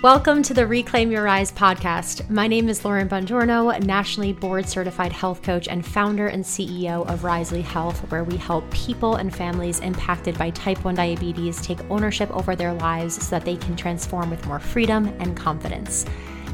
Welcome 0.00 0.44
to 0.44 0.54
the 0.54 0.64
Reclaim 0.64 1.10
Your 1.10 1.24
Rise 1.24 1.50
podcast. 1.50 2.30
My 2.30 2.46
name 2.46 2.68
is 2.68 2.84
Lauren 2.84 3.08
Bongiorno, 3.08 3.84
nationally 3.84 4.32
board 4.32 4.68
certified 4.68 5.12
health 5.12 5.42
coach 5.42 5.66
and 5.66 5.84
founder 5.84 6.28
and 6.28 6.44
CEO 6.44 7.04
of 7.08 7.24
Risely 7.24 7.62
Health, 7.62 7.98
where 8.12 8.22
we 8.22 8.36
help 8.36 8.70
people 8.70 9.16
and 9.16 9.34
families 9.34 9.80
impacted 9.80 10.38
by 10.38 10.50
type 10.50 10.84
1 10.84 10.94
diabetes 10.94 11.60
take 11.60 11.80
ownership 11.90 12.30
over 12.30 12.54
their 12.54 12.74
lives 12.74 13.26
so 13.26 13.30
that 13.30 13.44
they 13.44 13.56
can 13.56 13.74
transform 13.74 14.30
with 14.30 14.46
more 14.46 14.60
freedom 14.60 15.08
and 15.18 15.36
confidence. 15.36 16.06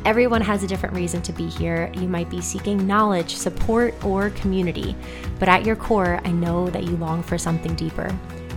Everyone 0.06 0.40
has 0.40 0.62
a 0.62 0.66
different 0.66 0.94
reason 0.94 1.20
to 1.20 1.32
be 1.34 1.46
here. 1.46 1.92
You 1.96 2.08
might 2.08 2.30
be 2.30 2.40
seeking 2.40 2.86
knowledge, 2.86 3.36
support, 3.36 3.94
or 4.06 4.30
community, 4.30 4.96
but 5.38 5.50
at 5.50 5.66
your 5.66 5.76
core, 5.76 6.18
I 6.24 6.30
know 6.30 6.70
that 6.70 6.84
you 6.84 6.96
long 6.96 7.22
for 7.22 7.36
something 7.36 7.74
deeper. 7.74 8.10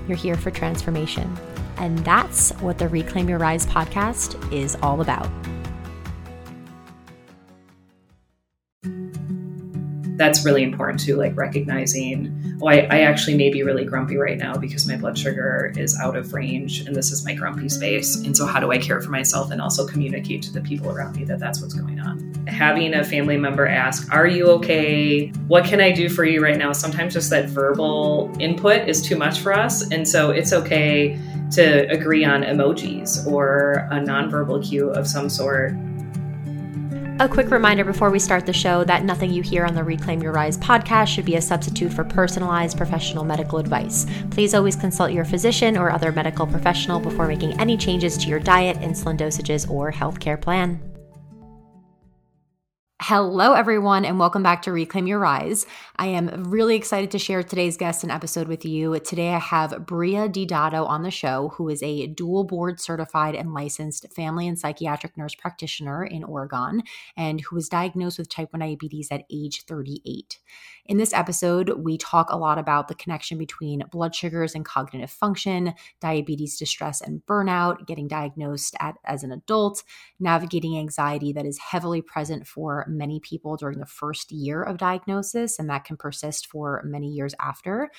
You're 0.08 0.16
here 0.16 0.38
for 0.38 0.50
transformation. 0.50 1.38
And 1.80 2.00
that's 2.00 2.52
what 2.62 2.78
the 2.78 2.88
Reclaim 2.90 3.30
Your 3.30 3.40
Rise 3.40 3.66
podcast 3.66 4.52
is 4.52 4.76
all 4.82 5.02
about. 5.02 5.30
That's 10.18 10.44
really 10.44 10.64
important 10.64 11.00
too, 11.00 11.16
like 11.16 11.38
recognizing, 11.38 12.58
oh, 12.60 12.68
I, 12.68 12.88
I 12.90 13.00
actually 13.02 13.38
may 13.38 13.52
be 13.52 13.62
really 13.62 13.86
grumpy 13.86 14.18
right 14.18 14.38
now 14.38 14.56
because 14.56 14.88
my 14.88 14.98
blood 14.98 15.16
sugar 15.16 15.72
is 15.78 15.96
out 16.00 16.16
of 16.16 16.34
range 16.34 16.80
and 16.82 16.96
this 16.96 17.12
is 17.12 17.24
my 17.24 17.36
grumpy 17.36 17.70
space. 17.70 18.16
And 18.16 18.36
so, 18.36 18.48
how 18.48 18.60
do 18.60 18.72
I 18.72 18.80
care 18.80 19.00
for 19.00 19.12
myself 19.12 19.52
and 19.52 19.62
also 19.62 19.86
communicate 19.86 20.42
to 20.44 20.52
the 20.52 20.62
people 20.62 20.90
around 20.90 21.16
me 21.16 21.24
that 21.26 21.38
that's 21.38 21.62
what's 21.62 21.76
going 21.76 22.00
on? 22.00 22.34
Having 22.48 22.96
a 22.96 23.04
family 23.04 23.38
member 23.38 23.68
ask, 23.68 24.12
Are 24.12 24.26
you 24.26 24.50
okay? 24.54 25.28
What 25.48 25.66
can 25.66 25.80
I 25.80 25.92
do 25.92 26.10
for 26.10 26.26
you 26.26 26.42
right 26.42 26.58
now? 26.58 26.72
Sometimes 26.72 27.14
just 27.14 27.30
that 27.30 27.50
verbal 27.50 28.36
input 28.40 28.90
is 28.90 29.04
too 29.04 29.18
much 29.18 29.38
for 29.40 29.54
us. 29.54 29.92
And 29.92 30.08
so, 30.08 30.32
it's 30.32 30.52
okay 30.52 31.20
to 31.52 31.90
agree 31.90 32.26
on 32.26 32.44
emojis 32.44 33.26
or 33.26 33.88
a 33.92 33.96
nonverbal 33.96 34.68
cue 34.68 34.90
of 34.90 35.08
some 35.08 35.30
sort. 35.30 35.74
A 37.20 37.28
quick 37.28 37.50
reminder 37.50 37.84
before 37.84 38.12
we 38.12 38.20
start 38.20 38.46
the 38.46 38.54
show 38.54 38.84
that 38.84 39.04
nothing 39.04 39.32
you 39.32 39.42
hear 39.42 39.66
on 39.66 39.74
the 39.74 39.84
Reclaim 39.84 40.22
Your 40.22 40.32
Rise 40.32 40.56
podcast 40.56 41.08
should 41.08 41.26
be 41.26 41.36
a 41.36 41.42
substitute 41.42 41.92
for 41.92 42.04
personalized 42.04 42.78
professional 42.78 43.24
medical 43.24 43.58
advice. 43.58 44.06
Please 44.30 44.54
always 44.54 44.76
consult 44.76 45.12
your 45.12 45.26
physician 45.26 45.78
or 45.78 45.90
other 45.90 46.12
medical 46.12 46.46
professional 46.46 47.00
before 47.00 47.28
making 47.28 47.60
any 47.60 47.76
changes 47.76 48.18
to 48.20 48.28
your 48.28 48.40
diet, 48.40 48.78
insulin 48.82 49.18
dosages, 49.18 49.68
or 49.68 49.92
healthcare 49.92 50.40
plan. 50.40 50.80
Hello, 53.00 53.54
everyone, 53.54 54.06
and 54.06 54.18
welcome 54.18 54.42
back 54.42 54.64
to 54.64 54.72
Reclaim 54.72 55.06
Your 55.06 55.20
Rise. 55.20 55.68
I 55.98 56.08
am 56.08 56.46
really 56.46 56.76
excited 56.76 57.12
to 57.12 57.20
share 57.20 57.44
today's 57.44 57.78
guest 57.78 58.02
and 58.02 58.12
episode 58.12 58.48
with 58.48 58.66
you. 58.66 59.00
Today, 59.02 59.36
I 59.36 59.38
have 59.38 59.86
Brea 59.86 60.28
Di 60.28 60.48
Dato 60.48 60.84
on 60.84 61.04
the 61.04 61.12
show, 61.12 61.50
who 61.50 61.70
is 61.70 61.84
a 61.84 62.08
dual 62.08 62.44
board 62.44 62.80
certified 62.80 63.36
and 63.36 63.54
licensed 63.54 64.12
family 64.12 64.48
and 64.48 64.58
psychiatric 64.58 65.16
nurse 65.16 65.36
practitioner 65.36 66.04
in 66.06 66.24
Oregon, 66.24 66.82
and 67.16 67.40
who 67.40 67.56
was 67.56 67.70
diagnosed 67.70 68.18
with 68.18 68.30
type 68.30 68.52
1 68.52 68.62
diabetes 68.62 69.10
at 69.12 69.26
age 69.30 69.66
38. 69.66 70.40
In 70.88 70.96
this 70.96 71.12
episode, 71.12 71.84
we 71.84 71.98
talk 71.98 72.30
a 72.30 72.38
lot 72.38 72.58
about 72.58 72.88
the 72.88 72.96
connection 72.96 73.38
between 73.38 73.84
blood 73.92 74.16
sugars 74.16 74.56
and 74.56 74.64
cognitive 74.64 75.12
function, 75.12 75.74
diabetes 76.00 76.58
distress 76.58 77.02
and 77.02 77.22
burnout, 77.26 77.86
getting 77.86 78.08
diagnosed 78.08 78.74
at, 78.80 78.96
as 79.04 79.22
an 79.22 79.34
adult, 79.34 79.84
navigating 80.18 80.78
anxiety 80.78 81.34
that 81.34 81.46
is 81.46 81.58
heavily 81.58 82.02
present 82.02 82.48
for 82.48 82.86
many 82.88 83.20
people 83.20 83.58
during 83.58 83.80
the 83.80 83.86
first 83.86 84.32
year 84.32 84.64
of 84.64 84.78
diagnosis, 84.78 85.60
and 85.60 85.70
that 85.70 85.84
can 85.84 85.98
persist 85.98 86.48
for 86.48 86.82
many 86.86 87.10
years 87.10 87.36
after. 87.42 87.90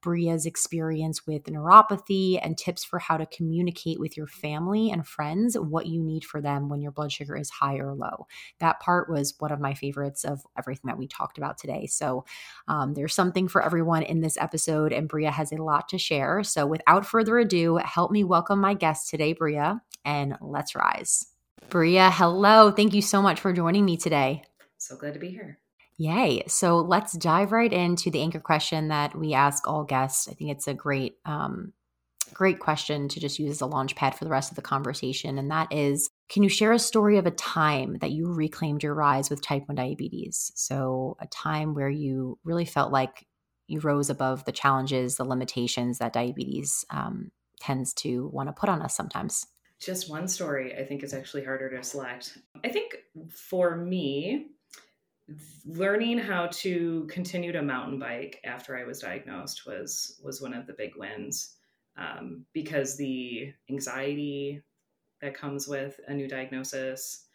Brea's 0.00 0.46
experience 0.46 1.26
with 1.26 1.44
neuropathy 1.44 2.38
and 2.42 2.56
tips 2.56 2.84
for 2.84 2.98
how 2.98 3.16
to 3.16 3.26
communicate 3.26 3.98
with 3.98 4.16
your 4.16 4.26
family 4.26 4.90
and 4.90 5.06
friends 5.06 5.58
what 5.58 5.86
you 5.86 6.02
need 6.02 6.24
for 6.24 6.40
them 6.40 6.68
when 6.68 6.80
your 6.80 6.92
blood 6.92 7.12
sugar 7.12 7.36
is 7.36 7.50
high 7.50 7.76
or 7.76 7.94
low. 7.94 8.26
That 8.60 8.80
part 8.80 9.10
was 9.10 9.34
one 9.38 9.52
of 9.52 9.60
my 9.60 9.74
favorites 9.74 10.24
of 10.24 10.40
everything 10.56 10.88
that 10.88 10.98
we 10.98 11.08
talked 11.08 11.38
about 11.38 11.58
today. 11.58 11.86
So 11.86 12.24
um, 12.68 12.94
there's 12.94 13.14
something 13.14 13.48
for 13.48 13.62
everyone 13.62 14.02
in 14.02 14.20
this 14.20 14.36
episode, 14.36 14.92
and 14.92 15.08
Brea 15.08 15.26
has 15.26 15.52
a 15.52 15.62
lot 15.62 15.88
to 15.90 15.98
share. 15.98 16.42
So 16.44 16.66
without 16.66 17.06
further 17.06 17.38
ado, 17.38 17.76
help 17.76 18.10
me 18.10 18.24
welcome 18.24 18.60
my 18.60 18.74
guest 18.74 19.10
today, 19.10 19.32
Brea, 19.32 19.74
and 20.04 20.36
let's 20.40 20.74
rise. 20.74 21.26
Brea, 21.70 22.10
hello. 22.10 22.70
Thank 22.70 22.94
you 22.94 23.02
so 23.02 23.20
much 23.20 23.40
for 23.40 23.52
joining 23.52 23.84
me 23.84 23.96
today. 23.96 24.42
So 24.78 24.96
glad 24.96 25.14
to 25.14 25.20
be 25.20 25.30
here. 25.30 25.58
Yay. 25.98 26.44
So 26.46 26.78
let's 26.78 27.12
dive 27.12 27.50
right 27.50 27.72
into 27.72 28.10
the 28.10 28.20
anchor 28.20 28.40
question 28.40 28.88
that 28.88 29.16
we 29.16 29.34
ask 29.34 29.66
all 29.66 29.82
guests. 29.82 30.28
I 30.28 30.32
think 30.32 30.52
it's 30.52 30.68
a 30.68 30.74
great, 30.74 31.16
um, 31.24 31.72
great 32.32 32.60
question 32.60 33.08
to 33.08 33.20
just 33.20 33.40
use 33.40 33.50
as 33.50 33.60
a 33.60 33.66
launch 33.66 33.96
pad 33.96 34.14
for 34.14 34.24
the 34.24 34.30
rest 34.30 34.52
of 34.52 34.56
the 34.56 34.62
conversation. 34.62 35.38
And 35.38 35.50
that 35.50 35.72
is 35.72 36.08
Can 36.28 36.44
you 36.44 36.48
share 36.48 36.72
a 36.72 36.78
story 36.78 37.18
of 37.18 37.26
a 37.26 37.32
time 37.32 37.98
that 38.00 38.12
you 38.12 38.32
reclaimed 38.32 38.82
your 38.82 38.94
rise 38.94 39.28
with 39.28 39.42
type 39.42 39.66
1 39.66 39.74
diabetes? 39.74 40.52
So, 40.54 41.16
a 41.20 41.26
time 41.26 41.74
where 41.74 41.90
you 41.90 42.38
really 42.44 42.66
felt 42.66 42.92
like 42.92 43.26
you 43.66 43.80
rose 43.80 44.08
above 44.08 44.44
the 44.44 44.52
challenges, 44.52 45.16
the 45.16 45.24
limitations 45.24 45.98
that 45.98 46.12
diabetes 46.12 46.84
um, 46.90 47.32
tends 47.60 47.92
to 47.94 48.28
want 48.32 48.48
to 48.48 48.52
put 48.52 48.68
on 48.68 48.82
us 48.82 48.94
sometimes. 48.94 49.46
Just 49.80 50.10
one 50.10 50.28
story, 50.28 50.76
I 50.76 50.84
think, 50.84 51.02
is 51.02 51.14
actually 51.14 51.44
harder 51.44 51.70
to 51.70 51.82
select. 51.82 52.38
I 52.64 52.68
think 52.68 52.96
for 53.30 53.76
me, 53.76 54.48
learning 55.66 56.18
how 56.18 56.46
to 56.46 57.06
continue 57.10 57.52
to 57.52 57.62
mountain 57.62 57.98
bike 57.98 58.40
after 58.44 58.76
I 58.76 58.84
was 58.84 59.00
diagnosed 59.00 59.66
was 59.66 60.20
was 60.22 60.40
one 60.40 60.54
of 60.54 60.66
the 60.66 60.72
big 60.72 60.96
wins 60.96 61.56
um, 61.96 62.44
because 62.52 62.96
the 62.96 63.52
anxiety 63.68 64.62
that 65.20 65.34
comes 65.34 65.66
with 65.66 65.98
a 66.06 66.14
new 66.14 66.28
diagnosis, 66.28 67.26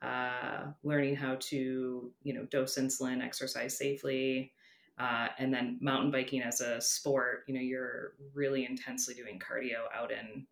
uh, 0.00 0.66
learning 0.82 1.16
how 1.16 1.36
to 1.40 2.12
you 2.22 2.34
know 2.34 2.44
dose 2.46 2.78
insulin, 2.78 3.22
exercise 3.22 3.76
safely, 3.76 4.52
uh, 4.98 5.28
and 5.38 5.52
then 5.52 5.78
mountain 5.80 6.10
biking 6.10 6.40
as 6.40 6.60
a 6.60 6.80
sport. 6.80 7.44
You 7.46 7.54
know, 7.54 7.60
you're 7.60 8.14
really 8.32 8.64
intensely 8.64 9.14
doing 9.14 9.38
cardio 9.38 9.84
out 9.94 10.10
in 10.10 10.46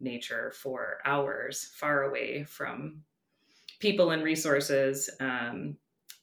nature 0.00 0.52
for 0.54 0.98
hours, 1.06 1.72
far 1.74 2.02
away 2.02 2.44
from 2.44 3.02
people 3.80 4.10
and 4.10 4.22
resources. 4.22 5.08
Um, 5.20 5.76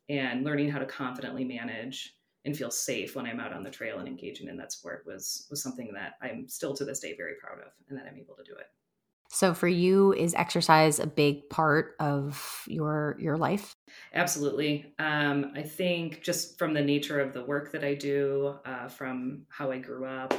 and 0.09 0.44
learning 0.44 0.69
how 0.69 0.79
to 0.79 0.85
confidently 0.85 1.44
manage 1.44 2.16
and 2.45 2.57
feel 2.57 2.72
safe 2.72 3.16
when 3.16 3.25
I'm 3.25 3.39
out 3.39 3.53
on 3.53 3.63
the 3.63 3.69
trail 3.69 4.00
and 4.00 4.07
engaging 4.07 4.47
in 4.47 4.57
that 4.57 4.72
sport 4.72 5.03
was 5.06 5.47
was 5.50 5.62
something 5.62 5.91
that 5.94 6.13
I'm 6.22 6.47
still 6.47 6.73
to 6.75 6.85
this 6.85 7.00
day 7.00 7.16
very 7.16 7.34
proud 7.39 7.59
of 7.59 7.72
and 7.89 7.97
that 7.97 8.07
I'm 8.07 8.17
able 8.17 8.35
to 8.35 8.44
do 8.44 8.53
it. 8.53 8.66
So 9.34 9.53
for 9.53 9.67
you 9.67 10.11
is 10.13 10.34
exercise 10.34 11.00
a 11.00 11.07
big 11.07 11.50
part 11.50 11.95
of 12.00 12.63
your 12.67 13.16
your 13.19 13.38
life? 13.38 13.75
Absolutely. 14.13 14.94
Um, 15.00 15.53
I 15.56 15.61
think 15.61 16.22
just 16.22 16.59
from 16.59 16.73
the 16.73 16.81
nature 16.81 17.19
of 17.19 17.34
the 17.34 17.45
work 17.45 17.72
that 17.72 17.84
I 17.84 17.94
do, 17.94 18.56
uh, 18.66 18.90
from 18.90 19.45
how 19.50 19.72
I 19.72 19.78
grew 19.78 20.06
up, 20.06 20.34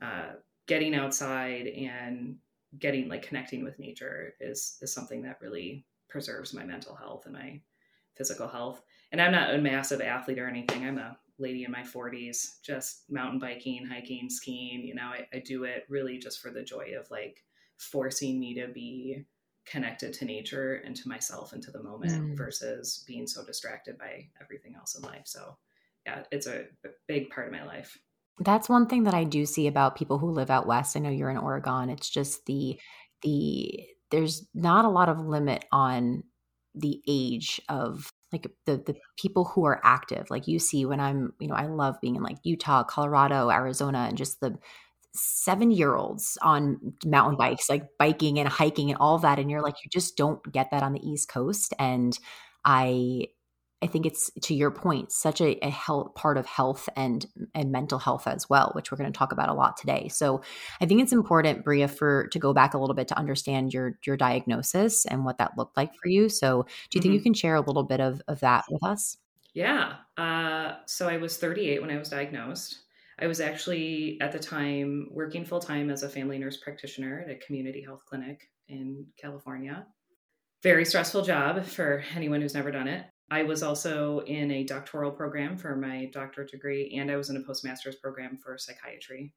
uh, 0.00 0.34
getting 0.68 0.94
outside 0.94 1.66
and 1.66 2.36
getting 2.78 3.08
like 3.08 3.22
connecting 3.22 3.64
with 3.64 3.78
nature 3.78 4.34
is 4.40 4.76
is 4.82 4.92
something 4.92 5.22
that 5.22 5.40
really 5.40 5.84
preserves 6.08 6.54
my 6.54 6.64
mental 6.64 6.94
health 6.94 7.24
and 7.24 7.34
my 7.34 7.60
physical 8.16 8.46
health 8.46 8.82
and 9.12 9.20
I'm 9.20 9.32
not 9.32 9.54
a 9.54 9.58
massive 9.58 10.00
athlete 10.00 10.38
or 10.38 10.48
anything. 10.48 10.84
I'm 10.86 10.98
a 10.98 11.16
lady 11.38 11.64
in 11.64 11.70
my 11.70 11.82
40s, 11.82 12.60
just 12.62 13.04
mountain 13.08 13.38
biking, 13.38 13.86
hiking, 13.86 14.28
skiing. 14.28 14.82
You 14.82 14.94
know, 14.94 15.04
I, 15.04 15.26
I 15.32 15.40
do 15.40 15.64
it 15.64 15.84
really 15.88 16.18
just 16.18 16.40
for 16.40 16.50
the 16.50 16.62
joy 16.62 16.94
of 16.98 17.10
like 17.10 17.44
forcing 17.78 18.38
me 18.40 18.54
to 18.54 18.68
be 18.68 19.24
connected 19.66 20.12
to 20.14 20.24
nature 20.24 20.82
and 20.84 20.96
to 20.96 21.08
myself 21.08 21.52
and 21.52 21.62
to 21.62 21.70
the 21.70 21.82
moment 21.82 22.12
mm. 22.12 22.36
versus 22.36 23.04
being 23.06 23.26
so 23.26 23.44
distracted 23.44 23.98
by 23.98 24.26
everything 24.42 24.74
else 24.74 24.96
in 24.96 25.02
life. 25.02 25.26
So, 25.26 25.56
yeah, 26.06 26.22
it's 26.32 26.46
a 26.46 26.64
big 27.06 27.30
part 27.30 27.46
of 27.46 27.52
my 27.52 27.64
life. 27.64 27.96
That's 28.40 28.68
one 28.68 28.86
thing 28.86 29.04
that 29.04 29.14
I 29.14 29.24
do 29.24 29.46
see 29.46 29.66
about 29.66 29.96
people 29.96 30.18
who 30.18 30.30
live 30.30 30.50
out 30.50 30.66
west. 30.66 30.96
I 30.96 31.00
know 31.00 31.10
you're 31.10 31.30
in 31.30 31.36
Oregon. 31.36 31.90
It's 31.90 32.08
just 32.08 32.46
the 32.46 32.78
the 33.22 33.80
there's 34.10 34.46
not 34.54 34.84
a 34.84 34.90
lot 34.90 35.08
of 35.08 35.18
limit 35.18 35.64
on 35.72 36.22
the 36.74 37.02
age 37.08 37.60
of 37.68 38.12
like 38.32 38.46
the 38.66 38.76
the 38.76 38.94
people 39.16 39.44
who 39.44 39.64
are 39.64 39.80
active 39.84 40.30
like 40.30 40.46
you 40.46 40.58
see 40.58 40.84
when 40.84 41.00
i'm 41.00 41.32
you 41.40 41.48
know 41.48 41.54
i 41.54 41.66
love 41.66 41.96
being 42.00 42.16
in 42.16 42.22
like 42.22 42.36
utah 42.42 42.82
colorado 42.84 43.50
arizona 43.50 44.06
and 44.08 44.18
just 44.18 44.40
the 44.40 44.56
seven 45.14 45.70
year 45.70 45.96
olds 45.96 46.38
on 46.42 46.78
mountain 47.04 47.36
bikes 47.36 47.68
like 47.68 47.86
biking 47.98 48.38
and 48.38 48.48
hiking 48.48 48.90
and 48.90 48.98
all 49.00 49.18
that 49.18 49.38
and 49.38 49.50
you're 49.50 49.62
like 49.62 49.76
you 49.82 49.90
just 49.90 50.16
don't 50.16 50.52
get 50.52 50.70
that 50.70 50.82
on 50.82 50.92
the 50.92 51.06
east 51.08 51.28
coast. 51.28 51.74
And 51.78 52.18
i 52.64 53.26
I 53.80 53.86
think 53.86 54.06
it's 54.06 54.30
to 54.42 54.54
your 54.54 54.70
point, 54.70 55.12
such 55.12 55.40
a, 55.40 55.64
a 55.64 55.70
health, 55.70 56.14
part 56.14 56.36
of 56.36 56.46
health 56.46 56.88
and 56.96 57.24
and 57.54 57.70
mental 57.70 57.98
health 57.98 58.26
as 58.26 58.48
well, 58.50 58.70
which 58.74 58.90
we're 58.90 58.98
going 58.98 59.12
to 59.12 59.16
talk 59.16 59.32
about 59.32 59.48
a 59.48 59.54
lot 59.54 59.76
today. 59.76 60.08
So 60.08 60.42
I 60.80 60.86
think 60.86 61.00
it's 61.00 61.12
important, 61.12 61.64
Brea, 61.64 61.86
for 61.86 62.26
to 62.28 62.38
go 62.38 62.52
back 62.52 62.74
a 62.74 62.78
little 62.78 62.94
bit 62.94 63.08
to 63.08 63.18
understand 63.18 63.72
your 63.72 63.98
your 64.04 64.16
diagnosis 64.16 65.06
and 65.06 65.24
what 65.24 65.38
that 65.38 65.56
looked 65.56 65.76
like 65.76 65.94
for 65.94 66.08
you. 66.08 66.28
So 66.28 66.62
do 66.62 66.98
you 66.98 67.00
mm-hmm. 67.00 67.02
think 67.02 67.14
you 67.14 67.20
can 67.20 67.34
share 67.34 67.54
a 67.54 67.60
little 67.60 67.84
bit 67.84 68.00
of, 68.00 68.20
of 68.26 68.40
that 68.40 68.64
with 68.68 68.82
us? 68.82 69.16
Yeah. 69.54 69.94
Uh, 70.16 70.74
so 70.86 71.08
I 71.08 71.16
was 71.16 71.36
38 71.36 71.80
when 71.80 71.90
I 71.90 71.98
was 71.98 72.08
diagnosed. 72.08 72.80
I 73.20 73.26
was 73.26 73.40
actually 73.40 74.18
at 74.20 74.32
the 74.32 74.38
time 74.38 75.08
working 75.10 75.44
full 75.44 75.60
time 75.60 75.90
as 75.90 76.02
a 76.02 76.08
family 76.08 76.38
nurse 76.38 76.56
practitioner 76.56 77.20
at 77.20 77.30
a 77.30 77.36
community 77.36 77.82
health 77.82 78.04
clinic 78.06 78.50
in 78.68 79.06
California. 79.20 79.86
Very 80.62 80.84
stressful 80.84 81.22
job 81.22 81.64
for 81.64 82.04
anyone 82.14 82.40
who's 82.40 82.54
never 82.54 82.70
done 82.70 82.88
it. 82.88 83.06
I 83.30 83.42
was 83.42 83.62
also 83.62 84.20
in 84.20 84.50
a 84.50 84.64
doctoral 84.64 85.10
program 85.10 85.56
for 85.56 85.76
my 85.76 86.06
doctorate 86.12 86.50
degree, 86.50 86.96
and 86.98 87.10
I 87.10 87.16
was 87.16 87.30
in 87.30 87.36
a 87.36 87.42
postmaster's 87.42 87.96
program 87.96 88.38
for 88.38 88.56
psychiatry. 88.56 89.34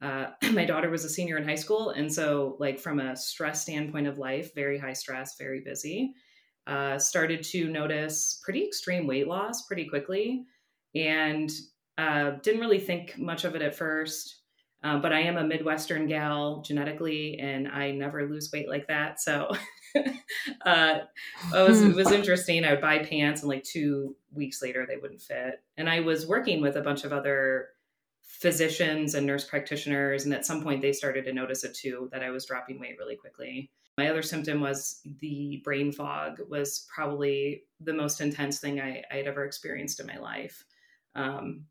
Uh, 0.00 0.26
my 0.52 0.64
daughter 0.64 0.90
was 0.90 1.04
a 1.04 1.08
senior 1.08 1.36
in 1.36 1.48
high 1.48 1.54
school, 1.54 1.90
and 1.90 2.12
so, 2.12 2.56
like, 2.60 2.78
from 2.78 3.00
a 3.00 3.16
stress 3.16 3.62
standpoint 3.62 4.06
of 4.06 4.18
life, 4.18 4.54
very 4.54 4.78
high 4.78 4.92
stress, 4.92 5.36
very 5.38 5.60
busy. 5.60 6.14
Uh, 6.66 6.98
started 6.98 7.42
to 7.42 7.68
notice 7.68 8.40
pretty 8.42 8.64
extreme 8.64 9.06
weight 9.06 9.28
loss 9.28 9.66
pretty 9.66 9.86
quickly, 9.86 10.44
and 10.94 11.50
uh, 11.98 12.32
didn't 12.42 12.60
really 12.60 12.78
think 12.78 13.18
much 13.18 13.44
of 13.44 13.54
it 13.54 13.62
at 13.62 13.74
first. 13.74 14.42
Uh, 14.82 14.98
but 14.98 15.12
I 15.12 15.20
am 15.20 15.38
a 15.38 15.44
Midwestern 15.44 16.06
gal 16.06 16.62
genetically, 16.62 17.38
and 17.38 17.66
I 17.68 17.90
never 17.90 18.28
lose 18.28 18.50
weight 18.52 18.68
like 18.68 18.86
that. 18.88 19.20
So 19.20 19.50
uh, 20.66 20.98
it, 21.54 21.68
was, 21.68 21.82
it 21.82 21.94
was 21.94 22.12
interesting. 22.12 22.64
I 22.64 22.72
would 22.72 22.80
buy 22.80 22.98
pants, 22.98 23.42
and 23.42 23.48
like 23.48 23.64
two 23.64 24.16
weeks 24.32 24.62
later, 24.62 24.86
they 24.86 24.96
wouldn't 24.96 25.22
fit. 25.22 25.62
And 25.76 25.88
I 25.88 26.00
was 26.00 26.26
working 26.26 26.60
with 26.60 26.76
a 26.76 26.82
bunch 26.82 27.04
of 27.04 27.12
other 27.12 27.68
physicians 28.22 29.14
and 29.14 29.26
nurse 29.26 29.44
practitioners, 29.44 30.24
and 30.24 30.34
at 30.34 30.46
some 30.46 30.62
point, 30.62 30.82
they 30.82 30.92
started 30.92 31.24
to 31.24 31.32
notice 31.32 31.64
it 31.64 31.74
too 31.74 32.08
that 32.12 32.22
I 32.22 32.30
was 32.30 32.46
dropping 32.46 32.80
weight 32.80 32.96
really 32.98 33.16
quickly. 33.16 33.70
My 33.96 34.10
other 34.10 34.22
symptom 34.22 34.60
was 34.60 35.00
the 35.20 35.60
brain 35.64 35.92
fog 35.92 36.40
was 36.48 36.86
probably 36.92 37.62
the 37.80 37.92
most 37.92 38.20
intense 38.20 38.58
thing 38.58 38.80
I, 38.80 39.04
I 39.10 39.16
had 39.16 39.28
ever 39.28 39.44
experienced 39.44 40.00
in 40.00 40.06
my 40.06 40.18
life. 40.18 40.64
Um, 41.14 41.66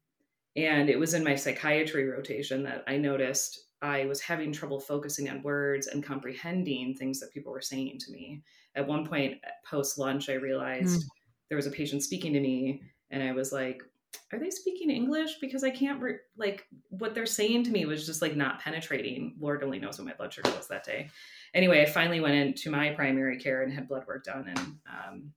and 0.55 0.89
it 0.89 0.99
was 0.99 1.13
in 1.13 1.23
my 1.23 1.35
psychiatry 1.35 2.07
rotation 2.07 2.63
that 2.63 2.83
I 2.87 2.97
noticed 2.97 3.65
I 3.83 4.05
was 4.05 4.21
having 4.21 4.53
trouble 4.53 4.79
focusing 4.79 5.29
on 5.29 5.43
words 5.43 5.87
and 5.87 6.01
comprehending 6.01 6.95
things 6.95 7.19
that 7.19 7.33
people 7.33 7.51
were 7.51 7.61
saying 7.61 7.99
to 7.99 8.11
me. 8.11 8.41
At 8.75 8.87
one 8.87 9.05
point, 9.05 9.39
post 9.69 9.97
lunch, 9.99 10.29
I 10.29 10.35
realized 10.35 11.01
mm. 11.01 11.07
there 11.49 11.57
was 11.57 11.67
a 11.67 11.71
patient 11.71 12.01
speaking 12.01 12.31
to 12.31 12.39
me, 12.39 12.81
and 13.11 13.21
I 13.21 13.33
was 13.33 13.51
like, 13.51 13.83
are 14.31 14.39
they 14.39 14.49
speaking 14.49 14.89
English? 14.89 15.35
Because 15.41 15.65
I 15.65 15.69
can't, 15.69 16.01
re- 16.01 16.19
like, 16.37 16.65
what 16.89 17.13
they're 17.13 17.25
saying 17.25 17.65
to 17.65 17.71
me 17.71 17.85
was 17.85 18.05
just 18.05 18.21
like 18.21 18.37
not 18.37 18.61
penetrating. 18.61 19.35
Lord 19.37 19.63
only 19.63 19.79
knows 19.79 19.99
what 19.99 20.07
my 20.07 20.13
blood 20.13 20.33
sugar 20.33 20.49
was 20.55 20.69
that 20.69 20.85
day. 20.85 21.09
Anyway, 21.53 21.81
I 21.81 21.85
finally 21.85 22.21
went 22.21 22.35
into 22.35 22.71
my 22.71 22.91
primary 22.91 23.37
care 23.37 23.63
and 23.63 23.73
had 23.73 23.89
blood 23.89 24.07
work 24.07 24.23
done 24.23 24.47
and 24.47 24.59
um, 24.87 25.33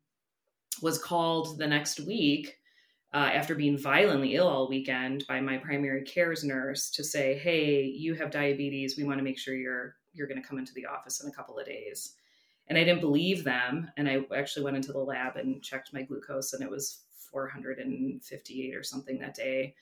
was 0.83 0.99
called 0.99 1.59
the 1.59 1.67
next 1.67 2.01
week 2.01 2.57
uh, 3.17 3.31
after 3.33 3.55
being 3.55 3.79
violently 3.79 4.35
ill 4.35 4.47
all 4.47 4.69
weekend 4.69 5.25
by 5.27 5.41
my 5.41 5.57
primary 5.57 6.03
care's 6.03 6.45
nurse 6.45 6.91
to 6.91 7.03
say, 7.03 7.39
"Hey, 7.39 7.83
you 7.83 8.13
have 8.13 8.31
diabetes. 8.31 8.99
We 8.99 9.05
want 9.05 9.17
to 9.17 9.25
make 9.25 9.39
sure 9.39 9.55
you're 9.55 9.97
you're 10.13 10.27
going 10.27 10.41
to 10.41 10.47
come 10.47 10.59
into 10.59 10.75
the 10.75 10.85
office 10.85 11.23
in 11.23 11.31
a 11.31 11.33
couple 11.33 11.59
of 11.59 11.65
days." 11.65 12.13
And 12.69 12.77
I 12.77 12.85
didn't 12.85 13.01
believe 13.01 13.43
them, 13.43 13.91
and 13.97 14.07
I 14.07 14.19
actually 14.37 14.65
went 14.65 14.77
into 14.77 14.93
the 14.93 14.99
lab 14.99 15.37
and 15.37 15.63
checked 15.63 15.95
my 15.95 16.03
glucose, 16.03 16.53
and 16.53 16.63
it 16.63 16.69
was 16.69 17.05
458 17.33 18.77
or 18.77 18.83
something 18.83 19.19
that 19.21 19.35
day. 19.35 19.75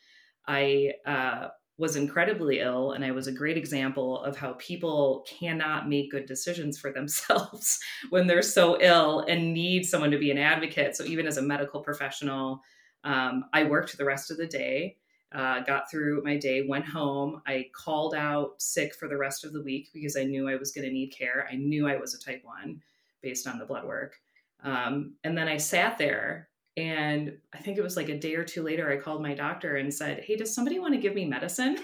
I 0.47 0.93
uh, 1.05 1.49
was 1.77 1.97
incredibly 1.97 2.61
ill, 2.61 2.93
and 2.93 3.05
I 3.05 3.11
was 3.11 3.27
a 3.27 3.33
great 3.33 3.57
example 3.57 4.23
of 4.23 4.37
how 4.37 4.53
people 4.59 5.27
cannot 5.27 5.89
make 5.89 6.13
good 6.13 6.27
decisions 6.27 6.79
for 6.79 6.93
themselves 6.93 7.81
when 8.11 8.29
they're 8.29 8.43
so 8.43 8.81
ill 8.81 9.25
and 9.27 9.53
need 9.53 9.87
someone 9.87 10.13
to 10.13 10.19
be 10.19 10.31
an 10.31 10.39
advocate. 10.39 10.95
So 10.95 11.03
even 11.03 11.27
as 11.27 11.39
a 11.39 11.43
medical 11.43 11.81
professional 11.81 12.63
um, 13.05 13.45
I 13.53 13.65
worked 13.65 13.97
the 13.97 14.05
rest 14.05 14.31
of 14.31 14.39
the 14.39 14.47
day, 14.47 14.97
uh, 15.33 15.61
got 15.61 15.91
through 15.91 16.23
my 16.25 16.37
day, 16.37 16.67
went 16.67 16.87
home. 16.87 17.43
I 17.47 17.67
called 17.75 18.15
out 18.15 18.55
sick 18.59 18.95
for 18.95 19.09
the 19.09 19.17
rest 19.17 19.45
of 19.45 19.53
the 19.53 19.63
week 19.63 19.91
because 19.93 20.17
I 20.17 20.25
knew 20.25 20.49
I 20.49 20.57
was 20.57 20.73
going 20.73 20.87
to 20.87 20.93
need 20.93 21.09
care. 21.09 21.47
I 21.51 21.57
knew 21.57 21.87
I 21.87 21.97
was 21.97 22.15
a 22.15 22.19
type 22.19 22.43
1 22.45 22.81
based 23.23 23.47
on 23.47 23.59
the 23.59 23.67
blood 23.67 23.85
work. 23.85 24.17
Um, 24.63 25.15
and 25.23 25.37
then 25.37 25.49
I 25.49 25.59
sat 25.59 25.99
there 25.99 26.49
and 26.77 27.37
I 27.53 27.59
think 27.59 27.79
it 27.79 27.83
was 27.83 27.97
like 27.97 28.09
a 28.09 28.19
day 28.19 28.35
or 28.35 28.45
two 28.45 28.63
later, 28.63 28.91
I 28.91 28.97
called 28.97 29.23
my 29.23 29.35
doctor 29.35 29.77
and 29.77 29.93
said, 29.93 30.25
Hey, 30.25 30.37
does 30.37 30.55
somebody 30.55 30.79
want 30.79 30.95
to 30.95 31.01
give 31.01 31.15
me 31.15 31.25
medicine? 31.25 31.79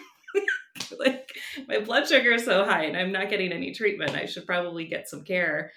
like 0.98 1.30
my 1.68 1.78
blood 1.80 2.08
sugar 2.08 2.32
is 2.32 2.44
so 2.44 2.64
high 2.64 2.84
and 2.84 2.96
I'm 2.96 3.12
not 3.12 3.30
getting 3.30 3.52
any 3.52 3.72
treatment. 3.72 4.16
I 4.16 4.26
should 4.26 4.46
probably 4.46 4.86
get 4.86 5.08
some 5.08 5.22
care 5.22 5.72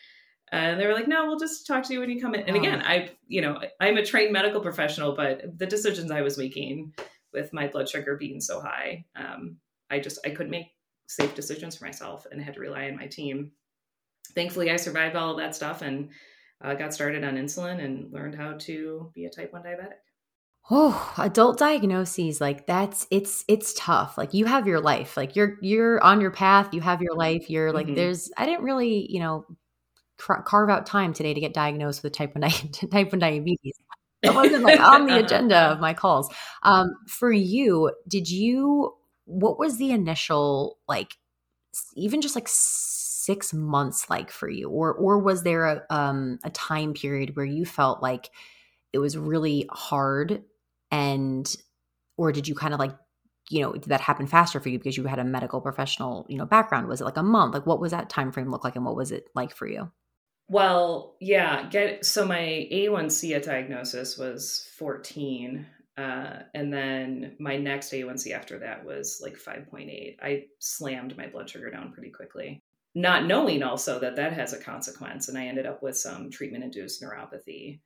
and 0.51 0.79
they 0.79 0.85
were 0.85 0.93
like 0.93 1.07
no 1.07 1.25
we'll 1.25 1.39
just 1.39 1.65
talk 1.65 1.83
to 1.83 1.93
you 1.93 1.99
when 1.99 2.09
you 2.09 2.21
come 2.21 2.35
in. 2.35 2.41
And 2.41 2.55
again 2.55 2.81
i 2.81 3.09
you 3.27 3.41
know 3.41 3.59
i'm 3.79 3.97
a 3.97 4.05
trained 4.05 4.33
medical 4.33 4.61
professional 4.61 5.15
but 5.15 5.57
the 5.57 5.65
decisions 5.65 6.11
i 6.11 6.21
was 6.21 6.37
making 6.37 6.93
with 7.33 7.53
my 7.53 7.67
blood 7.67 7.89
sugar 7.89 8.15
being 8.15 8.39
so 8.41 8.59
high 8.59 9.05
um, 9.15 9.57
i 9.89 9.99
just 9.99 10.19
i 10.25 10.29
couldn't 10.29 10.51
make 10.51 10.73
safe 11.07 11.35
decisions 11.35 11.75
for 11.75 11.85
myself 11.85 12.25
and 12.31 12.41
I 12.41 12.43
had 12.43 12.55
to 12.55 12.59
rely 12.59 12.87
on 12.87 12.95
my 12.95 13.07
team. 13.07 13.51
Thankfully 14.35 14.71
i 14.71 14.75
survived 14.75 15.15
all 15.15 15.31
of 15.31 15.37
that 15.37 15.55
stuff 15.55 15.81
and 15.81 16.09
uh, 16.63 16.73
got 16.75 16.93
started 16.93 17.23
on 17.23 17.35
insulin 17.35 17.83
and 17.83 18.11
learned 18.11 18.35
how 18.35 18.53
to 18.57 19.11
be 19.13 19.25
a 19.25 19.29
type 19.29 19.51
1 19.51 19.63
diabetic. 19.63 19.99
Oh 20.71 21.13
adult 21.17 21.59
diagnoses 21.59 22.39
like 22.39 22.65
that's 22.65 23.05
it's 23.11 23.43
it's 23.49 23.73
tough. 23.73 24.17
Like 24.17 24.33
you 24.33 24.45
have 24.45 24.65
your 24.65 24.79
life. 24.79 25.17
Like 25.17 25.35
you're 25.35 25.57
you're 25.61 26.01
on 26.01 26.21
your 26.21 26.31
path. 26.31 26.73
You 26.73 26.79
have 26.79 27.01
your 27.01 27.15
life. 27.15 27.49
You're 27.49 27.73
like 27.73 27.87
mm-hmm. 27.87 27.95
there's 27.95 28.31
i 28.37 28.45
didn't 28.45 28.63
really 28.63 29.05
you 29.11 29.19
know 29.19 29.45
carve 30.17 30.69
out 30.69 30.85
time 30.85 31.13
today 31.13 31.33
to 31.33 31.39
get 31.39 31.53
diagnosed 31.53 32.03
with 32.03 32.13
type 32.13 32.35
1 32.35 32.41
type 32.91 33.11
1 33.11 33.19
diabetes. 33.19 33.75
That 34.21 34.35
wasn't 34.35 34.63
like 34.63 34.79
on 34.79 35.05
the 35.05 35.19
agenda 35.19 35.57
of 35.57 35.79
my 35.79 35.93
calls. 35.93 36.33
Um, 36.63 36.95
for 37.07 37.31
you 37.31 37.91
did 38.07 38.29
you 38.29 38.93
what 39.25 39.59
was 39.59 39.77
the 39.77 39.91
initial 39.91 40.77
like 40.87 41.17
even 41.95 42.21
just 42.21 42.35
like 42.35 42.47
six 42.47 43.53
months 43.53 44.09
like 44.09 44.31
for 44.31 44.49
you? 44.49 44.69
Or 44.69 44.93
or 44.93 45.19
was 45.19 45.43
there 45.43 45.65
a, 45.65 45.83
um, 45.89 46.39
a 46.43 46.49
time 46.49 46.93
period 46.93 47.35
where 47.35 47.45
you 47.45 47.65
felt 47.65 48.01
like 48.01 48.29
it 48.93 48.99
was 48.99 49.17
really 49.17 49.67
hard 49.71 50.43
and 50.91 51.53
or 52.17 52.31
did 52.31 52.47
you 52.47 52.55
kind 52.55 52.73
of 52.73 52.79
like 52.79 52.91
you 53.49 53.61
know 53.61 53.73
did 53.73 53.85
that 53.85 53.99
happen 54.01 54.27
faster 54.27 54.59
for 54.59 54.69
you 54.69 54.77
because 54.77 54.95
you 54.95 55.03
had 55.05 55.19
a 55.19 55.23
medical 55.23 55.59
professional 55.59 56.25
you 56.29 56.37
know 56.37 56.45
background? 56.45 56.87
Was 56.87 57.01
it 57.01 57.05
like 57.05 57.17
a 57.17 57.23
month? 57.23 57.53
Like 57.53 57.65
what 57.65 57.81
was 57.81 57.91
that 57.91 58.09
time 58.09 58.31
frame 58.31 58.49
look 58.49 58.63
like 58.63 58.77
and 58.77 58.85
what 58.85 58.95
was 58.95 59.11
it 59.11 59.27
like 59.35 59.53
for 59.53 59.67
you 59.67 59.91
well, 60.47 61.15
yeah, 61.19 61.69
get 61.69 62.05
so 62.05 62.25
my 62.25 62.67
A1C 62.71 63.35
at 63.35 63.43
diagnosis 63.43 64.17
was 64.17 64.69
14. 64.77 65.65
Uh, 65.95 66.39
and 66.55 66.73
then 66.73 67.35
my 67.39 67.55
next 67.55 67.91
A1C 67.91 68.31
after 68.31 68.59
that 68.59 68.83
was 68.83 69.19
like 69.21 69.37
5.8. 69.37 70.17
I 70.21 70.45
slammed 70.59 71.15
my 71.15 71.27
blood 71.27 71.49
sugar 71.49 71.69
down 71.69 71.91
pretty 71.93 72.09
quickly, 72.09 72.63
not 72.95 73.25
knowing 73.25 73.61
also 73.61 73.99
that 73.99 74.15
that 74.15 74.33
has 74.33 74.53
a 74.53 74.59
consequence. 74.59 75.29
And 75.29 75.37
I 75.37 75.45
ended 75.45 75.67
up 75.67 75.83
with 75.83 75.95
some 75.95 76.31
treatment 76.31 76.63
induced 76.63 77.01
neuropathy 77.01 77.79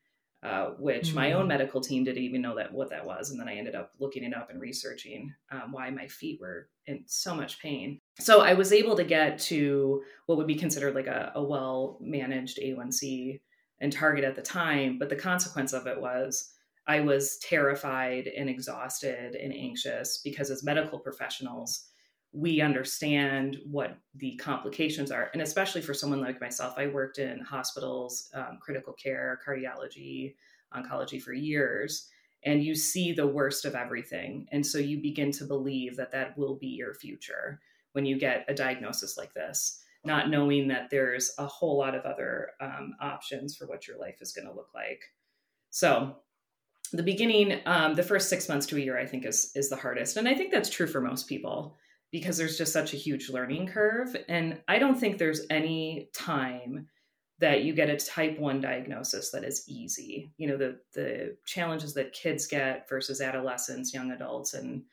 uh, 0.44 0.72
which 0.78 1.08
mm-hmm. 1.08 1.16
my 1.16 1.32
own 1.34 1.46
mm. 1.46 1.50
medical 1.50 1.82
team 1.82 2.04
didn't 2.04 2.22
even 2.22 2.42
know 2.42 2.56
that 2.56 2.72
what 2.72 2.90
that 2.92 3.06
was. 3.06 3.32
And 3.32 3.40
then 3.40 3.48
I 3.48 3.56
ended 3.56 3.76
up 3.76 3.92
looking 4.00 4.24
it 4.24 4.36
up 4.36 4.50
and 4.50 4.62
researching 4.62 5.34
um, 5.52 5.72
why 5.72 5.90
my 5.90 6.08
feet 6.08 6.40
were 6.40 6.70
in 6.86 7.04
so 7.08 7.34
much 7.36 7.60
pain. 7.60 8.00
So 8.20 8.42
I 8.42 8.54
was 8.54 8.74
able 8.74 8.96
to 8.96 9.04
get 9.04 9.38
to 9.40 10.04
what 10.26 10.38
would 10.38 10.48
be 10.48 10.56
considered 10.56 10.96
like 10.96 11.08
a, 11.08 11.32
a 11.36 11.44
well 11.44 11.98
managed 12.02 12.60
A1C 12.60 13.40
and 13.80 13.94
target 13.94 14.24
at 14.24 14.36
the 14.36 14.42
time. 14.42 14.98
But 14.98 15.10
the 15.10 15.16
consequence 15.16 15.74
of 15.74 15.86
it 15.88 16.02
was 16.02 16.52
I 16.88 17.02
was 17.02 17.38
terrified 17.38 18.28
and 18.28 18.50
exhausted 18.50 19.36
and 19.36 19.54
anxious 19.54 20.22
because 20.24 20.50
as 20.50 20.64
medical 20.64 21.00
professionals, 21.00 21.90
we 22.32 22.62
understand 22.62 23.58
what 23.70 23.98
the 24.16 24.36
complications 24.38 25.12
are. 25.12 25.30
And 25.34 25.42
especially 25.42 25.82
for 25.82 25.94
someone 25.94 26.22
like 26.22 26.42
myself, 26.42 26.76
I 26.78 26.88
worked 26.88 27.20
in 27.20 27.40
hospitals, 27.40 28.30
um, 28.34 28.60
critical 28.62 28.94
care, 28.94 29.40
cardiology, 29.48 30.36
oncology 30.74 31.22
for 31.22 31.34
years, 31.34 32.10
and 32.44 32.64
you 32.64 32.76
see 32.76 33.14
the 33.14 33.28
worst 33.28 33.66
of 33.66 33.76
everything. 33.76 34.48
And 34.52 34.66
so 34.66 34.78
you 34.78 35.02
begin 35.02 35.32
to 35.34 35.46
believe 35.46 35.98
that 35.98 36.12
that 36.12 36.38
will 36.38 36.56
be 36.56 36.68
your 36.68 36.94
future 36.94 37.60
when 37.94 38.06
you 38.06 38.20
get 38.20 38.46
a 38.48 38.54
diagnosis 38.54 39.18
like 39.18 39.34
this, 39.34 39.82
not 40.04 40.30
knowing 40.30 40.68
that 40.70 40.90
there's 40.90 41.32
a 41.38 41.46
whole 41.46 41.78
lot 41.78 41.96
of 41.96 42.06
other 42.06 42.52
um, 42.62 42.94
options 43.02 43.56
for 43.56 43.68
what 43.68 43.88
your 43.88 43.98
life 43.98 44.18
is 44.22 44.34
going 44.34 44.48
to 44.48 44.54
look 44.54 44.70
like. 44.74 45.02
So, 45.70 46.16
the 46.94 47.04
beginning, 47.04 47.60
um, 47.66 47.96
the 47.96 48.04
first 48.04 48.30
six 48.30 48.48
months 48.48 48.66
to 48.68 48.78
a 48.78 48.80
year, 48.80 48.98
I 48.98 49.06
think 49.06 49.26
is 49.26 49.52
is 49.56 49.70
the 49.70 49.76
hardest, 49.76 50.16
and 50.16 50.28
I 50.28 50.34
think 50.34 50.52
that's 50.52 50.70
true 50.70 50.88
for 50.88 51.02
most 51.02 51.28
people 51.28 51.76
because 52.12 52.38
there's 52.38 52.58
just 52.58 52.72
such 52.72 52.94
a 52.94 52.98
huge 52.98 53.30
learning 53.30 53.68
curve. 53.68 54.16
And 54.30 54.62
I 54.68 54.80
don't 54.80 54.98
think 54.98 55.18
there's 55.18 55.42
any 55.50 56.10
time 56.14 56.88
that 57.40 57.64
you 57.64 57.74
get 57.74 57.90
a 57.90 57.98
type 57.98 58.40
1 58.40 58.62
diagnosis 58.62 59.30
that 59.32 59.44
is 59.44 59.64
easy. 59.68 60.32
You 60.38 60.48
know, 60.48 60.58
the 60.58 60.80
the 60.94 61.38
challenges 61.46 61.94
that 61.96 62.14
kids 62.14 62.48
get 62.48 62.88
versus 62.90 63.22
adolescents, 63.22 63.94
young 63.94 64.12
adults, 64.12 64.54
and 64.54 64.84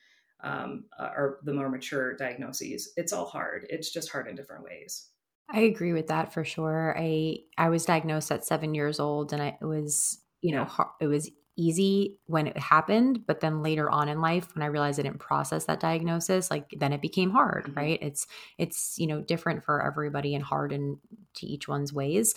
um, 0.45 0.85
are 0.99 1.39
the 1.45 1.53
more 1.53 1.69
mature 1.69 2.15
diagnoses. 2.17 2.93
It's 2.97 3.13
all 3.13 3.27
hard. 3.27 3.67
It's 3.71 3.91
just 3.91 4.11
hard 4.11 4.29
in 4.29 4.37
different 4.37 4.65
ways. 4.65 5.09
I 5.51 5.61
agree 5.61 5.93
with 5.93 6.07
that 6.09 6.33
for 6.33 6.45
sure. 6.45 6.95
I 6.97 7.39
I 7.59 7.69
was 7.71 7.85
diagnosed 7.85 8.31
at 8.31 8.45
seven 8.45 8.75
years 8.75 9.01
old, 9.01 9.33
and 9.33 9.43
I, 9.43 9.59
it 9.61 9.65
was 9.65 10.21
you 10.41 10.55
know 10.55 10.69
it 11.01 11.07
was 11.07 11.31
easy 11.57 12.19
when 12.27 12.49
it 12.49 12.59
happened 12.59 13.21
but 13.29 13.39
then 13.39 13.63
later 13.63 13.89
on 13.89 14.09
in 14.09 14.21
life 14.21 14.49
when 14.57 14.63
i 14.65 14.67
realized 14.67 14.99
i 14.99 15.05
didn't 15.05 15.21
process 15.21 15.67
that 15.67 15.79
diagnosis 15.79 16.51
like 16.51 16.67
then 16.79 16.93
it 16.93 17.01
became 17.01 17.31
hard 17.31 17.67
mm-hmm. 17.67 17.79
right 17.79 17.99
it's 18.03 18.27
it's 18.59 18.97
you 18.99 19.07
know 19.07 19.21
different 19.21 19.65
for 19.65 19.81
everybody 19.81 20.35
and 20.35 20.43
hard 20.43 20.73
and 20.73 20.99
to 21.35 21.47
each 21.47 21.69
one's 21.69 21.93
ways 21.93 22.35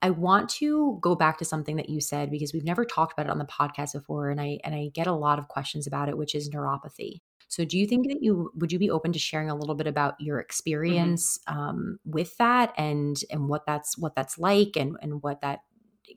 I 0.00 0.10
want 0.10 0.48
to 0.50 0.98
go 1.02 1.16
back 1.16 1.38
to 1.38 1.44
something 1.44 1.74
that 1.74 1.88
you 1.88 2.00
said 2.00 2.30
because 2.30 2.52
we've 2.52 2.64
never 2.64 2.84
talked 2.84 3.14
about 3.14 3.26
it 3.26 3.32
on 3.32 3.38
the 3.38 3.44
podcast 3.44 3.94
before 3.94 4.30
and 4.30 4.40
I 4.40 4.60
and 4.62 4.72
I 4.74 4.90
get 4.94 5.08
a 5.08 5.12
lot 5.12 5.40
of 5.40 5.48
questions 5.48 5.88
about 5.88 6.08
it 6.08 6.16
which 6.16 6.36
is 6.36 6.50
neuropathy. 6.50 7.20
So 7.48 7.64
do 7.64 7.78
you 7.78 7.86
think 7.86 8.06
that 8.08 8.22
you 8.22 8.52
would 8.54 8.72
you 8.72 8.78
be 8.78 8.90
open 8.90 9.12
to 9.12 9.18
sharing 9.18 9.50
a 9.50 9.56
little 9.56 9.74
bit 9.74 9.86
about 9.86 10.20
your 10.20 10.36
mm-hmm. 10.36 10.44
experience 10.44 11.38
mm-hmm. 11.48 11.58
um, 11.58 11.98
with 12.04 12.36
that 12.36 12.72
and 12.76 13.18
and 13.30 13.48
what 13.48 13.66
that's 13.66 13.96
what 13.98 14.14
that's 14.14 14.38
like 14.38 14.76
and 14.76 14.96
and 15.02 15.22
what 15.22 15.40
that 15.40 15.60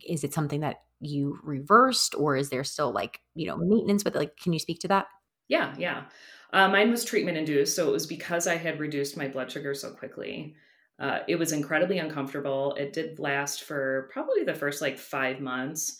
is 0.07 0.23
it 0.23 0.33
something 0.33 0.59
that 0.61 0.81
you 0.99 1.39
reversed 1.43 2.13
or 2.15 2.35
is 2.35 2.49
there 2.49 2.63
still 2.63 2.91
like 2.91 3.21
you 3.33 3.47
know 3.47 3.57
maintenance 3.57 4.03
but 4.03 4.13
like 4.13 4.37
can 4.37 4.53
you 4.53 4.59
speak 4.59 4.79
to 4.79 4.87
that? 4.89 5.07
Yeah 5.47 5.73
yeah. 5.77 6.03
Uh, 6.53 6.67
mine 6.67 6.91
was 6.91 7.05
treatment 7.05 7.37
induced 7.37 7.75
so 7.77 7.87
it 7.87 7.93
was 7.93 8.05
because 8.05 8.45
i 8.45 8.57
had 8.57 8.77
reduced 8.77 9.15
my 9.15 9.27
blood 9.27 9.51
sugar 9.51 9.73
so 9.73 9.91
quickly. 9.91 10.55
Uh, 10.99 11.19
it 11.27 11.35
was 11.35 11.51
incredibly 11.51 11.97
uncomfortable. 11.97 12.75
It 12.75 12.93
did 12.93 13.17
last 13.17 13.63
for 13.63 14.07
probably 14.13 14.43
the 14.43 14.53
first 14.53 14.81
like 14.81 14.99
five 14.99 15.39
months. 15.39 15.99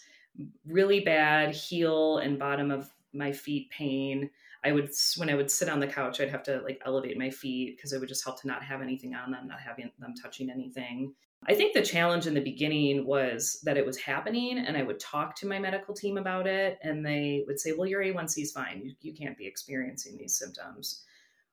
Really 0.68 1.00
bad 1.00 1.56
heel 1.56 2.20
and 2.20 2.38
bottom 2.38 2.70
of 2.70 2.88
my 3.12 3.32
feet 3.32 3.72
pain 3.72 4.30
i 4.64 4.72
would 4.72 4.90
when 5.18 5.30
i 5.30 5.36
would 5.36 5.50
sit 5.50 5.70
on 5.70 5.80
the 5.80 5.88
couch 5.88 6.20
i'd 6.20 6.30
have 6.30 6.44
to 6.44 6.62
like 6.62 6.82
elevate 6.86 7.18
my 7.18 7.30
feet 7.30 7.76
because 7.76 7.94
it 7.94 8.00
would 8.00 8.10
just 8.10 8.24
help 8.24 8.40
to 8.42 8.48
not 8.48 8.64
have 8.64 8.82
anything 8.82 9.14
on 9.16 9.32
them 9.32 9.48
not 9.48 9.60
having 9.60 9.92
them 10.00 10.14
touching 10.22 10.50
anything 10.50 11.14
I 11.48 11.56
think 11.56 11.74
the 11.74 11.82
challenge 11.82 12.28
in 12.28 12.36
the 12.36 12.42
beginning 12.42 13.04
was 13.08 13.60
that 13.64 13.76
it 13.76 13.84
was 13.84 13.98
happening, 13.98 14.60
and 14.60 14.78
I 14.78 14.84
would 14.84 15.00
talk 15.00 15.36
to 15.38 15.48
my 15.48 15.58
medical 15.58 15.96
team 15.96 16.20
about 16.20 16.46
it, 16.46 16.78
and 16.84 17.04
they 17.04 17.44
would 17.48 17.60
say, 17.60 17.72
"Well, 17.72 17.88
your 17.88 18.04
A1C 18.04 18.44
is 18.44 18.52
fine. 18.52 18.84
You, 18.86 18.94
you 19.02 19.14
can't 19.14 19.36
be 19.36 19.48
experiencing 19.48 20.18
these 20.18 20.38
symptoms," 20.38 21.04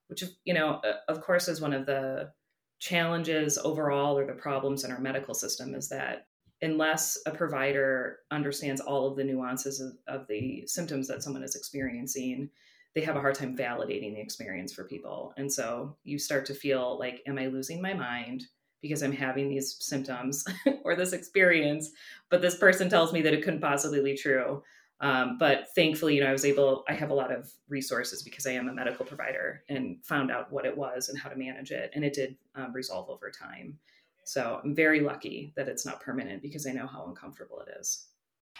which, 0.08 0.24
you 0.44 0.52
know, 0.52 0.82
of 1.08 1.22
course, 1.22 1.48
is 1.48 1.62
one 1.62 1.72
of 1.72 1.86
the 1.86 2.32
challenges 2.78 3.58
overall 3.58 4.18
or 4.18 4.26
the 4.26 4.34
problems 4.34 4.84
in 4.84 4.92
our 4.92 5.00
medical 5.00 5.34
system 5.34 5.74
is 5.74 5.88
that 5.88 6.26
unless 6.62 7.18
a 7.26 7.30
provider 7.30 8.18
understands 8.30 8.80
all 8.80 9.06
of 9.06 9.16
the 9.16 9.24
nuances 9.24 9.80
of, 9.80 9.92
of 10.06 10.26
the 10.28 10.64
symptoms 10.66 11.08
that 11.08 11.22
someone 11.22 11.42
is 11.42 11.56
experiencing, 11.56 12.50
they 12.98 13.04
have 13.04 13.14
a 13.14 13.20
hard 13.20 13.36
time 13.36 13.56
validating 13.56 14.14
the 14.14 14.20
experience 14.20 14.72
for 14.72 14.82
people. 14.82 15.32
And 15.36 15.52
so 15.52 15.96
you 16.02 16.18
start 16.18 16.44
to 16.46 16.54
feel 16.54 16.98
like, 16.98 17.22
am 17.28 17.38
I 17.38 17.46
losing 17.46 17.80
my 17.80 17.94
mind? 17.94 18.44
because 18.80 19.02
I'm 19.02 19.12
having 19.12 19.48
these 19.48 19.76
symptoms 19.80 20.44
or 20.84 20.94
this 20.94 21.12
experience, 21.12 21.90
but 22.30 22.40
this 22.40 22.56
person 22.56 22.88
tells 22.88 23.12
me 23.12 23.22
that 23.22 23.34
it 23.34 23.42
couldn't 23.42 23.60
possibly 23.60 24.00
be 24.00 24.16
true. 24.16 24.62
Um, 25.00 25.36
but 25.36 25.66
thankfully, 25.74 26.14
you 26.14 26.20
know, 26.22 26.28
I 26.28 26.32
was 26.32 26.44
able, 26.44 26.84
I 26.88 26.94
have 26.94 27.10
a 27.10 27.14
lot 27.14 27.32
of 27.32 27.50
resources 27.68 28.22
because 28.22 28.46
I 28.46 28.52
am 28.52 28.68
a 28.68 28.72
medical 28.72 29.04
provider 29.04 29.64
and 29.68 29.96
found 30.04 30.30
out 30.30 30.52
what 30.52 30.64
it 30.64 30.76
was 30.76 31.08
and 31.08 31.18
how 31.18 31.28
to 31.28 31.36
manage 31.36 31.72
it. 31.72 31.90
And 31.94 32.04
it 32.04 32.12
did 32.12 32.36
um, 32.54 32.72
resolve 32.72 33.10
over 33.10 33.32
time. 33.32 33.78
So 34.24 34.60
I'm 34.62 34.76
very 34.76 35.00
lucky 35.00 35.52
that 35.56 35.66
it's 35.66 35.84
not 35.84 36.00
permanent 36.00 36.40
because 36.40 36.66
I 36.66 36.70
know 36.72 36.86
how 36.86 37.06
uncomfortable 37.06 37.60
it 37.66 37.72
is 37.80 38.07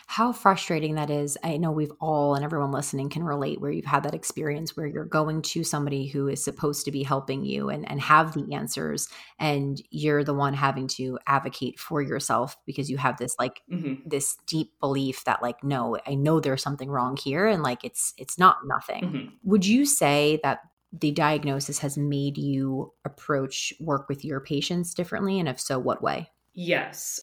how 0.07 0.33
frustrating 0.33 0.95
that 0.95 1.11
is. 1.11 1.37
I 1.43 1.57
know 1.57 1.71
we've 1.71 1.93
all 2.01 2.35
and 2.35 2.45
everyone 2.45 2.73
listening 2.73 3.09
can 3.09 3.25
relate 3.25 3.61
where 3.61 3.71
you've 3.71 3.85
had 3.85 4.03
that 4.05 4.15
experience 4.15 4.77
where 4.77 4.87
you're 4.87 5.05
going 5.05 5.43
to 5.43 5.65
somebody 5.65 6.07
who 6.07 6.29
is 6.29 6.43
supposed 6.43 6.85
to 6.85 6.93
be 6.93 7.03
helping 7.03 7.45
you 7.45 7.69
and, 7.69 7.89
and 7.91 8.01
have 8.01 8.35
the 8.35 8.55
answers, 8.55 9.09
and 9.39 9.83
you're 9.91 10.25
the 10.25 10.35
one 10.35 10.55
having 10.55 10.87
to 10.89 11.19
advocate 11.27 11.79
for 11.79 12.03
yourself 12.03 12.57
because 12.67 12.91
you 12.91 12.97
have 12.97 13.19
this 13.19 13.35
like 13.39 13.63
mm-hmm. 13.71 13.95
this 14.07 14.37
deep 14.47 14.73
belief 14.81 15.25
that 15.25 15.43
like, 15.43 15.63
no, 15.63 15.99
I 16.07 16.15
know 16.15 16.41
there's 16.41 16.63
something 16.63 16.91
wrong 16.91 17.17
here, 17.17 17.47
and 17.47 17.63
like 17.63 17.85
it's 17.85 18.15
it's 18.17 18.39
not 18.39 18.59
nothing. 18.67 19.05
Mm-hmm. 19.05 19.29
Would 19.45 19.67
you 19.67 19.87
say 19.87 20.41
that 20.43 20.61
the 20.93 21.11
diagnosis 21.11 21.79
has 21.81 21.99
made 21.99 22.39
you 22.39 22.93
approach 23.05 23.75
work 23.81 24.09
with 24.09 24.25
your 24.25 24.41
patients 24.41 24.95
differently? 24.95 25.39
And 25.39 25.49
if 25.49 25.61
so, 25.61 25.79
what 25.79 26.03
way? 26.03 26.31
Yes. 26.55 27.21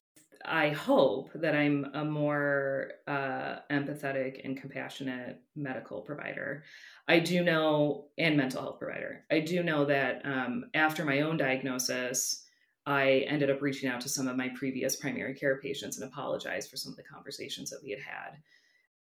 I 0.48 0.70
hope 0.70 1.32
that 1.36 1.56
I'm 1.56 1.86
a 1.94 2.06
more 2.06 2.92
uh, 3.08 3.58
empathetic 3.72 4.42
and 4.44 4.60
compassionate 4.60 5.42
medical 5.56 6.02
provider. 6.02 6.64
I 7.08 7.20
do 7.20 7.44
know, 7.44 8.08
and 8.18 8.38
mental 8.38 8.62
health 8.62 8.80
provider. 8.80 9.26
I 9.32 9.40
do 9.40 9.64
know 9.64 9.86
that 9.86 10.22
um, 10.26 10.66
after 10.74 11.06
my 11.06 11.22
own 11.22 11.38
diagnosis, 11.38 12.46
I 12.86 13.26
ended 13.28 13.50
up 13.50 13.62
reaching 13.62 13.90
out 13.90 14.02
to 14.02 14.10
some 14.10 14.28
of 14.28 14.38
my 14.38 14.50
previous 14.50 14.96
primary 14.96 15.34
care 15.34 15.58
patients 15.60 16.00
and 16.00 16.12
apologized 16.12 16.70
for 16.70 16.78
some 16.78 16.92
of 16.92 16.98
the 16.98 17.04
conversations 17.04 17.70
that 17.72 17.82
we 17.84 17.92
had 17.92 18.00
had 18.00 18.38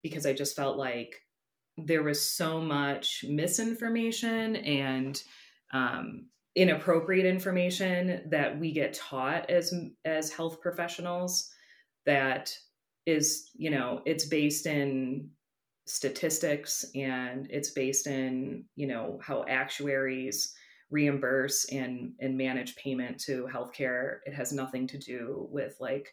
because 0.01 0.25
I 0.25 0.33
just 0.33 0.55
felt 0.55 0.77
like 0.77 1.21
there 1.77 2.03
was 2.03 2.23
so 2.23 2.61
much 2.61 3.25
misinformation 3.27 4.55
and 4.55 5.21
um, 5.73 6.27
inappropriate 6.55 7.25
information 7.25 8.21
that 8.29 8.57
we 8.57 8.71
get 8.71 8.93
taught 8.93 9.49
as 9.49 9.73
as 10.05 10.31
health 10.31 10.61
professionals 10.61 11.49
that 12.05 12.55
is 13.05 13.49
you 13.55 13.69
know 13.69 14.01
it's 14.05 14.25
based 14.25 14.65
in 14.65 15.29
statistics 15.85 16.85
and 16.95 17.47
it's 17.51 17.71
based 17.71 18.07
in 18.07 18.63
you 18.75 18.87
know 18.87 19.19
how 19.21 19.43
actuaries 19.47 20.55
reimburse 20.91 21.65
and 21.71 22.13
and 22.19 22.37
manage 22.37 22.75
payment 22.75 23.19
to 23.19 23.47
healthcare. 23.51 24.19
It 24.25 24.33
has 24.33 24.53
nothing 24.53 24.87
to 24.87 24.97
do 24.97 25.47
with 25.51 25.75
like 25.79 26.09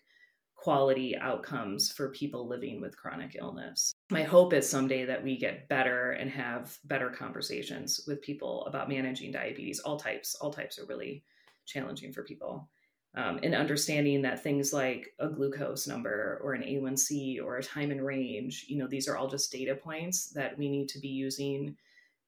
quality 0.62 1.16
outcomes 1.16 1.90
for 1.90 2.11
people 2.11 2.47
living 2.47 2.81
with 2.81 2.97
chronic 2.97 3.35
illness. 3.37 3.97
My 4.12 4.23
hope 4.23 4.52
is 4.52 4.69
someday 4.69 5.04
that 5.04 5.25
we 5.25 5.37
get 5.37 5.69
better 5.69 6.12
and 6.12 6.31
have 6.31 6.78
better 6.85 7.11
conversations 7.11 8.04
with 8.07 8.23
people 8.23 8.64
about 8.66 8.88
managing 8.88 9.33
diabetes. 9.33 9.81
All 9.81 9.99
types, 9.99 10.37
all 10.37 10.52
types 10.52 10.78
are 10.78 10.87
really 10.87 11.25
challenging 11.66 12.12
for 12.12 12.23
people. 12.23 12.69
Um, 13.16 13.40
and 13.42 13.57
understanding 13.57 14.23
that 14.23 14.45
things 14.45 14.73
like 14.73 15.12
a 15.19 15.28
glucose 15.28 15.88
number 15.88 16.40
or 16.45 16.52
an 16.52 16.62
A1C 16.62 17.42
or 17.42 17.57
a 17.57 17.62
time 17.62 17.90
and 17.90 18.07
range, 18.07 18.66
you 18.69 18.78
know, 18.78 18.87
these 18.87 19.09
are 19.09 19.16
all 19.16 19.26
just 19.26 19.50
data 19.50 19.75
points 19.75 20.28
that 20.28 20.57
we 20.57 20.69
need 20.69 20.88
to 20.90 21.00
be 21.00 21.09
using 21.09 21.76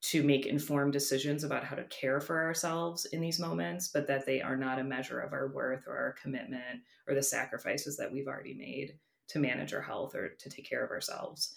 to 0.04 0.22
make 0.22 0.44
informed 0.44 0.92
decisions 0.92 1.44
about 1.44 1.64
how 1.64 1.74
to 1.74 1.84
care 1.84 2.20
for 2.20 2.42
ourselves 2.42 3.06
in 3.06 3.22
these 3.22 3.40
moments, 3.40 3.88
but 3.88 4.06
that 4.06 4.26
they 4.26 4.42
are 4.42 4.56
not 4.56 4.78
a 4.78 4.84
measure 4.84 5.18
of 5.18 5.32
our 5.32 5.48
worth 5.48 5.86
or 5.86 5.96
our 5.96 6.14
commitment 6.20 6.82
or 7.08 7.14
the 7.14 7.22
sacrifices 7.22 7.96
that 7.96 8.12
we've 8.12 8.28
already 8.28 8.52
made 8.52 8.98
to 9.28 9.38
manage 9.38 9.72
our 9.72 9.80
health 9.80 10.14
or 10.14 10.28
to 10.28 10.50
take 10.50 10.68
care 10.68 10.84
of 10.84 10.90
ourselves. 10.90 11.54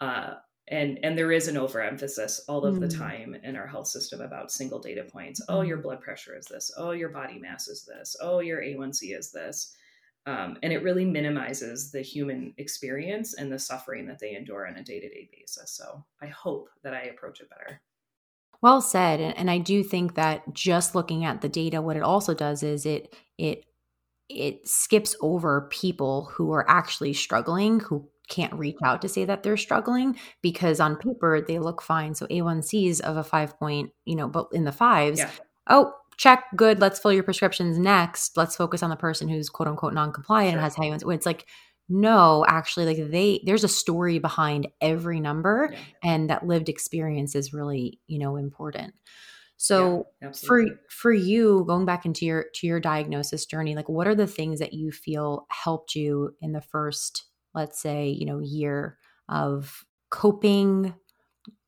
Uh, 0.00 0.34
and 0.66 0.98
and 1.04 1.16
there 1.16 1.30
is 1.30 1.46
an 1.46 1.56
overemphasis 1.56 2.40
all 2.48 2.64
of 2.64 2.74
mm. 2.74 2.80
the 2.80 2.88
time 2.88 3.36
in 3.44 3.54
our 3.54 3.68
health 3.68 3.86
system 3.86 4.20
about 4.20 4.50
single 4.50 4.80
data 4.80 5.04
points. 5.04 5.40
Oh, 5.48 5.60
your 5.60 5.78
mm. 5.78 5.82
blood 5.82 6.00
pressure 6.00 6.36
is 6.36 6.46
this. 6.46 6.72
Oh, 6.76 6.90
your 6.90 7.10
body 7.10 7.38
mass 7.38 7.68
is 7.68 7.84
this. 7.84 8.16
Oh, 8.20 8.40
your 8.40 8.60
A1C 8.62 9.16
is 9.16 9.30
this. 9.30 9.76
Um, 10.26 10.58
and 10.62 10.72
it 10.72 10.82
really 10.82 11.04
minimizes 11.04 11.92
the 11.92 12.02
human 12.02 12.52
experience 12.58 13.34
and 13.34 13.50
the 13.50 13.58
suffering 13.58 14.06
that 14.06 14.18
they 14.18 14.34
endure 14.34 14.66
on 14.66 14.76
a 14.76 14.82
day 14.82 14.98
to 14.98 15.08
day 15.08 15.28
basis. 15.32 15.70
So 15.70 16.04
I 16.20 16.26
hope 16.26 16.68
that 16.82 16.94
I 16.94 17.02
approach 17.02 17.40
it 17.40 17.48
better. 17.48 17.80
Well 18.60 18.80
said, 18.80 19.20
and 19.20 19.50
I 19.50 19.58
do 19.58 19.84
think 19.84 20.16
that 20.16 20.42
just 20.52 20.94
looking 20.94 21.24
at 21.24 21.42
the 21.42 21.48
data, 21.48 21.80
what 21.80 21.96
it 21.96 22.02
also 22.02 22.34
does 22.34 22.62
is 22.62 22.86
it 22.86 23.14
it 23.38 23.64
it 24.28 24.66
skips 24.66 25.14
over 25.20 25.68
people 25.70 26.24
who 26.32 26.50
are 26.50 26.68
actually 26.68 27.12
struggling, 27.12 27.78
who 27.78 28.08
can't 28.28 28.52
reach 28.54 28.78
out 28.82 29.02
to 29.02 29.08
say 29.08 29.24
that 29.24 29.44
they're 29.44 29.56
struggling 29.56 30.18
because 30.42 30.80
on 30.80 30.96
paper 30.96 31.40
they 31.40 31.60
look 31.60 31.80
fine. 31.80 32.14
So 32.14 32.26
A1Cs 32.26 33.00
of 33.00 33.16
a 33.16 33.22
five 33.22 33.56
point, 33.58 33.90
you 34.04 34.16
know, 34.16 34.26
but 34.26 34.48
in 34.52 34.64
the 34.64 34.72
fives, 34.72 35.20
yeah. 35.20 35.30
oh, 35.68 35.92
check, 36.16 36.44
good, 36.56 36.80
let's 36.80 36.98
fill 36.98 37.12
your 37.12 37.22
prescriptions 37.22 37.78
next. 37.78 38.36
Let's 38.36 38.56
focus 38.56 38.82
on 38.82 38.90
the 38.90 38.96
person 38.96 39.28
who's 39.28 39.48
quote 39.48 39.68
unquote 39.68 39.94
non-compliant 39.94 40.52
sure. 40.52 40.58
and 40.58 40.64
has 40.64 40.74
high 40.74 40.88
ones. 40.88 41.02
It's 41.06 41.26
like, 41.26 41.46
no, 41.88 42.44
actually, 42.48 42.86
like 42.86 43.10
they 43.10 43.40
there's 43.46 43.64
a 43.64 43.68
story 43.68 44.18
behind 44.18 44.66
every 44.80 45.20
number, 45.20 45.70
yeah. 45.72 45.78
and 46.02 46.30
that 46.30 46.46
lived 46.46 46.68
experience 46.68 47.36
is 47.36 47.52
really, 47.52 48.00
you 48.08 48.18
know, 48.18 48.36
important. 48.36 48.94
So 49.56 50.08
yeah, 50.20 50.32
for 50.32 50.66
for 50.90 51.12
you 51.12 51.64
going 51.66 51.86
back 51.86 52.04
into 52.04 52.26
your 52.26 52.46
to 52.54 52.66
your 52.66 52.80
diagnosis 52.80 53.46
journey, 53.46 53.74
like 53.76 53.88
what 53.88 54.08
are 54.08 54.14
the 54.14 54.26
things 54.26 54.58
that 54.58 54.74
you 54.74 54.90
feel 54.90 55.46
helped 55.50 55.94
you 55.94 56.34
in 56.40 56.52
the 56.52 56.60
first, 56.60 57.26
let's 57.54 57.80
say, 57.80 58.08
you 58.08 58.26
know, 58.26 58.40
year 58.40 58.98
of 59.28 59.84
coping, 60.10 60.92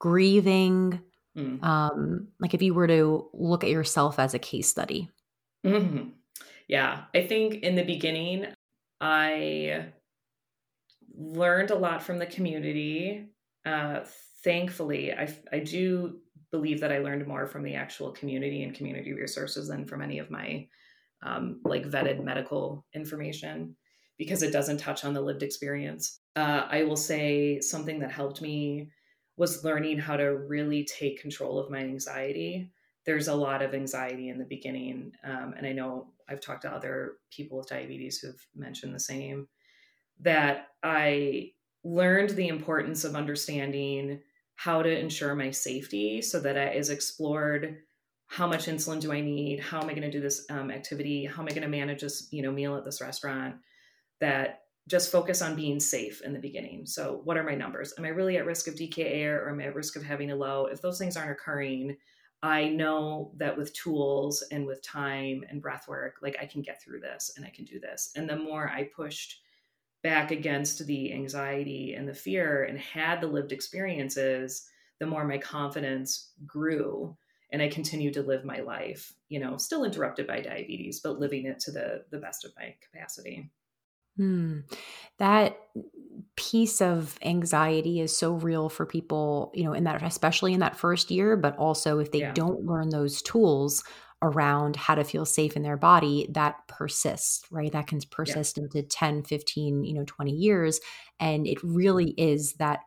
grieving, 0.00 1.00
Mm. 1.36 1.62
Um, 1.62 2.28
like 2.40 2.54
if 2.54 2.62
you 2.62 2.74
were 2.74 2.86
to 2.86 3.28
look 3.32 3.64
at 3.64 3.70
yourself 3.70 4.18
as 4.18 4.34
a 4.34 4.38
case 4.38 4.68
study. 4.68 5.10
Mm-hmm. 5.64 6.10
Yeah, 6.68 7.04
I 7.14 7.26
think 7.26 7.62
in 7.62 7.74
the 7.74 7.84
beginning, 7.84 8.46
I 9.00 9.86
learned 11.16 11.70
a 11.70 11.78
lot 11.78 12.02
from 12.02 12.18
the 12.18 12.26
community. 12.26 13.26
Uh, 13.64 14.00
thankfully, 14.44 15.12
I, 15.12 15.34
I 15.52 15.60
do 15.60 16.20
believe 16.50 16.80
that 16.80 16.92
I 16.92 16.98
learned 16.98 17.26
more 17.26 17.46
from 17.46 17.62
the 17.62 17.74
actual 17.74 18.12
community 18.12 18.62
and 18.62 18.74
community 18.74 19.12
resources 19.12 19.68
than 19.68 19.86
from 19.86 20.02
any 20.02 20.18
of 20.18 20.30
my 20.30 20.66
um, 21.22 21.60
like 21.64 21.84
vetted 21.84 22.22
medical 22.22 22.86
information 22.94 23.76
because 24.18 24.42
it 24.42 24.52
doesn't 24.52 24.78
touch 24.78 25.04
on 25.04 25.14
the 25.14 25.20
lived 25.20 25.42
experience. 25.42 26.20
Uh, 26.36 26.66
I 26.68 26.84
will 26.84 26.96
say 26.96 27.60
something 27.60 27.98
that 28.00 28.10
helped 28.10 28.40
me 28.40 28.90
was 29.38 29.64
learning 29.64 29.98
how 29.98 30.16
to 30.16 30.36
really 30.36 30.84
take 30.84 31.22
control 31.22 31.58
of 31.58 31.70
my 31.70 31.78
anxiety 31.78 32.70
there's 33.08 33.28
a 33.28 33.34
lot 33.34 33.62
of 33.62 33.72
anxiety 33.72 34.28
in 34.28 34.36
the 34.36 34.44
beginning. 34.44 35.12
Um, 35.24 35.54
and 35.56 35.66
I 35.66 35.72
know 35.72 36.08
I've 36.28 36.42
talked 36.42 36.60
to 36.62 36.70
other 36.70 37.12
people 37.30 37.56
with 37.56 37.70
diabetes 37.70 38.18
who've 38.18 38.46
mentioned 38.54 38.94
the 38.94 39.00
same 39.00 39.48
that 40.20 40.66
I 40.82 41.52
learned 41.84 42.30
the 42.30 42.48
importance 42.48 43.04
of 43.04 43.16
understanding 43.16 44.20
how 44.56 44.82
to 44.82 44.98
ensure 44.98 45.34
my 45.34 45.50
safety 45.50 46.20
so 46.20 46.38
that 46.40 46.58
I 46.58 46.72
is 46.72 46.90
explored 46.90 47.78
how 48.26 48.46
much 48.46 48.66
insulin 48.66 49.00
do 49.00 49.10
I 49.10 49.22
need? 49.22 49.60
How 49.60 49.80
am 49.80 49.88
I 49.88 49.94
going 49.94 50.02
to 50.02 50.10
do 50.10 50.20
this 50.20 50.44
um, 50.50 50.70
activity? 50.70 51.24
How 51.24 51.40
am 51.40 51.48
I 51.48 51.52
going 51.52 51.62
to 51.62 51.68
manage 51.68 52.02
this, 52.02 52.28
you 52.30 52.42
know, 52.42 52.52
meal 52.52 52.76
at 52.76 52.84
this 52.84 53.00
restaurant? 53.00 53.54
That 54.20 54.64
just 54.88 55.12
focus 55.12 55.42
on 55.42 55.54
being 55.54 55.78
safe 55.78 56.22
in 56.22 56.32
the 56.32 56.38
beginning. 56.38 56.86
So, 56.86 57.20
what 57.24 57.36
are 57.36 57.44
my 57.44 57.54
numbers? 57.54 57.94
Am 57.98 58.04
I 58.04 58.08
really 58.08 58.38
at 58.38 58.46
risk 58.46 58.66
of 58.66 58.74
DKA 58.74 59.26
or 59.26 59.50
am 59.50 59.60
I 59.60 59.64
at 59.64 59.74
risk 59.74 59.96
of 59.96 60.02
having 60.02 60.30
a 60.30 60.36
low? 60.36 60.66
If 60.66 60.80
those 60.80 60.98
things 60.98 61.16
aren't 61.16 61.30
occurring, 61.30 61.96
I 62.42 62.68
know 62.68 63.32
that 63.36 63.56
with 63.56 63.72
tools 63.74 64.42
and 64.50 64.66
with 64.66 64.82
time 64.82 65.44
and 65.48 65.60
breath 65.60 65.88
work, 65.88 66.16
like 66.22 66.36
I 66.40 66.46
can 66.46 66.62
get 66.62 66.82
through 66.82 67.00
this 67.00 67.32
and 67.36 67.44
I 67.44 67.50
can 67.50 67.64
do 67.64 67.78
this. 67.78 68.12
And 68.16 68.28
the 68.28 68.36
more 68.36 68.68
I 68.68 68.84
pushed 68.94 69.42
back 70.02 70.30
against 70.30 70.86
the 70.86 71.12
anxiety 71.12 71.94
and 71.94 72.08
the 72.08 72.14
fear 72.14 72.64
and 72.64 72.78
had 72.78 73.20
the 73.20 73.26
lived 73.26 73.52
experiences, 73.52 74.68
the 75.00 75.06
more 75.06 75.24
my 75.24 75.38
confidence 75.38 76.30
grew 76.46 77.16
and 77.50 77.62
I 77.62 77.68
continued 77.68 78.14
to 78.14 78.22
live 78.22 78.44
my 78.44 78.60
life, 78.60 79.14
you 79.28 79.40
know, 79.40 79.56
still 79.56 79.84
interrupted 79.84 80.26
by 80.26 80.40
diabetes, 80.40 81.00
but 81.00 81.18
living 81.18 81.46
it 81.46 81.58
to 81.60 81.72
the 81.72 82.04
the 82.10 82.18
best 82.18 82.44
of 82.44 82.52
my 82.56 82.74
capacity. 82.80 83.50
Hmm. 84.18 84.58
That 85.18 85.58
piece 86.36 86.80
of 86.80 87.18
anxiety 87.22 88.00
is 88.00 88.16
so 88.16 88.34
real 88.34 88.68
for 88.68 88.84
people, 88.84 89.52
you 89.54 89.64
know, 89.64 89.72
in 89.72 89.84
that, 89.84 90.02
especially 90.02 90.52
in 90.52 90.60
that 90.60 90.76
first 90.76 91.10
year, 91.10 91.36
but 91.36 91.56
also 91.56 91.98
if 92.00 92.12
they 92.12 92.20
yeah. 92.20 92.32
don't 92.32 92.66
learn 92.66 92.90
those 92.90 93.22
tools 93.22 93.84
around 94.20 94.74
how 94.74 94.96
to 94.96 95.04
feel 95.04 95.24
safe 95.24 95.56
in 95.56 95.62
their 95.62 95.76
body, 95.76 96.28
that 96.32 96.56
persists, 96.66 97.42
right? 97.52 97.70
That 97.72 97.86
can 97.86 98.00
persist 98.10 98.56
yeah. 98.56 98.64
into 98.64 98.82
10, 98.82 99.22
15, 99.22 99.84
you 99.84 99.94
know, 99.94 100.04
20 100.04 100.32
years. 100.32 100.80
And 101.20 101.46
it 101.46 101.58
really 101.62 102.10
is 102.18 102.54
that 102.54 102.80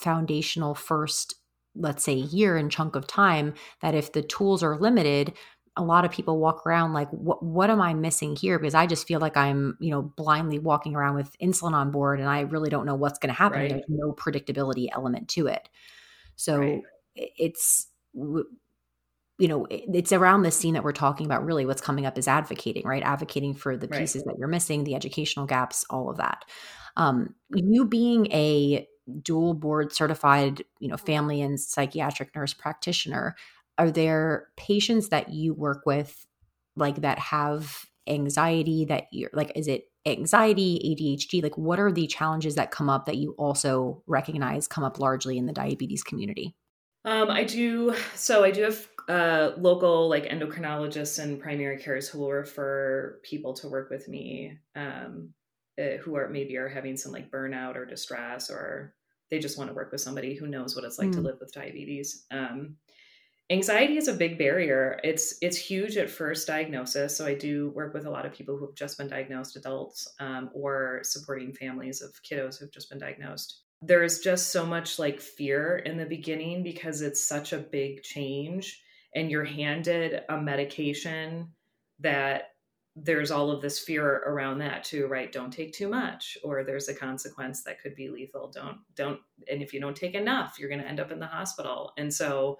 foundational 0.00 0.74
first 0.74 1.36
let's 1.74 2.04
say 2.04 2.12
year 2.12 2.56
and 2.56 2.70
chunk 2.70 2.96
of 2.96 3.06
time 3.06 3.54
that 3.80 3.94
if 3.94 4.12
the 4.12 4.22
tools 4.22 4.62
are 4.62 4.78
limited 4.78 5.32
a 5.76 5.82
lot 5.82 6.04
of 6.04 6.10
people 6.10 6.38
walk 6.38 6.66
around 6.66 6.92
like 6.92 7.08
what 7.10 7.42
what 7.42 7.70
am 7.70 7.80
i 7.80 7.94
missing 7.94 8.36
here 8.36 8.58
because 8.58 8.74
i 8.74 8.86
just 8.86 9.06
feel 9.06 9.20
like 9.20 9.36
i'm 9.36 9.76
you 9.80 9.90
know 9.90 10.02
blindly 10.02 10.58
walking 10.58 10.94
around 10.94 11.14
with 11.14 11.36
insulin 11.38 11.72
on 11.72 11.90
board 11.90 12.20
and 12.20 12.28
i 12.28 12.40
really 12.40 12.68
don't 12.68 12.86
know 12.86 12.94
what's 12.94 13.18
going 13.18 13.32
to 13.32 13.38
happen 13.38 13.60
right. 13.60 13.70
there's 13.70 13.82
no 13.88 14.12
predictability 14.12 14.88
element 14.92 15.28
to 15.28 15.46
it 15.46 15.68
so 16.36 16.58
right. 16.58 16.82
it's 17.14 17.88
you 18.14 19.48
know 19.48 19.66
it's 19.70 20.12
around 20.12 20.42
this 20.42 20.56
scene 20.56 20.74
that 20.74 20.84
we're 20.84 20.92
talking 20.92 21.26
about 21.26 21.44
really 21.44 21.64
what's 21.64 21.80
coming 21.80 22.06
up 22.06 22.18
is 22.18 22.28
advocating 22.28 22.86
right 22.86 23.02
advocating 23.02 23.54
for 23.54 23.76
the 23.76 23.88
right. 23.88 24.00
pieces 24.00 24.22
that 24.24 24.36
you're 24.38 24.48
missing 24.48 24.84
the 24.84 24.94
educational 24.94 25.46
gaps 25.46 25.84
all 25.90 26.10
of 26.10 26.18
that 26.18 26.44
um, 26.96 27.34
you 27.54 27.86
being 27.86 28.30
a 28.32 28.86
dual 29.22 29.54
board 29.54 29.92
certified 29.92 30.62
you 30.78 30.88
know 30.88 30.96
family 30.96 31.40
and 31.40 31.58
psychiatric 31.58 32.34
nurse 32.36 32.54
practitioner 32.54 33.34
are 33.82 33.90
there 33.90 34.46
patients 34.56 35.08
that 35.08 35.32
you 35.32 35.54
work 35.54 35.82
with 35.84 36.24
like 36.76 37.00
that 37.00 37.18
have 37.18 37.84
anxiety 38.06 38.84
that 38.84 39.04
you're 39.10 39.30
like 39.32 39.50
is 39.56 39.66
it 39.66 39.86
anxiety 40.06 40.96
adhd 41.00 41.42
like 41.42 41.58
what 41.58 41.80
are 41.80 41.90
the 41.90 42.06
challenges 42.06 42.54
that 42.54 42.70
come 42.70 42.88
up 42.88 43.06
that 43.06 43.16
you 43.16 43.34
also 43.38 44.00
recognize 44.06 44.68
come 44.68 44.84
up 44.84 45.00
largely 45.00 45.36
in 45.36 45.46
the 45.46 45.52
diabetes 45.52 46.04
community? 46.04 46.54
Um, 47.04 47.28
i 47.28 47.42
do 47.42 47.94
so 48.14 48.44
i 48.44 48.52
do 48.52 48.62
have 48.62 48.88
uh, 49.08 49.50
local 49.56 50.08
like 50.08 50.26
endocrinologists 50.26 51.20
and 51.20 51.40
primary 51.40 51.76
cares 51.76 52.08
who 52.08 52.20
will 52.20 52.30
refer 52.30 53.18
people 53.24 53.52
to 53.54 53.68
work 53.68 53.90
with 53.90 54.06
me 54.06 54.58
um, 54.76 55.30
uh, 55.76 55.96
who 56.02 56.14
are 56.14 56.28
maybe 56.28 56.56
are 56.56 56.68
having 56.68 56.96
some 56.96 57.10
like 57.10 57.28
burnout 57.28 57.74
or 57.74 57.84
distress 57.84 58.48
or 58.48 58.94
they 59.32 59.38
just 59.38 59.56
want 59.56 59.70
to 59.70 59.74
work 59.74 59.90
with 59.90 60.02
somebody 60.02 60.34
who 60.34 60.46
knows 60.46 60.76
what 60.76 60.84
it's 60.84 60.98
like 60.98 61.08
mm. 61.08 61.14
to 61.14 61.20
live 61.22 61.38
with 61.40 61.54
diabetes. 61.54 62.26
Um, 62.30 62.76
anxiety 63.50 63.96
is 63.96 64.08
a 64.08 64.12
big 64.12 64.38
barrier. 64.38 65.00
It's 65.04 65.34
it's 65.40 65.56
huge 65.56 65.96
at 65.96 66.10
first 66.10 66.46
diagnosis 66.46 67.16
so 67.16 67.26
i 67.26 67.34
do 67.34 67.70
work 67.70 67.94
with 67.94 68.06
a 68.06 68.10
lot 68.10 68.26
of 68.26 68.32
people 68.32 68.56
who 68.56 68.66
have 68.66 68.74
just 68.74 68.98
been 68.98 69.08
diagnosed 69.08 69.56
adults 69.56 70.08
um, 70.20 70.50
or 70.54 71.00
supporting 71.02 71.52
families 71.52 72.02
of 72.02 72.12
kiddos 72.22 72.58
who've 72.58 72.72
just 72.72 72.90
been 72.90 72.98
diagnosed. 72.98 73.62
There's 73.80 74.20
just 74.20 74.50
so 74.50 74.64
much 74.64 74.98
like 74.98 75.20
fear 75.20 75.78
in 75.78 75.96
the 75.98 76.06
beginning 76.06 76.62
because 76.62 77.02
it's 77.02 77.26
such 77.26 77.52
a 77.52 77.58
big 77.58 78.02
change 78.02 78.80
and 79.14 79.30
you're 79.30 79.44
handed 79.44 80.22
a 80.28 80.40
medication 80.40 81.48
that 81.98 82.50
there's 82.94 83.30
all 83.30 83.50
of 83.50 83.62
this 83.62 83.78
fear 83.78 84.22
around 84.26 84.58
that 84.58 84.84
too 84.84 85.06
right? 85.06 85.32
Don't 85.32 85.52
take 85.52 85.72
too 85.72 85.88
much 85.88 86.36
or 86.44 86.62
there's 86.62 86.88
a 86.88 86.94
consequence 86.94 87.62
that 87.64 87.80
could 87.80 87.94
be 87.94 88.08
lethal. 88.08 88.50
Don't 88.54 88.78
don't 88.94 89.18
and 89.50 89.62
if 89.62 89.72
you 89.72 89.80
don't 89.80 89.96
take 89.96 90.14
enough 90.14 90.56
you're 90.58 90.68
going 90.68 90.80
to 90.80 90.88
end 90.88 91.00
up 91.00 91.10
in 91.10 91.18
the 91.18 91.26
hospital. 91.26 91.92
And 91.96 92.12
so 92.12 92.58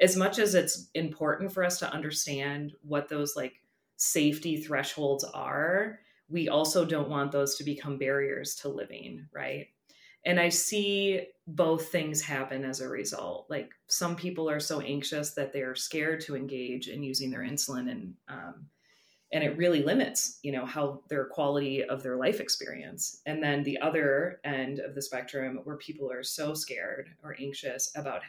as 0.00 0.16
much 0.16 0.38
as 0.38 0.54
it's 0.54 0.88
important 0.94 1.52
for 1.52 1.64
us 1.64 1.78
to 1.78 1.92
understand 1.92 2.72
what 2.82 3.08
those 3.08 3.36
like 3.36 3.54
safety 3.96 4.56
thresholds 4.56 5.24
are, 5.24 6.00
we 6.28 6.48
also 6.48 6.84
don't 6.84 7.10
want 7.10 7.30
those 7.30 7.56
to 7.56 7.64
become 7.64 7.98
barriers 7.98 8.54
to 8.56 8.68
living, 8.68 9.28
right? 9.32 9.68
And 10.24 10.38
I 10.38 10.48
see 10.48 11.26
both 11.46 11.88
things 11.88 12.22
happen 12.22 12.64
as 12.64 12.80
a 12.80 12.88
result. 12.88 13.46
Like 13.50 13.70
some 13.88 14.16
people 14.16 14.48
are 14.48 14.60
so 14.60 14.80
anxious 14.80 15.34
that 15.34 15.52
they're 15.52 15.74
scared 15.74 16.20
to 16.22 16.36
engage 16.36 16.88
in 16.88 17.02
using 17.02 17.30
their 17.30 17.40
insulin, 17.40 17.90
and 17.90 18.14
um, 18.28 18.66
and 19.32 19.42
it 19.42 19.56
really 19.56 19.82
limits, 19.82 20.38
you 20.42 20.52
know, 20.52 20.66
how 20.66 21.00
their 21.08 21.24
quality 21.24 21.82
of 21.82 22.02
their 22.02 22.16
life 22.16 22.38
experience. 22.38 23.20
And 23.26 23.42
then 23.42 23.62
the 23.62 23.78
other 23.78 24.40
end 24.44 24.78
of 24.78 24.94
the 24.94 25.02
spectrum, 25.02 25.60
where 25.64 25.76
people 25.76 26.12
are 26.12 26.22
so 26.22 26.54
scared 26.54 27.08
or 27.22 27.36
anxious 27.40 27.90
about 27.96 28.22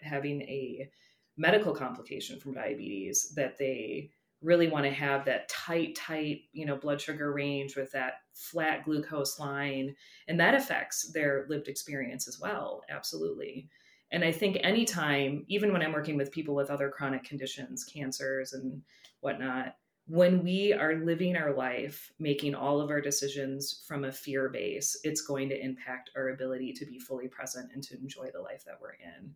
having 0.00 0.42
a 0.42 0.88
medical 1.36 1.72
complication 1.72 2.38
from 2.40 2.52
diabetes 2.52 3.32
that 3.36 3.56
they 3.58 4.10
really 4.42 4.68
want 4.68 4.84
to 4.84 4.90
have 4.90 5.24
that 5.24 5.48
tight 5.48 5.96
tight 5.96 6.42
you 6.52 6.64
know 6.64 6.76
blood 6.76 7.00
sugar 7.00 7.32
range 7.32 7.76
with 7.76 7.90
that 7.92 8.14
flat 8.34 8.84
glucose 8.84 9.38
line. 9.38 9.94
And 10.28 10.38
that 10.38 10.54
affects 10.54 11.10
their 11.12 11.46
lived 11.48 11.68
experience 11.68 12.28
as 12.28 12.38
well. 12.40 12.82
Absolutely. 12.88 13.68
And 14.10 14.24
i 14.24 14.32
think 14.32 14.58
anytime 14.62 15.44
even 15.48 15.72
when 15.72 15.82
i'm 15.82 15.92
working 15.92 16.16
with 16.16 16.32
people 16.32 16.54
with 16.54 16.70
other 16.70 16.88
chronic 16.88 17.24
conditions 17.24 17.84
cancers 17.84 18.54
and 18.54 18.82
whatnot 19.20 19.74
when 20.06 20.42
we 20.42 20.72
are 20.72 20.94
living 20.94 21.36
our 21.36 21.52
life 21.52 22.10
making 22.18 22.54
all 22.54 22.80
of 22.80 22.88
our 22.88 23.02
decisions 23.02 23.84
from 23.86 24.04
a 24.04 24.12
fear 24.12 24.48
base 24.48 24.98
it's 25.04 25.20
going 25.20 25.50
to 25.50 25.62
impact 25.62 26.10
our 26.16 26.30
ability 26.30 26.72
to 26.72 26.86
be 26.86 26.98
fully 26.98 27.28
present 27.28 27.70
and 27.74 27.82
to 27.82 27.98
enjoy 27.98 28.30
the 28.32 28.40
life 28.40 28.64
that 28.64 28.78
we're 28.80 28.92
in 28.92 29.34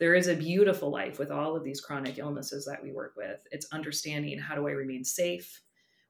there 0.00 0.14
is 0.14 0.28
a 0.28 0.34
beautiful 0.34 0.90
life 0.90 1.18
with 1.18 1.30
all 1.30 1.56
of 1.56 1.64
these 1.64 1.80
chronic 1.80 2.18
illnesses 2.18 2.64
that 2.66 2.82
we 2.82 2.92
work 2.92 3.14
with. 3.16 3.40
It's 3.52 3.72
understanding 3.72 4.38
how 4.38 4.54
do 4.54 4.66
I 4.66 4.72
remain 4.72 5.04
safe? 5.04 5.60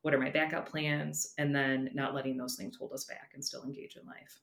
What 0.02 0.14
are 0.14 0.18
my 0.18 0.30
backup 0.30 0.68
plans? 0.68 1.34
And 1.38 1.54
then 1.54 1.90
not 1.94 2.14
letting 2.14 2.36
those 2.36 2.56
things 2.56 2.76
hold 2.76 2.92
us 2.92 3.04
back 3.04 3.32
and 3.34 3.44
still 3.44 3.64
engage 3.64 3.96
in 3.96 4.06
life. 4.06 4.40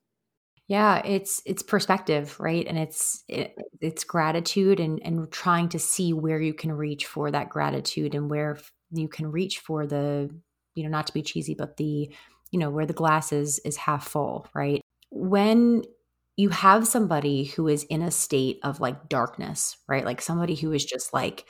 Yeah, 0.67 1.01
it's 1.04 1.41
it's 1.45 1.63
perspective, 1.63 2.39
right? 2.39 2.65
And 2.65 2.77
it's 2.77 3.23
it, 3.27 3.56
it's 3.82 4.04
gratitude 4.04 4.80
and 4.80 5.01
and 5.04 5.30
trying 5.32 5.69
to 5.69 5.80
see 5.80 6.13
where 6.13 6.39
you 6.39 6.54
can 6.54 6.71
reach 6.71 7.08
for 7.08 7.30
that 7.32 7.49
gratitude 7.49 8.15
and 8.15 8.30
where 8.30 8.58
you 8.91 9.10
can 9.10 9.32
reach 9.32 9.60
for 9.60 9.86
the 9.86 10.30
you 10.75 10.84
know 10.84 10.89
not 10.89 11.08
to 11.08 11.13
be 11.13 11.23
cheesy 11.23 11.54
but 11.54 11.77
the 11.77 12.10
you 12.51 12.60
know 12.60 12.69
where 12.69 12.86
the 12.86 12.93
glass 12.93 13.34
is 13.34 13.60
is 13.60 13.75
half 13.75 14.08
full, 14.08 14.47
right? 14.54 14.82
When 15.10 15.84
you 16.41 16.49
have 16.49 16.88
somebody 16.88 17.45
who 17.45 17.67
is 17.67 17.84
in 17.84 18.01
a 18.01 18.12
state 18.12 18.60
of 18.63 18.80
like 18.80 19.10
darkness, 19.10 19.77
right? 19.88 20.06
Like 20.06 20.21
somebody 20.21 20.56
who 20.56 20.71
is 20.71 20.86
just 20.86 21.13
like 21.13 21.45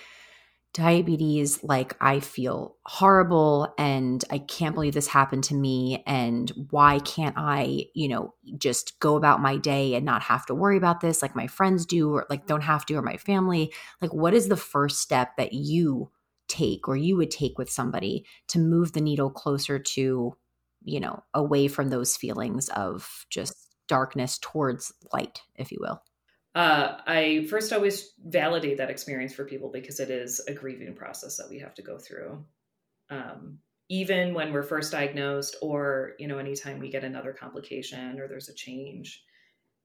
diabetes, 0.73 1.63
like 1.63 1.95
I 1.99 2.21
feel 2.21 2.77
horrible 2.85 3.73
and 3.77 4.23
I 4.31 4.39
can't 4.39 4.73
believe 4.73 4.93
this 4.93 5.07
happened 5.07 5.43
to 5.45 5.55
me. 5.55 6.01
And 6.07 6.49
why 6.69 6.99
can't 6.99 7.35
I, 7.37 7.87
you 7.93 8.07
know, 8.07 8.33
just 8.57 8.99
go 8.99 9.17
about 9.17 9.41
my 9.41 9.57
day 9.57 9.95
and 9.95 10.05
not 10.05 10.21
have 10.23 10.45
to 10.45 10.55
worry 10.55 10.77
about 10.77 11.01
this 11.01 11.21
like 11.21 11.35
my 11.35 11.47
friends 11.47 11.85
do 11.85 12.11
or 12.13 12.25
like 12.29 12.47
don't 12.47 12.61
have 12.63 12.85
to 12.87 12.95
or 12.95 13.01
my 13.01 13.17
family? 13.17 13.73
Like, 14.01 14.13
what 14.13 14.33
is 14.33 14.47
the 14.47 14.57
first 14.57 14.99
step 14.99 15.35
that 15.37 15.53
you 15.53 16.09
take 16.47 16.87
or 16.87 16.95
you 16.95 17.17
would 17.17 17.31
take 17.31 17.57
with 17.57 17.69
somebody 17.69 18.25
to 18.47 18.59
move 18.59 18.93
the 18.93 19.01
needle 19.01 19.29
closer 19.29 19.77
to, 19.79 20.35
you 20.83 20.99
know, 20.99 21.23
away 21.33 21.67
from 21.67 21.89
those 21.89 22.15
feelings 22.15 22.69
of 22.69 23.25
just 23.29 23.60
darkness 23.91 24.39
towards 24.41 24.93
light, 25.11 25.41
if 25.57 25.69
you 25.69 25.77
will? 25.81 26.01
Uh, 26.55 26.97
I 27.05 27.45
first 27.49 27.73
always 27.73 28.13
validate 28.25 28.77
that 28.77 28.89
experience 28.89 29.33
for 29.33 29.43
people 29.43 29.69
because 29.69 29.99
it 29.99 30.09
is 30.09 30.39
a 30.47 30.53
grieving 30.53 30.95
process 30.95 31.35
that 31.35 31.49
we 31.49 31.59
have 31.59 31.75
to 31.75 31.81
go 31.81 31.97
through. 31.97 32.45
Um, 33.09 33.59
even 33.89 34.33
when 34.33 34.53
we're 34.53 34.63
first 34.63 34.93
diagnosed, 34.93 35.57
or 35.61 36.13
you 36.19 36.27
know, 36.29 36.37
anytime 36.37 36.79
we 36.79 36.89
get 36.89 37.03
another 37.03 37.33
complication 37.33 38.17
or 38.17 38.29
there's 38.29 38.47
a 38.47 38.53
change, 38.53 39.25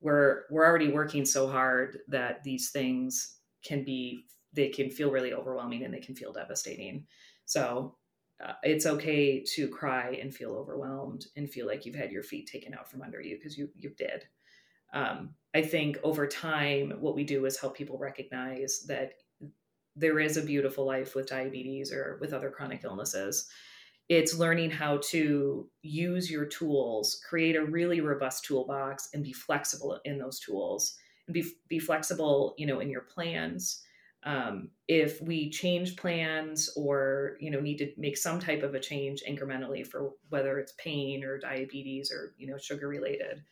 we're 0.01 0.43
we're 0.51 0.65
already 0.65 0.93
working 0.93 1.25
so 1.25 1.49
hard 1.49 1.99
that 2.07 2.45
these 2.45 2.71
things 2.71 3.39
can 3.65 3.83
be 3.83 4.25
they 4.53 4.69
can 4.69 4.89
feel 4.89 5.11
really 5.11 5.35
overwhelming 5.35 5.85
and 5.85 5.93
they 5.93 5.99
can 5.99 6.15
feel 6.15 6.33
devastating. 6.33 7.07
So 7.47 7.97
uh, 8.45 8.53
it's 8.63 8.87
okay 8.87 9.41
to 9.41 9.69
cry 9.69 10.19
and 10.21 10.35
feel 10.35 10.53
overwhelmed 10.53 11.27
and 11.37 11.51
feel 11.51 11.67
like 11.67 11.87
you've 11.87 11.95
had 11.95 12.13
your 12.13 12.23
feet 12.23 12.47
taken 12.47 12.75
out 12.75 12.91
from 12.91 13.03
under 13.03 13.21
you 13.21 13.37
because 13.37 13.57
you 13.57 13.69
you 13.77 13.91
did. 13.91 14.25
Um, 14.93 15.35
I 15.55 15.63
think 15.63 15.99
over 16.03 16.27
time, 16.27 16.93
what 17.01 17.15
we 17.15 17.25
do 17.25 17.47
is 17.47 17.59
help 17.59 17.77
people 17.77 17.99
recognize 17.99 18.85
that 18.89 19.15
there 19.95 20.21
is 20.21 20.37
a 20.37 20.43
beautiful 20.43 20.85
life 20.85 21.15
with 21.15 21.29
diabetes 21.29 21.91
or 21.93 22.19
with 22.21 22.35
other 22.35 22.51
chronic 22.51 22.85
illnesses. 22.85 23.49
It's 24.09 24.39
learning 24.39 24.71
how 24.71 25.01
to 25.11 25.69
use 25.83 26.31
your 26.31 26.45
tools, 26.45 27.21
create 27.29 27.57
a 27.57 27.65
really 27.65 28.01
robust 28.01 28.45
toolbox, 28.45 29.09
and 29.15 29.25
be 29.25 29.33
flexible 29.33 29.99
in 30.05 30.19
those 30.19 30.39
tools, 30.39 30.97
and 31.27 31.35
be 31.35 31.45
be 31.69 31.79
flexible, 31.79 32.55
you 32.59 32.67
know, 32.67 32.81
in 32.81 32.91
your 32.91 33.01
plans 33.01 33.83
um, 34.27 34.71
if 34.89 35.23
we 35.23 35.49
change 35.49 35.97
plans 35.97 36.69
or 36.77 37.39
you 37.41 37.51
know 37.51 37.61
need 37.61 37.79
to 37.79 37.93
make 37.97 38.19
some 38.19 38.39
type 38.39 38.63
of 38.63 38.75
a 38.75 38.81
change 38.81 39.23
incrementally 39.27 39.87
for 39.87 40.11
whether 40.29 40.59
it's 40.59 40.73
pain 40.73 41.25
or 41.25 41.39
diabetes 41.39 42.13
or 42.13 42.35
you 42.37 42.47
know 42.47 42.59
sugar 42.59 42.89
related 42.89 43.43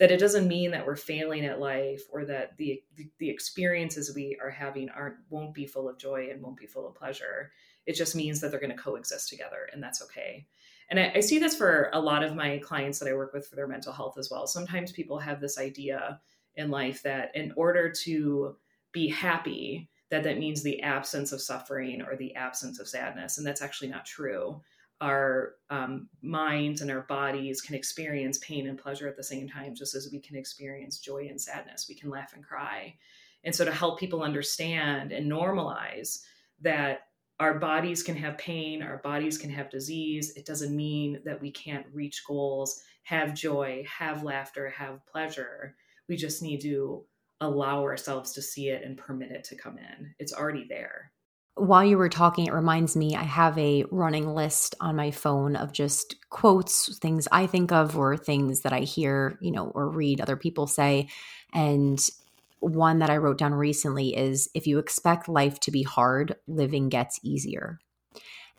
that 0.00 0.10
it 0.10 0.18
doesn't 0.18 0.48
mean 0.48 0.70
that 0.70 0.86
we're 0.86 0.96
failing 0.96 1.44
at 1.44 1.60
life 1.60 2.02
or 2.10 2.24
that 2.24 2.56
the 2.56 2.82
the 3.18 3.28
experiences 3.28 4.14
we 4.16 4.36
are 4.42 4.50
having 4.50 4.88
aren't 4.88 5.16
won't 5.28 5.52
be 5.52 5.66
full 5.66 5.88
of 5.88 5.98
joy 5.98 6.28
and 6.32 6.42
won't 6.42 6.56
be 6.56 6.66
full 6.66 6.88
of 6.88 6.94
pleasure. 6.94 7.52
It 7.86 7.92
just 7.92 8.16
means 8.16 8.40
that 8.40 8.50
they're 8.50 8.60
going 8.60 8.74
to 8.74 8.82
coexist 8.82 9.28
together 9.28 9.68
and 9.72 9.82
that's 9.82 10.02
okay. 10.02 10.46
And 10.88 10.98
I, 10.98 11.12
I 11.16 11.20
see 11.20 11.38
this 11.38 11.54
for 11.54 11.90
a 11.92 12.00
lot 12.00 12.24
of 12.24 12.34
my 12.34 12.58
clients 12.58 12.98
that 12.98 13.08
i 13.08 13.14
work 13.14 13.34
with 13.34 13.46
for 13.46 13.56
their 13.56 13.68
mental 13.68 13.92
health 13.92 14.16
as 14.16 14.30
well. 14.30 14.46
Sometimes 14.46 14.90
people 14.90 15.18
have 15.18 15.40
this 15.40 15.58
idea 15.58 16.18
in 16.56 16.70
life 16.70 17.02
that 17.02 17.30
in 17.34 17.52
order 17.54 17.92
to 18.04 18.56
be 18.92 19.06
happy 19.06 19.89
that 20.10 20.24
that 20.24 20.38
means 20.38 20.62
the 20.62 20.82
absence 20.82 21.32
of 21.32 21.40
suffering 21.40 22.02
or 22.02 22.16
the 22.16 22.34
absence 22.34 22.80
of 22.80 22.88
sadness. 22.88 23.38
And 23.38 23.46
that's 23.46 23.62
actually 23.62 23.88
not 23.88 24.04
true. 24.04 24.60
Our 25.00 25.54
um, 25.70 26.08
minds 26.20 26.82
and 26.82 26.90
our 26.90 27.02
bodies 27.02 27.60
can 27.60 27.74
experience 27.74 28.38
pain 28.38 28.66
and 28.66 28.78
pleasure 28.78 29.08
at 29.08 29.16
the 29.16 29.22
same 29.22 29.48
time, 29.48 29.74
just 29.74 29.94
as 29.94 30.10
we 30.12 30.20
can 30.20 30.36
experience 30.36 30.98
joy 30.98 31.28
and 31.30 31.40
sadness. 31.40 31.86
We 31.88 31.94
can 31.94 32.10
laugh 32.10 32.34
and 32.34 32.44
cry. 32.44 32.96
And 33.44 33.54
so, 33.54 33.64
to 33.64 33.72
help 33.72 33.98
people 33.98 34.22
understand 34.22 35.12
and 35.12 35.30
normalize 35.30 36.20
that 36.60 37.06
our 37.38 37.58
bodies 37.58 38.02
can 38.02 38.16
have 38.16 38.36
pain, 38.36 38.82
our 38.82 38.98
bodies 38.98 39.38
can 39.38 39.48
have 39.48 39.70
disease, 39.70 40.36
it 40.36 40.44
doesn't 40.44 40.76
mean 40.76 41.20
that 41.24 41.40
we 41.40 41.50
can't 41.50 41.86
reach 41.94 42.22
goals, 42.26 42.82
have 43.04 43.34
joy, 43.34 43.82
have 43.88 44.22
laughter, 44.22 44.68
have 44.68 45.04
pleasure. 45.06 45.74
We 46.06 46.16
just 46.16 46.42
need 46.42 46.60
to 46.60 47.04
allow 47.40 47.82
ourselves 47.82 48.32
to 48.32 48.42
see 48.42 48.68
it 48.68 48.82
and 48.84 48.96
permit 48.96 49.30
it 49.30 49.44
to 49.44 49.56
come 49.56 49.78
in. 49.78 50.14
It's 50.18 50.32
already 50.32 50.66
there. 50.68 51.12
While 51.54 51.84
you 51.84 51.98
were 51.98 52.08
talking, 52.08 52.46
it 52.46 52.54
reminds 52.54 52.96
me 52.96 53.16
I 53.16 53.24
have 53.24 53.58
a 53.58 53.84
running 53.90 54.34
list 54.34 54.74
on 54.80 54.96
my 54.96 55.10
phone 55.10 55.56
of 55.56 55.72
just 55.72 56.16
quotes, 56.30 56.96
things 56.98 57.28
I 57.30 57.46
think 57.46 57.72
of, 57.72 57.98
or 57.98 58.16
things 58.16 58.60
that 58.60 58.72
I 58.72 58.80
hear, 58.80 59.36
you 59.40 59.50
know, 59.50 59.66
or 59.74 59.88
read 59.88 60.20
other 60.20 60.36
people 60.36 60.66
say. 60.66 61.08
And 61.52 62.08
one 62.60 63.00
that 63.00 63.10
I 63.10 63.16
wrote 63.16 63.38
down 63.38 63.52
recently 63.54 64.16
is 64.16 64.48
if 64.54 64.66
you 64.66 64.78
expect 64.78 65.28
life 65.28 65.60
to 65.60 65.70
be 65.70 65.82
hard, 65.82 66.36
living 66.46 66.88
gets 66.88 67.18
easier. 67.22 67.78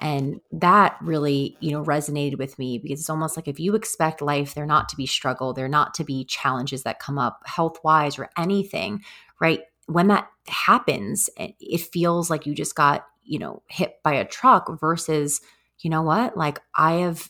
And 0.02 0.42
that 0.52 0.98
really, 1.00 1.56
you 1.60 1.72
know, 1.72 1.84
resonated 1.84 2.40
with 2.40 2.58
me 2.58 2.80
because 2.80 3.00
it's 3.00 3.10
almost 3.10 3.38
like 3.38 3.48
if 3.48 3.60
you 3.60 3.76
expect 3.76 4.22
life 4.22 4.56
there 4.56 4.66
not 4.66 4.90
to 4.90 4.98
be 4.98 5.06
struggle, 5.06 5.54
there 5.54 5.70
not 5.70 5.94
to 5.96 6.04
be 6.04 6.26
challenges 6.26 6.82
that 6.84 7.00
come 7.00 7.20
up 7.20 7.44
health 7.46 7.78
wise 7.84 8.18
or 8.18 8.30
anything, 8.36 9.04
right? 9.40 9.62
When 9.86 10.08
that 10.08 10.28
happens, 10.48 11.30
eh, 11.38 11.52
it 11.60 11.82
feels 11.82 12.32
like 12.32 12.48
you 12.48 12.56
just 12.56 12.76
got, 12.76 13.06
you 13.24 13.38
know, 13.38 13.62
hit 13.68 14.02
by 14.04 14.14
a 14.14 14.26
truck 14.26 14.80
versus, 14.80 15.40
you 15.80 15.90
know 15.92 16.02
what? 16.02 16.36
Like 16.36 16.60
I 16.76 16.94
have 16.94 17.30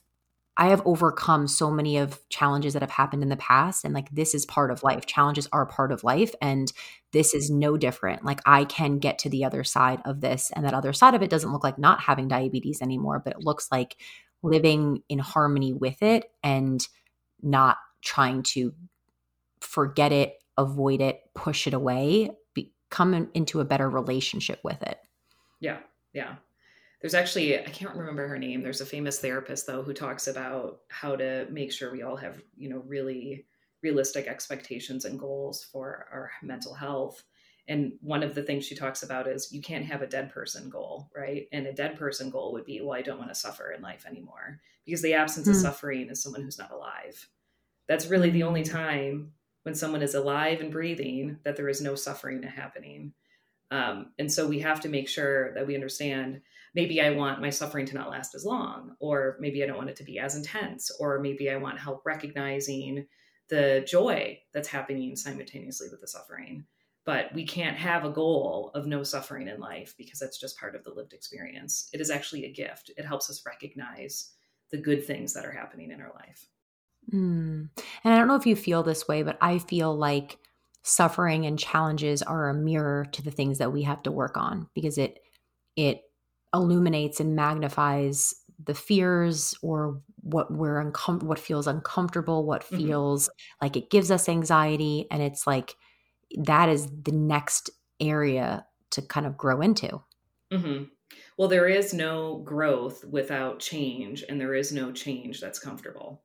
I 0.57 0.67
have 0.67 0.81
overcome 0.85 1.47
so 1.47 1.71
many 1.71 1.97
of 1.97 2.19
challenges 2.29 2.73
that 2.73 2.81
have 2.81 2.91
happened 2.91 3.23
in 3.23 3.29
the 3.29 3.37
past 3.37 3.85
and 3.85 3.93
like 3.93 4.09
this 4.11 4.35
is 4.35 4.45
part 4.45 4.69
of 4.69 4.83
life. 4.83 5.05
Challenges 5.05 5.47
are 5.51 5.65
part 5.65 5.91
of 5.91 6.03
life 6.03 6.35
and 6.41 6.71
this 7.13 7.33
is 7.33 7.49
no 7.49 7.77
different. 7.77 8.25
Like 8.25 8.41
I 8.45 8.65
can 8.65 8.99
get 8.99 9.17
to 9.19 9.29
the 9.29 9.45
other 9.45 9.63
side 9.63 10.01
of 10.05 10.21
this 10.21 10.51
and 10.55 10.65
that 10.65 10.73
other 10.73 10.93
side 10.93 11.15
of 11.15 11.21
it 11.21 11.29
doesn't 11.29 11.51
look 11.51 11.63
like 11.63 11.77
not 11.77 12.01
having 12.01 12.27
diabetes 12.27 12.81
anymore, 12.81 13.21
but 13.23 13.33
it 13.33 13.45
looks 13.45 13.69
like 13.71 13.95
living 14.43 15.03
in 15.07 15.19
harmony 15.19 15.73
with 15.73 16.01
it 16.03 16.31
and 16.43 16.85
not 17.41 17.77
trying 18.01 18.43
to 18.43 18.73
forget 19.61 20.11
it, 20.11 20.35
avoid 20.57 21.01
it, 21.01 21.21
push 21.33 21.65
it 21.65 21.73
away, 21.73 22.29
become 22.53 23.29
into 23.33 23.61
a 23.61 23.65
better 23.65 23.89
relationship 23.89 24.59
with 24.63 24.81
it. 24.83 24.99
Yeah. 25.59 25.77
Yeah. 26.13 26.35
There's 27.01 27.15
actually, 27.15 27.59
I 27.59 27.69
can't 27.69 27.95
remember 27.95 28.27
her 28.27 28.37
name. 28.37 28.61
There's 28.61 28.81
a 28.81 28.85
famous 28.85 29.19
therapist 29.19 29.65
though 29.65 29.81
who 29.81 29.93
talks 29.93 30.27
about 30.27 30.81
how 30.89 31.15
to 31.15 31.47
make 31.49 31.71
sure 31.71 31.91
we 31.91 32.03
all 32.03 32.15
have, 32.15 32.41
you 32.55 32.69
know, 32.69 32.83
really 32.87 33.45
realistic 33.81 34.27
expectations 34.27 35.05
and 35.05 35.19
goals 35.19 35.63
for 35.63 36.07
our 36.11 36.31
mental 36.43 36.75
health. 36.75 37.23
And 37.67 37.93
one 38.01 38.21
of 38.21 38.35
the 38.35 38.43
things 38.43 38.65
she 38.65 38.75
talks 38.75 39.01
about 39.01 39.27
is 39.27 39.51
you 39.51 39.61
can't 39.61 39.85
have 39.85 40.01
a 40.01 40.07
dead 40.07 40.31
person 40.31 40.69
goal, 40.69 41.09
right? 41.15 41.47
And 41.51 41.65
a 41.65 41.73
dead 41.73 41.97
person 41.97 42.29
goal 42.29 42.53
would 42.53 42.65
be, 42.65 42.81
well, 42.81 42.97
I 42.97 43.01
don't 43.01 43.17
want 43.17 43.29
to 43.29 43.35
suffer 43.35 43.71
in 43.71 43.81
life 43.81 44.05
anymore 44.05 44.59
because 44.85 45.01
the 45.01 45.13
absence 45.13 45.47
mm. 45.47 45.51
of 45.51 45.55
hmm. 45.55 45.61
suffering 45.61 46.09
is 46.09 46.21
someone 46.21 46.41
who's 46.41 46.59
not 46.59 46.71
alive. 46.71 47.27
That's 47.87 48.07
really 48.07 48.29
the 48.29 48.43
only 48.43 48.63
time 48.63 49.31
when 49.63 49.75
someone 49.75 50.01
is 50.01 50.15
alive 50.15 50.59
and 50.59 50.71
breathing 50.71 51.37
that 51.43 51.55
there 51.55 51.69
is 51.69 51.81
no 51.81 51.95
suffering 51.95 52.41
happening. 52.43 53.13
Um, 53.71 54.11
and 54.19 54.31
so 54.31 54.47
we 54.47 54.59
have 54.59 54.81
to 54.81 54.89
make 54.89 55.07
sure 55.07 55.53
that 55.53 55.65
we 55.65 55.75
understand 55.75 56.41
maybe 56.75 57.01
I 57.01 57.11
want 57.11 57.41
my 57.41 57.49
suffering 57.49 57.85
to 57.87 57.95
not 57.95 58.09
last 58.09 58.35
as 58.35 58.45
long, 58.45 58.95
or 58.99 59.37
maybe 59.39 59.63
I 59.63 59.67
don't 59.67 59.77
want 59.77 59.89
it 59.89 59.95
to 59.97 60.03
be 60.03 60.19
as 60.19 60.35
intense, 60.35 60.91
or 60.99 61.19
maybe 61.19 61.49
I 61.49 61.57
want 61.57 61.79
help 61.79 62.03
recognizing 62.05 63.07
the 63.49 63.83
joy 63.87 64.39
that's 64.53 64.67
happening 64.67 65.15
simultaneously 65.15 65.87
with 65.89 66.01
the 66.01 66.07
suffering. 66.07 66.65
But 67.03 67.33
we 67.33 67.45
can't 67.45 67.77
have 67.77 68.05
a 68.05 68.11
goal 68.11 68.71
of 68.75 68.85
no 68.85 69.03
suffering 69.03 69.47
in 69.47 69.59
life 69.59 69.95
because 69.97 70.19
that's 70.19 70.39
just 70.39 70.59
part 70.59 70.75
of 70.75 70.83
the 70.83 70.93
lived 70.93 71.13
experience. 71.13 71.89
It 71.93 71.99
is 71.99 72.11
actually 72.11 72.45
a 72.45 72.53
gift. 72.53 72.91
It 72.95 73.05
helps 73.05 73.29
us 73.29 73.43
recognize 73.45 74.33
the 74.69 74.77
good 74.77 75.05
things 75.05 75.33
that 75.33 75.45
are 75.45 75.51
happening 75.51 75.91
in 75.91 75.99
our 75.99 76.13
life. 76.13 76.47
Mm. 77.11 77.69
And 78.03 78.13
I 78.13 78.17
don't 78.17 78.27
know 78.27 78.35
if 78.35 78.45
you 78.45 78.55
feel 78.55 78.83
this 78.83 79.07
way, 79.07 79.23
but 79.23 79.37
I 79.41 79.57
feel 79.57 79.95
like 79.95 80.37
suffering 80.83 81.45
and 81.45 81.59
challenges 81.59 82.21
are 82.21 82.49
a 82.49 82.53
mirror 82.53 83.05
to 83.11 83.21
the 83.21 83.31
things 83.31 83.59
that 83.59 83.71
we 83.71 83.83
have 83.83 84.01
to 84.03 84.11
work 84.11 84.37
on 84.37 84.67
because 84.73 84.97
it 84.97 85.19
it 85.75 86.01
illuminates 86.53 87.19
and 87.19 87.35
magnifies 87.35 88.33
the 88.65 88.73
fears 88.73 89.55
or 89.61 90.01
what 90.21 90.51
we're 90.51 90.83
uncom- 90.83 91.23
what 91.23 91.39
feels 91.39 91.67
uncomfortable 91.67 92.45
what 92.45 92.63
mm-hmm. 92.63 92.77
feels 92.77 93.27
mm-hmm. 93.27 93.65
like 93.65 93.77
it 93.77 93.89
gives 93.89 94.11
us 94.11 94.27
anxiety 94.27 95.07
and 95.11 95.21
it's 95.21 95.45
like 95.45 95.75
that 96.37 96.69
is 96.69 96.87
the 97.03 97.11
next 97.11 97.69
area 97.99 98.65
to 98.89 99.01
kind 99.01 99.25
of 99.25 99.37
grow 99.37 99.61
into 99.61 100.01
mm-hmm. 100.51 100.83
well 101.37 101.47
there 101.47 101.67
is 101.67 101.93
no 101.93 102.37
growth 102.39 103.05
without 103.05 103.59
change 103.59 104.23
and 104.27 104.41
there 104.41 104.55
is 104.55 104.71
no 104.71 104.91
change 104.91 105.39
that's 105.39 105.59
comfortable 105.59 106.23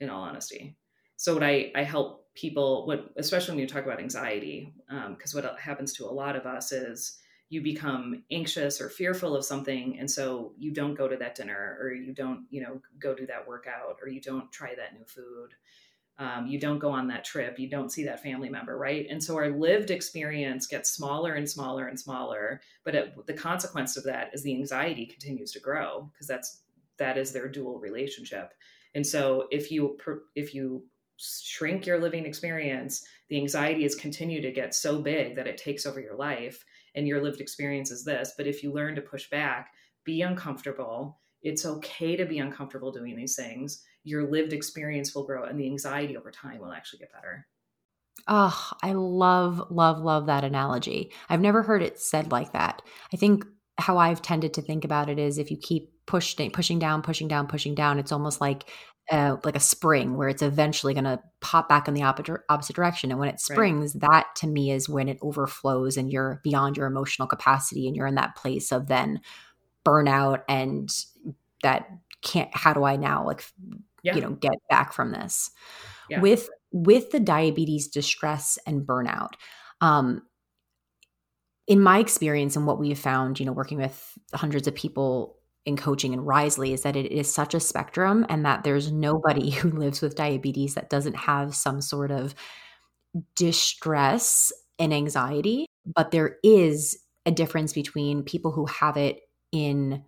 in 0.00 0.10
all 0.10 0.22
honesty 0.22 0.76
so 1.16 1.34
what 1.34 1.42
i 1.42 1.70
i 1.74 1.82
help 1.82 2.21
people 2.34 2.86
what 2.86 3.10
especially 3.16 3.52
when 3.52 3.60
you 3.60 3.66
talk 3.66 3.84
about 3.84 4.00
anxiety 4.00 4.72
because 5.10 5.34
um, 5.34 5.42
what 5.42 5.58
happens 5.58 5.92
to 5.92 6.06
a 6.06 6.10
lot 6.10 6.36
of 6.36 6.46
us 6.46 6.72
is 6.72 7.18
you 7.50 7.60
become 7.60 8.22
anxious 8.30 8.80
or 8.80 8.88
fearful 8.88 9.36
of 9.36 9.44
something 9.44 9.98
and 9.98 10.10
so 10.10 10.52
you 10.58 10.72
don't 10.72 10.94
go 10.94 11.06
to 11.06 11.16
that 11.16 11.34
dinner 11.34 11.76
or 11.80 11.92
you 11.92 12.14
don't 12.14 12.46
you 12.50 12.62
know 12.62 12.80
go 12.98 13.14
do 13.14 13.26
that 13.26 13.46
workout 13.46 13.98
or 14.00 14.08
you 14.08 14.20
don't 14.20 14.50
try 14.50 14.74
that 14.74 14.94
new 14.94 15.04
food. 15.06 15.50
Um, 16.18 16.46
you 16.46 16.60
don't 16.60 16.78
go 16.78 16.90
on 16.90 17.08
that 17.08 17.24
trip 17.24 17.58
you 17.58 17.68
don't 17.68 17.90
see 17.90 18.04
that 18.04 18.22
family 18.22 18.48
member 18.48 18.78
right? 18.78 19.06
And 19.10 19.22
so 19.22 19.36
our 19.36 19.48
lived 19.48 19.90
experience 19.90 20.66
gets 20.66 20.90
smaller 20.90 21.34
and 21.34 21.48
smaller 21.48 21.88
and 21.88 21.98
smaller 21.98 22.60
but 22.84 22.94
it, 22.94 23.26
the 23.26 23.34
consequence 23.34 23.96
of 23.96 24.04
that 24.04 24.30
is 24.32 24.42
the 24.42 24.54
anxiety 24.54 25.04
continues 25.04 25.52
to 25.52 25.60
grow 25.60 26.10
because 26.12 26.26
that's 26.26 26.62
that 26.98 27.18
is 27.18 27.32
their 27.32 27.48
dual 27.48 27.78
relationship. 27.78 28.54
And 28.94 29.06
so 29.06 29.48
if 29.50 29.70
you 29.70 29.98
if 30.34 30.54
you 30.54 30.84
shrink 31.16 31.86
your 31.86 32.00
living 32.00 32.26
experience 32.26 33.04
the 33.32 33.38
anxiety 33.38 33.86
is 33.86 33.94
continue 33.94 34.42
to 34.42 34.52
get 34.52 34.74
so 34.74 35.00
big 35.00 35.36
that 35.36 35.46
it 35.46 35.56
takes 35.56 35.86
over 35.86 35.98
your 35.98 36.16
life 36.16 36.62
and 36.94 37.08
your 37.08 37.22
lived 37.22 37.40
experience 37.40 37.90
is 37.90 38.04
this. 38.04 38.34
But 38.36 38.46
if 38.46 38.62
you 38.62 38.70
learn 38.70 38.94
to 38.96 39.00
push 39.00 39.30
back, 39.30 39.72
be 40.04 40.20
uncomfortable, 40.20 41.18
it's 41.40 41.64
okay 41.64 42.14
to 42.16 42.26
be 42.26 42.40
uncomfortable 42.40 42.92
doing 42.92 43.16
these 43.16 43.34
things. 43.34 43.82
Your 44.04 44.30
lived 44.30 44.52
experience 44.52 45.14
will 45.14 45.24
grow 45.24 45.44
and 45.44 45.58
the 45.58 45.64
anxiety 45.64 46.14
over 46.14 46.30
time 46.30 46.58
will 46.58 46.72
actually 46.72 46.98
get 46.98 47.12
better. 47.14 47.46
Oh, 48.28 48.70
I 48.82 48.92
love, 48.92 49.62
love, 49.70 49.98
love 49.98 50.26
that 50.26 50.44
analogy. 50.44 51.10
I've 51.30 51.40
never 51.40 51.62
heard 51.62 51.82
it 51.82 51.98
said 51.98 52.30
like 52.30 52.52
that. 52.52 52.82
I 53.14 53.16
think 53.16 53.46
how 53.78 53.96
I've 53.96 54.20
tended 54.20 54.52
to 54.54 54.62
think 54.62 54.84
about 54.84 55.08
it 55.08 55.18
is 55.18 55.38
if 55.38 55.50
you 55.50 55.56
keep 55.56 55.90
pushing 56.04 56.50
pushing 56.50 56.80
down 56.80 57.00
pushing 57.00 57.28
down 57.28 57.46
pushing 57.46 57.76
down 57.76 57.98
it's 57.98 58.10
almost 58.10 58.40
like 58.40 58.68
uh, 59.12 59.36
like 59.44 59.54
a 59.54 59.60
spring 59.60 60.16
where 60.16 60.30
it's 60.30 60.40
eventually 60.40 60.94
going 60.94 61.04
to 61.04 61.20
pop 61.42 61.68
back 61.68 61.86
in 61.86 61.92
the 61.92 62.02
opposite, 62.02 62.40
opposite 62.48 62.74
direction 62.74 63.10
and 63.10 63.20
when 63.20 63.28
it 63.28 63.38
springs 63.38 63.94
right. 63.94 64.10
that 64.10 64.26
to 64.34 64.46
me 64.46 64.70
is 64.70 64.88
when 64.88 65.06
it 65.06 65.18
overflows 65.20 65.98
and 65.98 66.10
you're 66.10 66.40
beyond 66.42 66.78
your 66.78 66.86
emotional 66.86 67.28
capacity 67.28 67.86
and 67.86 67.94
you're 67.94 68.06
in 68.06 68.14
that 68.14 68.34
place 68.36 68.72
of 68.72 68.86
then 68.86 69.20
burnout 69.84 70.42
and 70.48 71.04
that 71.62 71.90
can't 72.22 72.48
how 72.54 72.72
do 72.72 72.84
i 72.84 72.96
now 72.96 73.26
like 73.26 73.44
yeah. 74.02 74.14
you 74.14 74.20
know 74.22 74.30
get 74.30 74.54
back 74.70 74.94
from 74.94 75.12
this 75.12 75.50
yeah. 76.08 76.18
with 76.20 76.48
with 76.70 77.10
the 77.10 77.20
diabetes 77.20 77.88
distress 77.88 78.58
and 78.66 78.86
burnout 78.86 79.34
um 79.82 80.22
in 81.66 81.80
my 81.80 81.98
experience 81.98 82.56
and 82.56 82.66
what 82.66 82.78
we 82.78 82.88
have 82.88 82.98
found 82.98 83.38
you 83.38 83.44
know 83.44 83.52
working 83.52 83.76
with 83.76 84.16
hundreds 84.32 84.66
of 84.66 84.74
people 84.74 85.36
in 85.64 85.76
coaching 85.76 86.12
and 86.12 86.22
Risely 86.22 86.72
is 86.72 86.82
that 86.82 86.96
it 86.96 87.10
is 87.12 87.32
such 87.32 87.54
a 87.54 87.60
spectrum 87.60 88.26
and 88.28 88.44
that 88.44 88.64
there's 88.64 88.90
nobody 88.90 89.50
who 89.50 89.70
lives 89.70 90.00
with 90.00 90.16
diabetes 90.16 90.74
that 90.74 90.90
doesn't 90.90 91.16
have 91.16 91.54
some 91.54 91.80
sort 91.80 92.10
of 92.10 92.34
distress 93.36 94.52
and 94.78 94.92
anxiety. 94.92 95.66
But 95.84 96.10
there 96.10 96.36
is 96.42 96.98
a 97.26 97.30
difference 97.30 97.72
between 97.72 98.24
people 98.24 98.50
who 98.52 98.66
have 98.66 98.96
it 98.96 99.20
in 99.52 100.04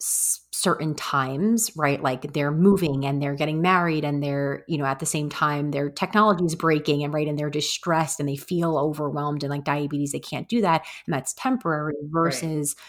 certain 0.00 0.94
times 0.94 1.70
right 1.74 2.02
like 2.02 2.32
they're 2.34 2.52
moving 2.52 3.06
and 3.06 3.22
they're 3.22 3.34
getting 3.34 3.62
married 3.62 4.04
and 4.04 4.22
they're 4.22 4.62
you 4.68 4.76
know 4.76 4.84
at 4.84 4.98
the 4.98 5.06
same 5.06 5.30
time 5.30 5.70
their 5.70 5.88
technology 5.88 6.44
is 6.44 6.54
breaking 6.54 7.02
and 7.02 7.14
right 7.14 7.28
and 7.28 7.38
they're 7.38 7.48
distressed 7.48 8.20
and 8.20 8.28
they 8.28 8.36
feel 8.36 8.76
overwhelmed 8.76 9.42
and 9.42 9.50
like 9.50 9.64
diabetes 9.64 10.12
they 10.12 10.18
can't 10.18 10.48
do 10.48 10.60
that 10.60 10.84
and 11.06 11.14
that's 11.14 11.32
temporary 11.32 11.94
versus 12.10 12.74
right 12.76 12.82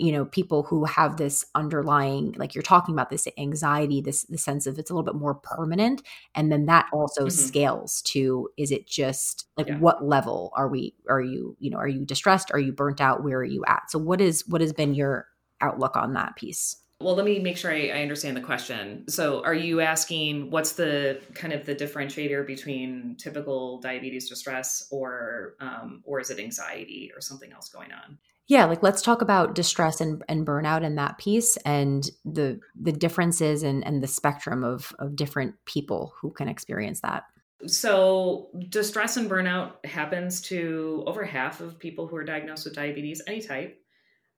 you 0.00 0.12
know 0.12 0.24
people 0.24 0.62
who 0.62 0.84
have 0.84 1.16
this 1.16 1.44
underlying 1.54 2.32
like 2.38 2.54
you're 2.54 2.62
talking 2.62 2.94
about 2.94 3.10
this 3.10 3.28
anxiety 3.36 4.00
this 4.00 4.24
the 4.24 4.38
sense 4.38 4.66
of 4.66 4.78
it's 4.78 4.90
a 4.90 4.94
little 4.94 5.04
bit 5.04 5.20
more 5.20 5.34
permanent 5.34 6.02
and 6.34 6.50
then 6.50 6.66
that 6.66 6.86
also 6.92 7.22
mm-hmm. 7.22 7.30
scales 7.30 8.02
to 8.02 8.48
is 8.56 8.70
it 8.70 8.86
just 8.86 9.46
like 9.56 9.68
yeah. 9.68 9.78
what 9.78 10.04
level 10.04 10.52
are 10.56 10.68
we 10.68 10.94
are 11.08 11.20
you 11.20 11.56
you 11.58 11.70
know 11.70 11.78
are 11.78 11.88
you 11.88 12.04
distressed? 12.04 12.50
Are 12.52 12.58
you 12.58 12.72
burnt 12.72 13.00
out? 13.00 13.22
Where 13.22 13.38
are 13.38 13.44
you 13.44 13.64
at? 13.66 13.90
So 13.90 13.98
what 13.98 14.20
is 14.20 14.46
what 14.46 14.60
has 14.60 14.72
been 14.72 14.94
your 14.94 15.26
outlook 15.60 15.96
on 15.96 16.14
that 16.14 16.36
piece? 16.36 16.76
Well 17.00 17.14
let 17.14 17.24
me 17.24 17.38
make 17.38 17.56
sure 17.56 17.72
I, 17.72 17.88
I 17.88 18.02
understand 18.02 18.36
the 18.36 18.42
question. 18.42 19.08
So 19.08 19.42
are 19.44 19.54
you 19.54 19.80
asking 19.80 20.50
what's 20.50 20.72
the 20.72 21.20
kind 21.34 21.52
of 21.52 21.64
the 21.64 21.74
differentiator 21.74 22.46
between 22.46 23.16
typical 23.18 23.80
diabetes 23.80 24.28
distress 24.28 24.86
or 24.90 25.54
um, 25.60 26.02
or 26.04 26.20
is 26.20 26.30
it 26.30 26.38
anxiety 26.38 27.10
or 27.14 27.20
something 27.20 27.52
else 27.52 27.68
going 27.68 27.92
on 27.92 28.18
yeah, 28.50 28.64
like 28.64 28.82
let's 28.82 29.00
talk 29.00 29.22
about 29.22 29.54
distress 29.54 30.00
and, 30.00 30.24
and 30.28 30.44
burnout 30.44 30.82
in 30.82 30.96
that 30.96 31.18
piece 31.18 31.56
and 31.58 32.10
the 32.24 32.58
the 32.74 32.90
differences 32.90 33.62
and, 33.62 33.86
and 33.86 34.02
the 34.02 34.08
spectrum 34.08 34.64
of, 34.64 34.92
of 34.98 35.14
different 35.14 35.54
people 35.66 36.12
who 36.20 36.32
can 36.32 36.48
experience 36.48 37.00
that. 37.02 37.22
So, 37.68 38.48
distress 38.68 39.16
and 39.16 39.30
burnout 39.30 39.84
happens 39.86 40.40
to 40.42 41.04
over 41.06 41.24
half 41.24 41.60
of 41.60 41.78
people 41.78 42.08
who 42.08 42.16
are 42.16 42.24
diagnosed 42.24 42.64
with 42.64 42.74
diabetes, 42.74 43.22
any 43.28 43.40
type. 43.40 43.78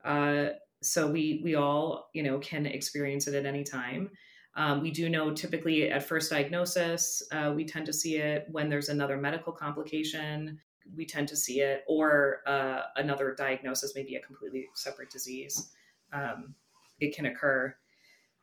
Uh, 0.04 0.48
so 0.82 1.10
we 1.10 1.40
we 1.42 1.54
all 1.54 2.10
you 2.12 2.22
know 2.22 2.38
can 2.38 2.66
experience 2.66 3.26
it 3.28 3.34
at 3.34 3.46
any 3.46 3.64
time. 3.64 4.10
Um, 4.56 4.82
we 4.82 4.90
do 4.90 5.08
know 5.08 5.32
typically 5.32 5.90
at 5.90 6.02
first 6.02 6.30
diagnosis, 6.30 7.22
uh, 7.32 7.50
we 7.56 7.64
tend 7.64 7.86
to 7.86 7.94
see 7.94 8.16
it 8.16 8.44
when 8.50 8.68
there's 8.68 8.90
another 8.90 9.16
medical 9.16 9.54
complication 9.54 10.60
we 10.96 11.06
tend 11.06 11.28
to 11.28 11.36
see 11.36 11.60
it, 11.60 11.84
or 11.86 12.40
uh, 12.46 12.82
another 12.96 13.34
diagnosis, 13.36 13.92
maybe 13.94 14.16
a 14.16 14.20
completely 14.20 14.68
separate 14.74 15.10
disease. 15.10 15.70
Um, 16.12 16.54
it 17.00 17.14
can 17.14 17.26
occur. 17.26 17.74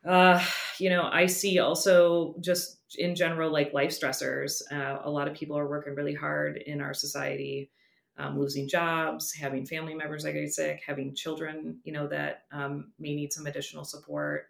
Uh, 0.07 0.43
you 0.77 0.89
know, 0.89 1.09
I 1.11 1.25
see 1.25 1.59
also 1.59 2.35
just 2.39 2.77
in 2.97 3.15
general, 3.15 3.51
like 3.51 3.73
life 3.73 3.91
stressors. 3.91 4.61
Uh, 4.71 4.99
a 5.03 5.09
lot 5.09 5.27
of 5.27 5.33
people 5.33 5.57
are 5.57 5.67
working 5.67 5.95
really 5.95 6.13
hard 6.13 6.57
in 6.57 6.81
our 6.81 6.93
society, 6.93 7.69
um, 8.17 8.39
losing 8.39 8.67
jobs, 8.67 9.33
having 9.33 9.65
family 9.65 9.93
members 9.93 10.23
that 10.23 10.33
get 10.33 10.53
sick, 10.53 10.81
having 10.85 11.15
children, 11.15 11.79
you 11.83 11.91
know, 11.91 12.07
that 12.07 12.43
um, 12.51 12.91
may 12.97 13.13
need 13.13 13.33
some 13.33 13.45
additional 13.45 13.83
support. 13.83 14.47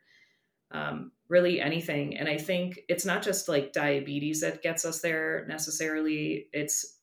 Um, 0.72 1.14
really 1.30 1.60
anything. 1.60 2.16
And 2.18 2.30
I 2.30 2.38
think 2.38 2.82
it's 2.88 3.06
not 3.06 3.24
just 3.24 3.50
like 3.50 3.74
diabetes 3.74 4.42
that 4.42 4.62
gets 4.62 4.86
us 4.86 5.02
there 5.02 5.46
necessarily. 5.48 6.48
It's 6.54 6.99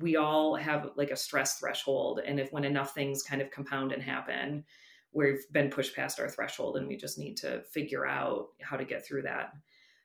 we 0.00 0.16
all 0.16 0.54
have 0.54 0.90
like 0.96 1.10
a 1.10 1.16
stress 1.16 1.58
threshold 1.58 2.20
and 2.24 2.38
if 2.38 2.52
when 2.52 2.64
enough 2.64 2.94
things 2.94 3.22
kind 3.22 3.42
of 3.42 3.50
compound 3.50 3.92
and 3.92 4.02
happen 4.02 4.64
we've 5.12 5.50
been 5.52 5.70
pushed 5.70 5.96
past 5.96 6.20
our 6.20 6.28
threshold 6.28 6.76
and 6.76 6.86
we 6.86 6.96
just 6.96 7.18
need 7.18 7.36
to 7.36 7.62
figure 7.72 8.06
out 8.06 8.48
how 8.60 8.76
to 8.76 8.84
get 8.84 9.06
through 9.06 9.22
that. 9.22 9.52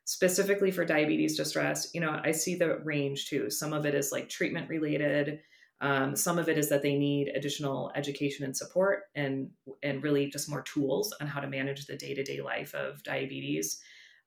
Specifically 0.06 0.72
for 0.72 0.86
diabetes 0.86 1.38
distress 1.38 1.90
you 1.94 2.02
know 2.02 2.20
i 2.24 2.32
see 2.32 2.56
the 2.56 2.78
range 2.80 3.30
too. 3.30 3.50
Some 3.50 3.74
of 3.74 3.86
it 3.86 3.96
is 3.96 4.12
like 4.12 4.30
treatment 4.30 4.70
related 4.70 5.40
um, 5.82 6.16
some 6.16 6.40
of 6.40 6.48
it 6.48 6.58
is 6.58 6.70
that 6.70 6.82
they 6.82 6.96
need 6.96 7.28
additional 7.36 7.92
education 7.94 8.46
and 8.46 8.56
support 8.56 9.04
and 9.16 9.50
and 9.82 10.02
really 10.02 10.30
just 10.30 10.50
more 10.50 10.62
tools 10.62 11.14
on 11.20 11.28
how 11.28 11.42
to 11.42 11.48
manage 11.48 11.86
the 11.86 11.98
day-to-day 11.98 12.42
life 12.42 12.74
of 12.74 13.04
diabetes 13.04 13.82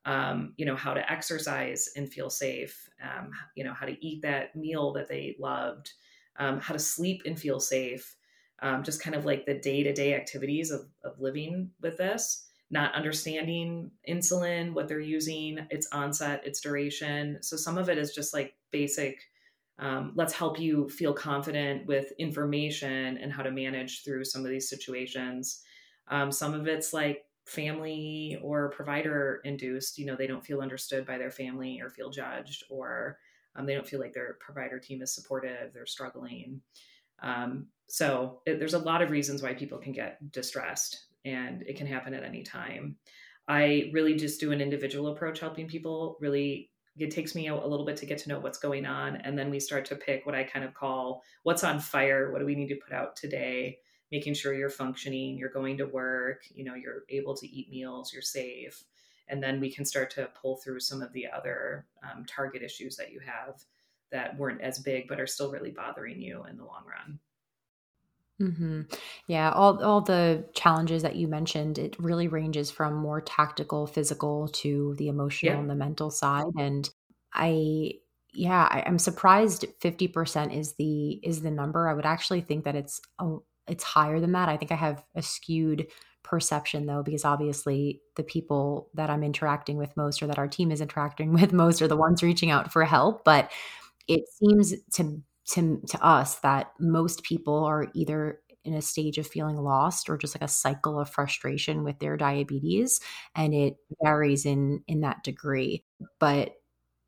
um, 0.07 0.55
you 0.57 0.65
know 0.65 0.77
how 0.77 0.95
to 0.95 1.13
exercise 1.13 1.91
and 1.97 2.11
feel 2.11 2.31
safe 2.31 2.89
um, 3.03 3.31
you 3.55 3.65
know 3.65 3.75
how 3.75 3.85
to 3.85 4.07
eat 4.07 4.23
that 4.23 4.57
meal 4.57 4.93
that 4.93 5.09
they 5.09 5.37
loved 5.39 5.93
um, 6.39 6.61
how 6.61 6.73
to 6.73 6.79
sleep 6.79 7.23
and 7.27 7.39
feel 7.39 7.61
safe 7.61 8.17
um, 8.63 8.83
just 8.83 9.03
kind 9.03 9.15
of 9.15 9.27
like 9.27 9.45
the 9.45 9.53
day-to-day 9.53 10.15
activities 10.15 10.71
of, 10.71 10.87
of 11.05 11.21
living 11.21 11.71
with 11.83 11.99
this 11.99 12.47
not 12.71 12.95
understanding 12.95 13.91
insulin 14.09 14.73
what 14.73 14.89
they're 14.89 15.01
using 15.01 15.67
its 15.71 15.87
onset 15.93 16.45
its 16.45 16.61
duration. 16.61 17.39
So 17.43 17.57
some 17.57 17.79
of 17.79 17.89
it 17.89 17.99
is 17.99 18.15
just 18.15 18.35
like 18.35 18.55
basic 18.73 19.21
um, 19.79 20.13
let's 20.15 20.33
help 20.33 20.59
you 20.59 20.89
feel 20.89 21.13
confident 21.13 21.87
with 21.87 22.13
information 22.19 23.19
and 23.19 23.31
how 23.31 23.43
to 23.43 23.51
manage 23.51 24.05
through 24.05 24.25
some 24.25 24.43
of 24.43 24.51
these 24.51 24.71
situations. 24.71 25.63
Um, 26.09 26.33
some 26.33 26.55
of 26.55 26.67
it's 26.67 26.95
like 26.95 27.26
family 27.47 28.39
or 28.43 28.71
provider 28.71 29.41
induced 29.45 29.99
you 29.99 30.05
know 30.05 30.17
they 30.17 30.27
don't 30.27 30.45
feel 30.45 30.61
understood 30.61 31.07
by 31.07 31.17
their 31.17 31.31
family 31.31 31.81
or 31.81 31.89
feel 31.89 32.11
judged 32.11 32.65
or 32.69 33.19
um, 33.55 33.67
they 33.67 33.75
don't 33.75 33.87
feel 33.87 34.01
like 34.01 34.13
their 34.13 34.37
provider 34.41 34.79
team 34.79 35.01
is 35.01 35.15
supportive 35.15 35.73
they're 35.73 35.87
struggling. 35.87 36.61
Um, 37.23 37.69
so 37.87 38.43
it, 38.47 38.59
there's 38.59 38.75
a 38.75 38.79
lot 38.79 39.01
of 39.01 39.11
reasons 39.11 39.43
why 39.43 39.55
people 39.55 39.79
can 39.79 39.93
get 39.93 40.33
distressed 40.33 41.07
and 41.25 41.63
it 41.63 41.77
can 41.77 41.87
happen 41.87 42.15
at 42.15 42.25
any 42.25 42.43
time. 42.43 42.97
I 43.49 43.91
really 43.93 44.17
just 44.17 44.41
do 44.41 44.53
an 44.53 44.61
individual 44.61 45.13
approach 45.13 45.41
helping 45.41 45.69
people 45.69 46.17
really 46.21 46.71
it 46.99 47.11
takes 47.11 47.35
me 47.35 47.47
a, 47.47 47.55
a 47.55 47.67
little 47.67 47.85
bit 47.85 47.97
to 47.99 48.07
get 48.07 48.19
to 48.19 48.29
know 48.29 48.41
what's 48.41 48.59
going 48.59 48.87
on 48.87 49.17
and 49.17 49.39
then 49.39 49.51
we 49.51 49.61
start 49.61 49.85
to 49.85 49.95
pick 49.95 50.25
what 50.25 50.35
i 50.35 50.43
kind 50.43 50.65
of 50.65 50.75
call 50.75 51.23
what's 51.45 51.63
on 51.63 51.79
fire? 51.79 52.33
What 52.33 52.41
do 52.41 52.47
we 52.47 52.55
need 52.57 52.69
to 52.69 52.77
put 52.77 52.93
out 52.93 53.15
today 53.15 53.79
making 54.13 54.35
sure 54.35 54.55
you're 54.55 54.71
functioning, 54.71 55.37
you're 55.37 55.49
going 55.49 55.77
to 55.79 55.87
work, 55.87 56.43
you 56.55 56.65
know, 56.65 56.75
you're 56.75 57.03
able 57.09 57.37
to 57.37 57.49
eat 57.49 57.71
meals, 57.71 58.13
you're 58.13 58.23
safe. 58.23 58.85
And 59.29 59.43
then 59.43 59.61
we 59.61 59.71
can 59.71 59.85
start 59.85 60.11
to 60.13 60.31
pull 60.41 60.57
through 60.57 60.81
some 60.81 61.03
of 61.03 61.13
the 61.13 61.27
other 61.29 61.87
um, 62.03 62.25
target 62.25 62.63
issues 62.63 62.97
that 62.97 63.11
you 63.11 63.21
have 63.21 63.61
that 64.13 64.39
weren't 64.39 64.61
as 64.61 64.79
big, 64.79 65.09
but 65.09 65.19
are 65.19 65.27
still 65.27 65.51
really 65.51 65.73
bothering 65.73 66.21
you 66.21 66.45
in 66.49 66.57
the 66.57 66.65
long 66.65 66.85
run. 66.89 67.19
Mm-hmm. 68.41 68.83
Yeah, 69.27 69.51
all 69.51 69.83
all 69.83 70.03
the 70.03 70.45
challenges 70.55 71.03
that 71.03 71.17
you 71.17 71.27
mentioned, 71.27 71.79
it 71.79 71.97
really 71.99 72.29
ranges 72.29 72.71
from 72.71 72.95
more 72.95 73.23
tactical, 73.23 73.87
physical 73.87 74.49
to 74.49 74.95
the 74.99 75.09
emotional 75.09 75.55
yeah. 75.55 75.59
and 75.59 75.71
the 75.71 75.75
mental 75.75 76.11
side. 76.11 76.45
And 76.59 76.89
I, 77.33 77.95
yeah, 78.35 78.69
I, 78.71 78.85
I'm 78.87 78.99
surprised 78.99 79.65
fifty 79.81 80.07
percent 80.07 80.53
is 80.53 80.75
the 80.75 81.13
is 81.25 81.41
the 81.41 81.51
number. 81.51 81.89
I 81.89 81.95
would 81.95 82.05
actually 82.05 82.43
think 82.43 82.65
that 82.65 82.77
it's 82.77 83.01
a, 83.19 83.39
it's 83.69 83.85
higher 83.85 84.21
than 84.21 84.33
that. 84.33 84.49
I 84.49 84.57
think 84.57 84.73
I 84.73 84.77
have 84.77 85.05
a 85.15 85.23
skewed 85.23 85.89
perception 86.23 86.87
though 86.87 87.03
because 87.05 87.25
obviously 87.25 88.01
the 88.17 88.25
people 88.25 88.91
that 88.95 89.11
I'm 89.11 89.23
interacting 89.23 89.77
with 89.77 89.97
most 89.97 90.21
or 90.23 90.27
that 90.27 90.39
our 90.39 90.49
team 90.49 90.73
is 90.73 90.81
interacting 90.81 91.33
with 91.35 91.53
most 91.53 91.81
are 91.83 91.89
the 91.89 91.97
ones 91.97 92.23
reaching 92.23 92.51
out 92.51 92.73
for 92.73 92.85
help, 92.85 93.25
but 93.25 93.51
it 94.09 94.23
seems 94.29 94.75
to 94.95 95.23
to 95.49 95.81
to 95.89 96.05
us 96.05 96.37
that 96.41 96.73
most 96.81 97.23
people 97.23 97.65
are 97.65 97.89
either 97.95 98.41
in 98.65 98.75
a 98.75 98.83
stage 98.83 99.17
of 99.19 99.27
feeling 99.27 99.57
lost 99.57 100.11
or 100.11 100.19
just 100.19 100.35
like 100.35 100.43
a 100.43 100.49
cycle 100.49 100.99
of 100.99 101.09
frustration 101.09 101.85
with 101.85 101.99
their 102.01 102.17
diabetes 102.17 103.01
and 103.37 103.55
it 103.55 103.77
varies 104.03 104.45
in 104.45 104.83
in 104.89 105.01
that 105.03 105.23
degree. 105.23 105.85
But 106.19 106.55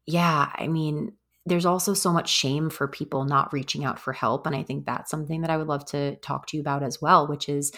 yeah, 0.06 0.50
I 0.54 0.68
mean, 0.68 1.12
there's 1.48 1.66
also 1.66 1.94
so 1.94 2.12
much 2.12 2.28
shame 2.28 2.70
for 2.70 2.88
people 2.88 3.24
not 3.24 3.52
reaching 3.52 3.84
out 3.84 3.98
for 3.98 4.12
help. 4.12 4.46
And 4.46 4.54
I 4.54 4.62
think 4.62 4.86
that's 4.86 5.10
something 5.10 5.42
that 5.42 5.50
I 5.50 5.56
would 5.56 5.68
love 5.68 5.84
to 5.86 6.16
talk 6.16 6.46
to 6.48 6.56
you 6.56 6.60
about 6.60 6.82
as 6.82 7.00
well, 7.00 7.26
which 7.26 7.48
is 7.48 7.72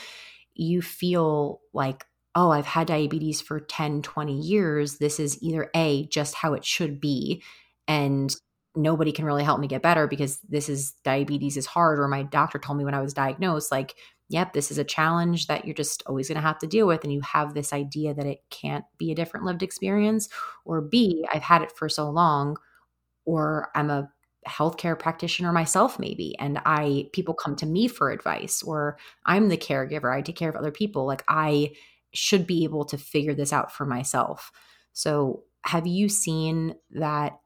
you 0.55 0.83
feel 0.83 1.61
like, 1.73 2.05
oh, 2.35 2.51
I've 2.51 2.67
had 2.67 2.87
diabetes 2.87 3.41
for 3.41 3.61
10, 3.61 4.03
20 4.03 4.39
years. 4.39 4.99
This 4.99 5.19
is 5.19 5.43
either 5.43 5.71
A, 5.75 6.07
just 6.07 6.35
how 6.35 6.55
it 6.55 6.65
should 6.65 7.01
be. 7.01 7.43
And 7.89 8.35
nobody 8.77 9.11
can 9.11 9.25
really 9.25 9.43
help 9.43 9.59
me 9.59 9.67
get 9.67 9.83
better 9.83 10.07
because 10.07 10.39
this 10.49 10.69
is 10.69 10.93
diabetes 11.05 11.57
is 11.57 11.67
hard, 11.67 11.99
or 11.99 12.07
my 12.07 12.23
doctor 12.23 12.59
told 12.59 12.79
me 12.79 12.85
when 12.85 12.95
I 12.95 13.03
was 13.03 13.15
diagnosed, 13.15 13.73
like, 13.73 13.97
yep, 14.29 14.53
this 14.53 14.71
is 14.71 14.79
a 14.79 14.85
challenge 14.85 15.49
that 15.49 15.65
you're 15.65 15.75
just 15.75 16.05
always 16.07 16.29
going 16.29 16.37
to 16.37 16.47
have 16.47 16.59
to 16.61 16.67
deal 16.69 16.87
with. 16.87 17.03
And 17.03 17.13
you 17.13 17.21
have 17.23 17.53
this 17.53 17.73
idea 17.73 18.15
that 18.15 18.27
it 18.27 18.39
can't 18.51 18.85
be 18.97 19.11
a 19.11 19.15
different 19.17 19.45
lived 19.45 19.63
experience. 19.63 20.29
Or 20.65 20.81
B, 20.81 21.27
I've 21.33 21.43
had 21.43 21.63
it 21.63 21.73
for 21.73 21.89
so 21.89 22.09
long, 22.09 22.57
or 23.31 23.71
I'm 23.75 23.91
a 23.91 24.11
healthcare 24.49 24.99
practitioner 24.99 25.53
myself 25.53 25.99
maybe 25.99 26.35
and 26.39 26.59
i 26.65 27.07
people 27.13 27.35
come 27.35 27.55
to 27.55 27.67
me 27.67 27.87
for 27.87 28.11
advice 28.11 28.63
or 28.63 28.97
i'm 29.27 29.51
the 29.51 29.57
caregiver 29.59 30.11
i 30.11 30.23
take 30.23 30.35
care 30.35 30.49
of 30.49 30.57
other 30.57 30.71
people 30.71 31.05
like 31.05 31.23
i 31.29 31.71
should 32.15 32.47
be 32.47 32.65
able 32.65 32.87
to 32.87 32.97
figure 32.97 33.35
this 33.35 33.53
out 33.53 33.71
for 33.71 33.85
myself 33.85 34.51
so 34.95 35.43
have 35.65 35.87
you 35.87 36.09
seen 36.09 36.75
that 36.91 37.39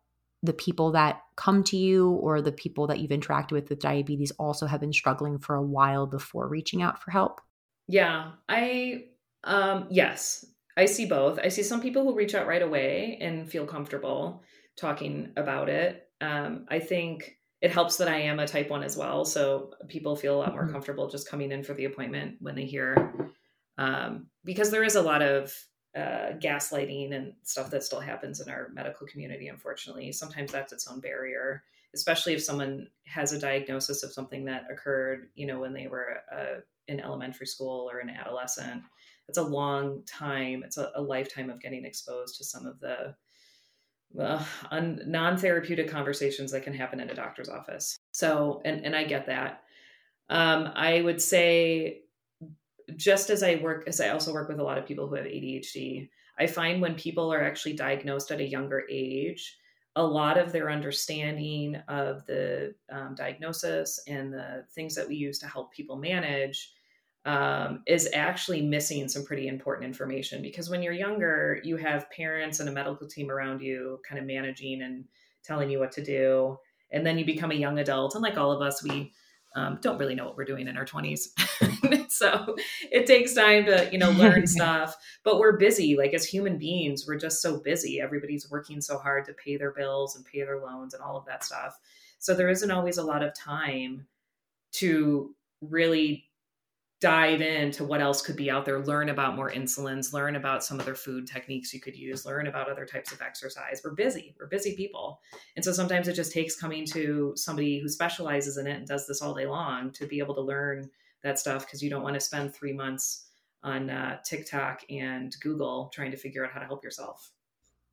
the 0.45 0.53
people 0.53 0.93
that 0.93 1.23
come 1.37 1.65
to 1.65 1.77
you 1.77 2.11
or 2.11 2.43
the 2.43 2.53
people 2.53 2.87
that 2.87 3.01
you've 3.01 3.11
interacted 3.11 3.53
with 3.53 3.71
with 3.71 3.81
diabetes 3.81 4.31
also 4.33 4.67
have 4.67 4.81
been 4.81 4.93
struggling 4.93 5.39
for 5.39 5.57
a 5.57 5.63
while 5.63 6.07
before 6.07 6.49
reaching 6.49 6.83
out 6.83 7.03
for 7.03 7.11
help? 7.11 7.41
Yeah, 7.89 8.33
I 8.49 9.07
um 9.43 9.87
yes, 9.91 10.45
I 10.77 10.85
see 10.85 11.07
both. 11.07 11.39
I 11.43 11.49
see 11.49 11.63
some 11.63 11.81
people 11.81 12.05
who 12.05 12.15
reach 12.15 12.35
out 12.35 12.47
right 12.47 12.63
away 12.63 13.19
and 13.21 13.51
feel 13.51 13.67
comfortable 13.67 14.43
talking 14.77 15.33
about 15.37 15.69
it. 15.69 16.09
Um 16.21 16.67
I 16.69 16.79
think 16.79 17.39
it 17.61 17.71
helps 17.71 17.97
that 17.97 18.09
I 18.09 18.21
am 18.21 18.41
a 18.41 18.47
type 18.47 18.69
1 18.69 18.83
as 18.83 18.97
well, 18.97 19.25
so 19.25 19.73
people 19.89 20.17
feel 20.17 20.37
a 20.37 20.39
lot 20.39 20.53
more 20.53 20.65
mm-hmm. 20.65 20.73
comfortable 20.73 21.09
just 21.09 21.29
coming 21.29 21.51
in 21.51 21.63
for 21.63 21.75
the 21.75 21.87
appointment 21.87 22.37
when 22.41 22.55
they 22.55 22.67
hear 22.67 23.15
um 23.79 24.27
because 24.45 24.71
there 24.71 24.85
is 24.85 24.97
a 24.97 25.03
lot 25.03 25.23
of 25.23 25.55
uh, 25.97 26.33
gaslighting 26.43 27.15
and 27.15 27.35
stuff 27.45 27.71
that 27.71 27.85
still 27.85 28.01
happens 28.01 28.41
in 28.41 28.49
our 28.49 28.69
medical 28.73 29.07
community, 29.07 29.49
unfortunately. 29.49 30.11
Sometimes 30.11 30.51
that's 30.51 30.73
its 30.73 30.89
own 30.89 31.01
barrier, 31.01 31.63
especially 31.95 32.35
if 32.35 32.43
someone 32.43 32.89
has 33.07 33.33
a 33.33 33.39
diagnosis 33.39 34.03
of 34.03 34.13
something 34.13 34.45
that 34.45 34.65
occurred, 34.71 35.29
you 35.37 35.47
know, 35.47 35.61
when 35.61 35.73
they 35.73 35.87
were 35.87 36.19
uh, 36.33 36.61
in 36.89 37.01
elementary 37.01 37.47
school 37.47 37.89
or 37.91 38.01
an 38.01 38.11
adolescent. 38.11 38.83
It's 39.29 39.39
a 39.39 39.43
long 39.43 40.03
time, 40.05 40.63
it's 40.65 40.79
a, 40.79 40.91
a 40.97 41.01
lifetime 41.01 41.49
of 41.49 41.61
getting 41.61 41.85
exposed 41.85 42.37
to 42.39 42.45
some 42.45 42.67
of 42.67 42.81
the 42.81 43.15
uh, 44.19 44.45
non-therapeutic 44.73 45.89
conversations 45.89 46.53
that 46.53 46.63
can 46.63 46.75
happen 46.75 47.01
in 47.01 47.11
a 47.11 47.15
doctor's 47.15 47.49
office. 47.49 47.97
So, 48.13 48.63
and, 48.65 48.85
and 48.85 48.95
I 48.95 49.05
get 49.05 49.27
that. 49.27 49.63
Um, 50.31 50.71
I 50.75 51.01
would 51.01 51.21
say 51.21 52.03
just 52.97 53.31
as 53.31 53.43
I 53.43 53.57
work, 53.57 53.85
as 53.87 54.01
I 54.01 54.11
also 54.11 54.33
work 54.33 54.49
with 54.49 54.61
a 54.61 54.63
lot 54.63 54.79
of 54.79 54.87
people 54.87 55.09
who 55.09 55.15
have 55.17 55.27
ADHD, 55.27 56.09
I 56.39 56.47
find 56.47 56.81
when 56.81 56.95
people 56.95 57.33
are 57.33 57.43
actually 57.43 57.75
diagnosed 57.75 58.31
at 58.31 58.41
a 58.41 58.49
younger 58.49 58.85
age, 58.91 59.57
a 59.97 60.05
lot 60.05 60.39
of 60.39 60.51
their 60.51 60.71
understanding 60.71 61.77
of 61.89 62.27
the 62.27 62.75
um, 62.91 63.15
diagnosis 63.15 64.01
and 64.09 64.33
the 64.33 64.65
things 64.75 64.95
that 64.97 65.09
we 65.09 65.15
use 65.15 65.39
to 65.39 65.47
help 65.47 65.73
people 65.73 65.97
manage 65.97 66.73
um, 67.25 67.83
is 67.87 68.09
actually 68.13 68.61
missing 68.61 69.09
some 69.09 69.25
pretty 69.25 69.49
important 69.49 69.87
information 69.87 70.43
because 70.43 70.69
when 70.69 70.83
you're 70.83 70.93
younger, 70.93 71.61
you 71.65 71.77
have 71.77 72.11
parents 72.11 72.61
and 72.61 72.69
a 72.69 72.73
medical 72.73 73.09
team 73.09 73.31
around 73.31 73.61
you 73.61 74.01
kind 74.07 74.21
of 74.21 74.27
managing 74.27 74.83
and 74.83 75.05
telling 75.43 75.71
you 75.71 75.79
what 75.79 75.93
to 75.93 76.05
do. 76.05 76.59
And 76.91 77.05
then 77.05 77.19
you 77.19 77.25
become 77.25 77.51
a 77.51 77.55
young 77.55 77.79
adult. 77.79 78.15
And 78.15 78.23
like 78.23 78.37
all 78.37 78.53
of 78.53 78.61
us, 78.61 78.83
we 78.83 79.13
um, 79.57 79.79
don't 79.81 79.99
really 79.99 80.15
know 80.15 80.25
what 80.25 80.37
we're 80.37 80.45
doing 80.45 80.67
in 80.67 80.77
our 80.77 80.85
20s 80.85 81.29
so 82.11 82.57
it 82.91 83.07
takes 83.07 83.35
time 83.35 83.65
to 83.67 83.89
you 83.93 83.99
know 83.99 84.11
learn 84.11 84.47
stuff 84.49 84.97
but 85.23 85.39
we're 85.39 85.57
busy 85.57 85.97
like 85.97 86.13
as 86.13 86.25
human 86.25 86.59
beings 86.59 87.05
we're 87.07 87.17
just 87.17 87.41
so 87.41 87.61
busy 87.61 88.01
everybody's 88.01 88.51
working 88.51 88.81
so 88.81 88.99
hard 88.99 89.25
to 89.25 89.33
pay 89.35 89.57
their 89.57 89.73
bills 89.73 90.17
and 90.17 90.25
pay 90.25 90.43
their 90.43 90.61
loans 90.61 90.93
and 90.93 91.03
all 91.03 91.17
of 91.17 91.25
that 91.27 91.45
stuff 91.45 91.79
so 92.19 92.35
there 92.35 92.49
isn't 92.49 92.73
always 92.73 92.99
a 92.99 93.05
lot 93.05 93.23
of 93.23 93.33
time 93.33 94.05
to 94.73 95.33
really 95.61 96.25
dive 97.05 97.43
into 97.43 97.85
what 97.85 98.01
else 98.01 98.23
could 98.23 98.35
be 98.35 98.51
out 98.51 98.65
there, 98.65 98.83
learn 98.83 99.11
about 99.11 99.37
more 99.37 99.51
insulins, 99.51 100.15
learn 100.15 100.37
about 100.37 100.65
some 100.65 100.81
other 100.81 100.95
food 100.95 101.27
techniques 101.27 101.75
you 101.75 101.79
could 101.79 101.95
use, 101.95 102.25
learn 102.25 102.47
about 102.47 102.71
other 102.71 102.87
types 102.87 103.13
of 103.13 103.21
exercise. 103.21 103.83
We're 103.85 103.93
busy, 103.93 104.35
we're 104.41 104.47
busy 104.47 104.75
people. 104.75 105.21
And 105.55 105.63
so 105.63 105.71
sometimes 105.71 106.09
it 106.09 106.15
just 106.15 106.33
takes 106.33 106.57
coming 106.57 106.87
to 106.87 107.35
somebody 107.37 107.79
who 107.79 107.91
specializes 107.91 108.57
in 108.57 108.67
it 108.67 108.79
and 108.79 108.89
does 108.89 109.07
this 109.07 109.21
all 109.21 109.35
day 109.35 109.45
long 109.45 109.91
to 109.93 110.07
be 110.07 110.19
able 110.19 110.35
to 110.37 110.41
learn 110.41 110.89
that 111.23 111.39
stuff 111.39 111.67
because 111.67 111.83
you 111.83 111.91
don't 111.91 112.03
want 112.03 112.15
to 112.15 112.21
spend 112.21 112.55
three 112.55 112.73
months 112.73 113.27
on 113.63 113.91
uh, 113.91 114.17
TikTok 114.25 114.81
and 114.89 115.37
Google 115.43 115.91
trying 115.93 116.11
to 116.11 116.17
figure 116.17 116.43
out 116.43 116.53
how 116.53 116.61
to 116.61 116.67
help 116.67 116.83
yourself. 116.83 117.33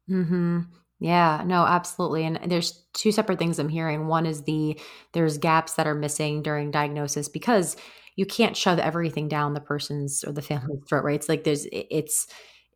Mm-hmm. 0.10 0.62
Yeah. 1.02 1.44
No. 1.46 1.66
Absolutely. 1.66 2.24
And 2.24 2.40
there's 2.50 2.86
two 2.94 3.12
separate 3.12 3.40
things 3.40 3.60
I'm 3.60 3.68
hearing. 3.68 4.08
One 4.08 4.26
is 4.26 4.44
the 4.44 4.80
there's 5.12 5.38
gaps 5.38 5.74
that 5.74 5.88
are 5.88 5.96
missing 5.96 6.44
during 6.44 6.72
diagnosis 6.72 7.28
because 7.28 7.76
you 8.22 8.26
can't 8.28 8.56
shove 8.56 8.78
everything 8.78 9.28
down 9.28 9.56
the 9.56 9.60
person's 9.60 10.24
or 10.24 10.32
the 10.32 10.44
family's 10.44 10.84
throat, 10.88 11.04
right? 11.04 11.16
It's 11.16 11.28
like 11.28 11.44
there's, 11.44 11.66
it's, 11.72 12.28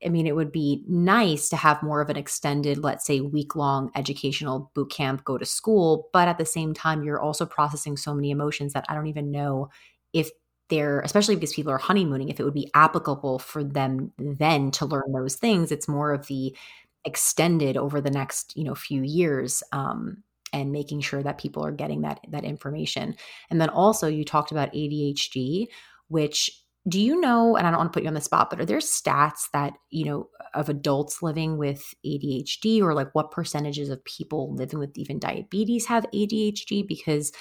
I 0.03 0.10
mean, 0.10 0.25
it 0.25 0.36
would 0.36 0.51
be 0.51 0.84
nice 0.88 1.49
to 1.49 1.55
have 1.55 1.84
more 1.84 2.01
of 2.01 2.10
an 2.10 2.17
extended, 2.17 2.79
let's 2.79 3.05
say, 3.05 3.21
week 3.21 3.55
long 3.55 3.91
educational 3.95 4.71
boot 4.73 4.89
camp, 4.89 5.23
go 5.23 5.38
to 5.38 5.45
school. 5.45 6.10
But 6.13 6.27
at 6.27 6.39
the 6.39 6.47
same 6.47 6.73
time, 6.73 7.03
you're 7.03 7.21
also 7.21 7.45
processing 7.45 7.95
so 7.95 8.15
many 8.15 8.31
emotions 8.31 8.73
that 8.73 8.86
I 8.89 8.95
don't 8.95 9.05
even 9.05 9.29
know 9.29 9.69
if 10.13 10.31
they're, 10.69 11.01
especially 11.01 11.36
because 11.36 11.53
people 11.53 11.71
are 11.71 11.77
honeymooning, 11.77 12.29
if 12.29 12.39
it 12.39 12.43
would 12.43 12.55
be 12.55 12.71
applicable 12.73 13.38
for 13.38 13.63
them 13.63 14.12
then 14.17 14.71
to 14.71 14.88
learn 14.88 15.13
those 15.13 15.36
things. 15.36 15.71
It's 15.71 15.88
more 15.88 16.12
of 16.12 16.25
the 16.25 16.58
extended 17.05 17.77
over 17.77 18.01
the 18.01 18.10
next, 18.10 18.58
you 18.58 18.63
know, 18.63 18.73
few 18.73 19.03
years. 19.03 19.62
Um, 19.71 20.23
and 20.55 20.71
making 20.71 21.01
sure 21.01 21.21
that 21.21 21.37
people 21.37 21.63
are 21.65 21.71
getting 21.71 22.01
that 22.01 22.21
that 22.29 22.45
information. 22.45 23.15
And 23.49 23.59
then 23.59 23.69
also 23.69 24.07
you 24.07 24.23
talked 24.23 24.51
about 24.51 24.73
ADHD, 24.73 25.67
which 26.07 26.49
do 26.87 27.01
you 27.01 27.19
know 27.19 27.57
and 27.57 27.65
i 27.65 27.71
don't 27.71 27.79
want 27.79 27.91
to 27.91 27.97
put 27.97 28.03
you 28.03 28.07
on 28.07 28.13
the 28.13 28.21
spot 28.21 28.47
but 28.49 28.59
are 28.59 28.65
there 28.65 28.77
stats 28.77 29.49
that 29.53 29.73
you 29.89 30.05
know 30.05 30.29
of 30.53 30.69
adults 30.69 31.23
living 31.23 31.57
with 31.57 31.95
adhd 32.05 32.79
or 32.79 32.93
like 32.93 33.09
what 33.13 33.31
percentages 33.31 33.89
of 33.89 34.05
people 34.05 34.53
living 34.53 34.77
with 34.77 34.95
even 34.95 35.17
diabetes 35.17 35.87
have 35.87 36.05
adhd 36.13 36.87
because 36.87 37.31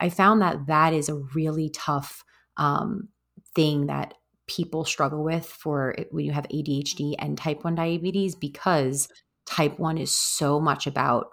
i 0.00 0.08
found 0.08 0.40
that 0.40 0.66
that 0.68 0.94
is 0.94 1.10
a 1.10 1.20
really 1.34 1.68
tough 1.68 2.24
um, 2.56 3.08
thing 3.54 3.88
that 3.88 4.14
people 4.46 4.86
struggle 4.86 5.22
with 5.22 5.44
for 5.44 5.94
when 6.10 6.24
you 6.24 6.32
have 6.32 6.48
adhd 6.48 7.14
and 7.18 7.36
type 7.36 7.62
1 7.62 7.74
diabetes 7.74 8.34
because 8.34 9.06
type 9.46 9.78
1 9.78 9.98
is 9.98 10.10
so 10.10 10.58
much 10.58 10.86
about 10.86 11.26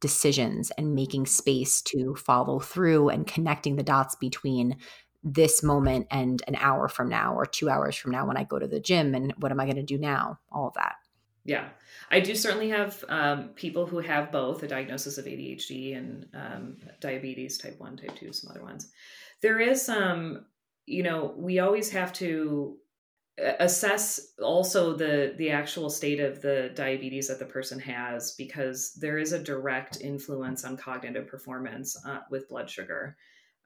decisions 0.00 0.70
and 0.72 0.94
making 0.94 1.26
space 1.26 1.82
to 1.82 2.14
follow 2.14 2.58
through 2.58 3.10
and 3.10 3.26
connecting 3.26 3.76
the 3.76 3.82
dots 3.82 4.14
between 4.14 4.76
this 5.22 5.62
moment 5.62 6.06
and 6.10 6.42
an 6.48 6.56
hour 6.56 6.88
from 6.88 7.08
now 7.08 7.34
or 7.34 7.44
two 7.44 7.68
hours 7.68 7.94
from 7.94 8.10
now 8.10 8.26
when 8.26 8.36
I 8.36 8.44
go 8.44 8.58
to 8.58 8.66
the 8.66 8.80
gym 8.80 9.14
and 9.14 9.32
what 9.38 9.52
am 9.52 9.60
I 9.60 9.64
going 9.64 9.76
to 9.76 9.82
do 9.82 9.98
now? 9.98 10.38
All 10.50 10.68
of 10.68 10.74
that. 10.74 10.94
Yeah, 11.44 11.68
I 12.10 12.20
do 12.20 12.34
certainly 12.34 12.68
have 12.68 13.02
um, 13.08 13.48
people 13.54 13.86
who 13.86 13.98
have 13.98 14.30
both 14.30 14.62
a 14.62 14.68
diagnosis 14.68 15.18
of 15.18 15.24
ADHD 15.24 15.96
and 15.96 16.26
um, 16.34 16.76
diabetes, 17.00 17.58
type 17.58 17.78
1, 17.78 17.96
type 17.96 18.16
2, 18.16 18.32
some 18.32 18.50
other 18.50 18.62
ones. 18.62 18.88
There 19.40 19.58
is 19.58 19.82
some, 19.82 20.02
um, 20.02 20.44
you 20.86 21.02
know, 21.02 21.34
we 21.36 21.58
always 21.58 21.90
have 21.90 22.12
to 22.14 22.76
assess 23.38 24.32
also 24.42 24.94
the 24.94 25.34
the 25.38 25.50
actual 25.50 25.88
state 25.88 26.20
of 26.20 26.42
the 26.42 26.70
diabetes 26.74 27.28
that 27.28 27.38
the 27.38 27.46
person 27.46 27.78
has 27.78 28.34
because 28.36 28.92
there 28.94 29.18
is 29.18 29.32
a 29.32 29.42
direct 29.42 30.00
influence 30.00 30.64
on 30.64 30.76
cognitive 30.76 31.26
performance 31.26 31.96
uh, 32.06 32.20
with 32.30 32.48
blood 32.48 32.68
sugar. 32.68 33.16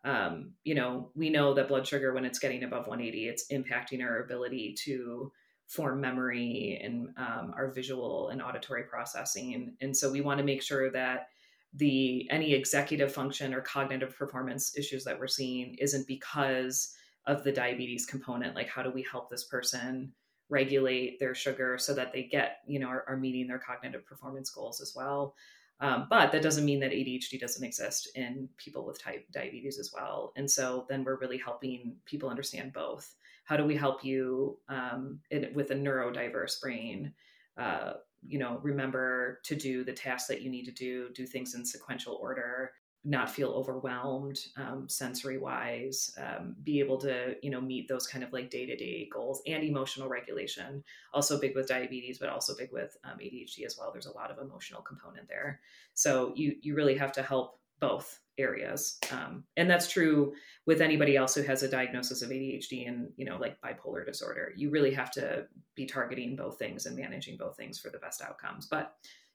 Um, 0.04 0.52
you 0.64 0.74
know 0.74 1.10
we 1.14 1.30
know 1.30 1.54
that 1.54 1.68
blood 1.68 1.86
sugar 1.86 2.12
when 2.12 2.24
it's 2.24 2.38
getting 2.38 2.62
above 2.62 2.86
180 2.86 3.26
it's 3.26 3.50
impacting 3.50 4.02
our 4.02 4.22
ability 4.22 4.76
to 4.84 5.32
form 5.66 6.00
memory 6.00 6.80
and 6.82 7.08
um, 7.16 7.54
our 7.56 7.70
visual 7.72 8.28
and 8.28 8.42
auditory 8.42 8.84
processing. 8.84 9.76
And 9.80 9.96
so 9.96 10.10
we 10.10 10.20
want 10.20 10.38
to 10.38 10.44
make 10.44 10.62
sure 10.62 10.90
that 10.92 11.28
the 11.74 12.28
any 12.30 12.52
executive 12.52 13.12
function 13.12 13.52
or 13.52 13.60
cognitive 13.60 14.16
performance 14.16 14.76
issues 14.76 15.04
that 15.04 15.18
we're 15.18 15.26
seeing 15.26 15.74
isn't 15.80 16.06
because 16.06 16.94
of 17.26 17.44
the 17.44 17.52
diabetes 17.52 18.06
component 18.06 18.54
like 18.54 18.68
how 18.68 18.82
do 18.82 18.90
we 18.90 19.04
help 19.10 19.30
this 19.30 19.44
person 19.44 20.12
regulate 20.50 21.18
their 21.18 21.34
sugar 21.34 21.78
so 21.78 21.94
that 21.94 22.12
they 22.12 22.22
get 22.22 22.58
you 22.66 22.78
know 22.78 22.88
are, 22.88 23.04
are 23.08 23.16
meeting 23.16 23.46
their 23.46 23.58
cognitive 23.58 24.04
performance 24.06 24.50
goals 24.50 24.80
as 24.80 24.92
well? 24.94 25.34
Um, 25.80 26.06
but 26.08 26.30
that 26.30 26.42
doesn't 26.42 26.64
mean 26.64 26.80
that 26.80 26.92
adhd 26.92 27.40
doesn't 27.40 27.64
exist 27.64 28.08
in 28.14 28.48
people 28.58 28.86
with 28.86 29.02
type 29.02 29.26
diabetes 29.32 29.78
as 29.78 29.90
well. 29.92 30.32
And 30.36 30.48
so 30.48 30.86
then 30.88 31.02
we're 31.02 31.18
really 31.18 31.38
helping 31.38 31.96
people 32.04 32.28
understand 32.28 32.72
both. 32.72 33.12
How 33.44 33.56
do 33.56 33.64
we 33.64 33.74
help 33.74 34.04
you 34.04 34.58
um, 34.68 35.18
in, 35.30 35.50
with 35.52 35.72
a 35.72 35.74
neurodiverse 35.74 36.60
brain 36.60 37.12
uh, 37.56 37.94
you 38.26 38.38
know 38.38 38.58
remember 38.62 39.40
to 39.44 39.54
do 39.54 39.84
the 39.84 39.92
tasks 39.92 40.28
that 40.28 40.42
you 40.42 40.50
need 40.50 40.64
to 40.64 40.72
do 40.72 41.08
do 41.14 41.26
things 41.26 41.54
in 41.54 41.64
sequential 41.64 42.18
order 42.20 42.72
not 43.04 43.30
feel 43.30 43.50
overwhelmed 43.50 44.38
um, 44.56 44.88
sensory 44.88 45.38
wise 45.38 46.16
um, 46.18 46.56
be 46.62 46.80
able 46.80 46.98
to 46.98 47.36
you 47.42 47.50
know 47.50 47.60
meet 47.60 47.86
those 47.88 48.06
kind 48.06 48.24
of 48.24 48.32
like 48.32 48.50
day-to-day 48.50 49.08
goals 49.12 49.42
and 49.46 49.62
emotional 49.62 50.08
regulation 50.08 50.82
also 51.12 51.40
big 51.40 51.54
with 51.54 51.68
diabetes 51.68 52.18
but 52.18 52.28
also 52.28 52.54
big 52.56 52.72
with 52.72 52.96
um, 53.04 53.18
adhd 53.18 53.64
as 53.64 53.76
well 53.78 53.90
there's 53.92 54.06
a 54.06 54.12
lot 54.12 54.30
of 54.30 54.38
emotional 54.38 54.82
component 54.82 55.28
there 55.28 55.60
so 55.94 56.32
you 56.34 56.56
you 56.62 56.74
really 56.74 56.96
have 56.96 57.12
to 57.12 57.22
help 57.22 57.58
both 57.80 58.20
areas. 58.38 58.98
Um, 59.12 59.44
and 59.56 59.70
that's 59.70 59.90
true 59.90 60.32
with 60.66 60.80
anybody 60.80 61.16
else 61.16 61.34
who 61.34 61.42
has 61.42 61.62
a 61.62 61.68
diagnosis 61.68 62.22
of 62.22 62.30
ADHD 62.30 62.88
and, 62.88 63.10
you 63.16 63.24
know, 63.24 63.36
like 63.36 63.60
bipolar 63.60 64.04
disorder. 64.04 64.52
You 64.56 64.70
really 64.70 64.92
have 64.94 65.10
to 65.12 65.46
be 65.74 65.86
targeting 65.86 66.34
both 66.36 66.58
things 66.58 66.86
and 66.86 66.96
managing 66.96 67.36
both 67.36 67.56
things 67.56 67.78
for 67.78 67.90
the 67.90 67.98
best 67.98 68.22
outcomes. 68.22 68.66
But, 68.66 68.94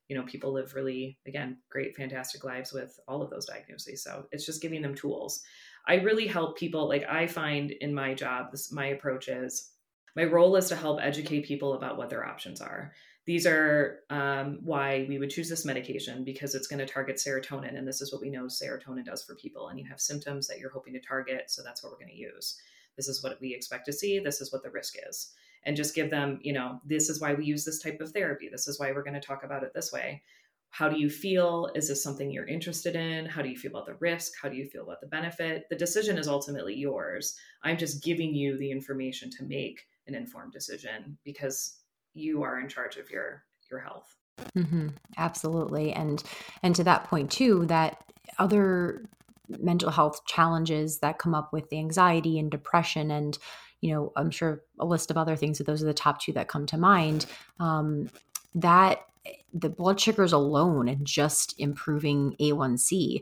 you 0.10 0.18
know, 0.18 0.24
people 0.24 0.52
live 0.52 0.74
really, 0.74 1.18
again, 1.28 1.58
great, 1.70 1.96
fantastic 1.96 2.44
lives 2.44 2.74
with 2.74 3.00
all 3.08 3.22
of 3.22 3.30
those 3.30 3.46
diagnoses. 3.46 4.04
So 4.04 4.26
it's 4.32 4.46
just 4.46 4.62
giving 4.62 4.82
them 4.82 4.96
tools. 4.96 5.42
I 5.88 5.96
really 5.96 6.28
help 6.28 6.58
people, 6.58 6.90
like 6.90 7.06
I 7.08 7.28
find 7.28 7.72
in 7.72 7.94
my 7.94 8.16
job, 8.16 8.52
this 8.52 8.72
my 8.72 8.88
approach 8.88 9.28
is 9.28 9.72
my 10.16 10.24
role 10.24 10.56
is 10.56 10.68
to 10.70 10.76
help 10.76 11.00
educate 11.00 11.46
people 11.46 11.76
about 11.76 11.98
what 11.98 12.10
their 12.10 12.26
options 12.26 12.60
are. 12.60 12.92
These 13.26 13.46
are 13.46 14.00
um, 14.10 14.58
why 14.64 15.06
we 15.08 15.20
would 15.20 15.30
choose 15.30 15.48
this 15.48 15.64
medication 15.64 16.24
because 16.24 16.56
it's 16.56 16.68
going 16.68 16.80
to 16.80 16.92
target 16.92 17.18
serotonin 17.18 17.78
and 17.78 17.88
this 17.88 18.02
is 18.02 18.12
what 18.12 18.22
we 18.22 18.32
know 18.32 18.46
serotonin 18.46 19.06
does 19.06 19.24
for 19.24 19.36
people. 19.36 19.68
And 19.68 19.80
you 19.80 19.86
have 19.88 20.02
symptoms 20.02 20.48
that 20.48 20.58
you're 20.58 20.72
hoping 20.72 20.94
to 20.94 21.00
target 21.00 21.52
so 21.52 21.62
that's 21.64 21.84
what 21.84 21.92
we're 21.92 22.00
going 22.00 22.10
to 22.10 22.16
use. 22.16 22.60
This 22.98 23.08
is 23.08 23.24
what 23.24 23.40
we 23.40 23.54
expect 23.54 23.86
to 23.86 23.94
see. 23.94 24.18
This 24.18 24.42
is 24.42 24.52
what 24.52 24.64
the 24.64 24.72
risk 24.72 24.96
is 25.08 25.34
and 25.64 25.76
just 25.76 25.96
give 25.96 26.10
them 26.10 26.40
you 26.42 26.54
know 26.54 26.80
this 26.86 27.10
is 27.10 27.20
why 27.20 27.34
we 27.34 27.46
use 27.46 27.66
this 27.66 27.82
type 27.82 28.00
of 28.02 28.12
therapy. 28.12 28.50
This 28.52 28.68
is 28.68 28.80
why 28.80 28.92
we're 28.92 29.04
going 29.04 29.20
to 29.20 29.20
talk 29.20 29.44
about 29.44 29.64
it 29.64 29.74
this 29.74 29.92
way. 29.92 30.24
How 30.72 30.88
do 30.88 31.00
you 31.00 31.10
feel? 31.10 31.70
Is 31.76 31.88
this 31.88 32.04
something 32.04 32.32
you're 32.32 32.48
interested 32.48 32.96
in? 32.96 33.26
How 33.26 33.42
do 33.42 33.50
you 33.50 33.58
feel 33.58 33.72
about 33.72 33.88
the 33.88 33.96
risk? 33.96 34.34
How 34.42 34.50
do 34.50 34.56
you 34.56 34.68
feel 34.68 34.84
about 34.84 35.02
the 35.02 35.08
benefit? 35.08 35.66
The 35.70 35.76
decision 35.76 36.18
is 36.18 36.28
ultimately 36.28 36.76
yours. 36.76 37.36
I'm 37.64 37.78
just 37.78 38.04
giving 38.04 38.36
you 38.36 38.58
the 38.58 38.72
information 38.72 39.32
to 39.32 39.44
make 39.46 39.82
an 40.08 40.14
informed 40.14 40.54
decision 40.54 41.18
because 41.24 41.80
you 42.14 42.44
are 42.44 42.60
in 42.60 42.68
charge 42.68 42.98
of 42.98 43.10
your 43.10 43.44
your 43.72 43.80
health. 43.80 44.16
Mm-hmm. 44.58 44.90
absolutely. 45.18 45.92
And 45.92 46.24
and 46.64 46.76
to 46.76 46.84
that 46.86 47.06
point 47.06 47.32
too 47.32 47.66
that 47.66 48.04
other 48.38 49.06
mental 49.50 49.90
health 49.90 50.22
challenges 50.26 51.00
that 51.00 51.20
come 51.20 51.34
up 51.36 51.52
with 51.52 51.70
the 51.70 51.78
anxiety 51.78 52.40
and 52.40 52.50
depression 52.50 53.12
and 53.12 53.38
you 53.82 53.94
know 53.94 54.12
i'm 54.16 54.32
sure 54.32 54.62
a 54.80 54.86
list 54.86 55.12
of 55.12 55.18
other 55.18 55.36
things 55.36 55.58
but 55.58 55.68
those 55.68 55.82
are 55.82 55.88
the 55.88 55.94
top 55.94 56.22
two 56.22 56.34
that 56.34 56.48
come 56.48 56.66
to 56.66 56.78
mind. 56.78 57.26
Um, 57.60 58.10
that 58.56 59.06
the 59.54 59.70
blood 59.70 60.00
sugars 60.00 60.34
alone 60.34 60.88
and 60.88 61.06
just 61.06 61.60
improving 61.60 62.36
a1c 62.40 63.22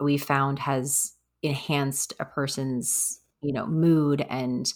we 0.00 0.18
found 0.18 0.58
has 0.58 1.12
enhanced 1.42 2.12
a 2.20 2.24
person's 2.24 3.20
you 3.40 3.52
know 3.52 3.66
mood 3.66 4.24
and 4.28 4.72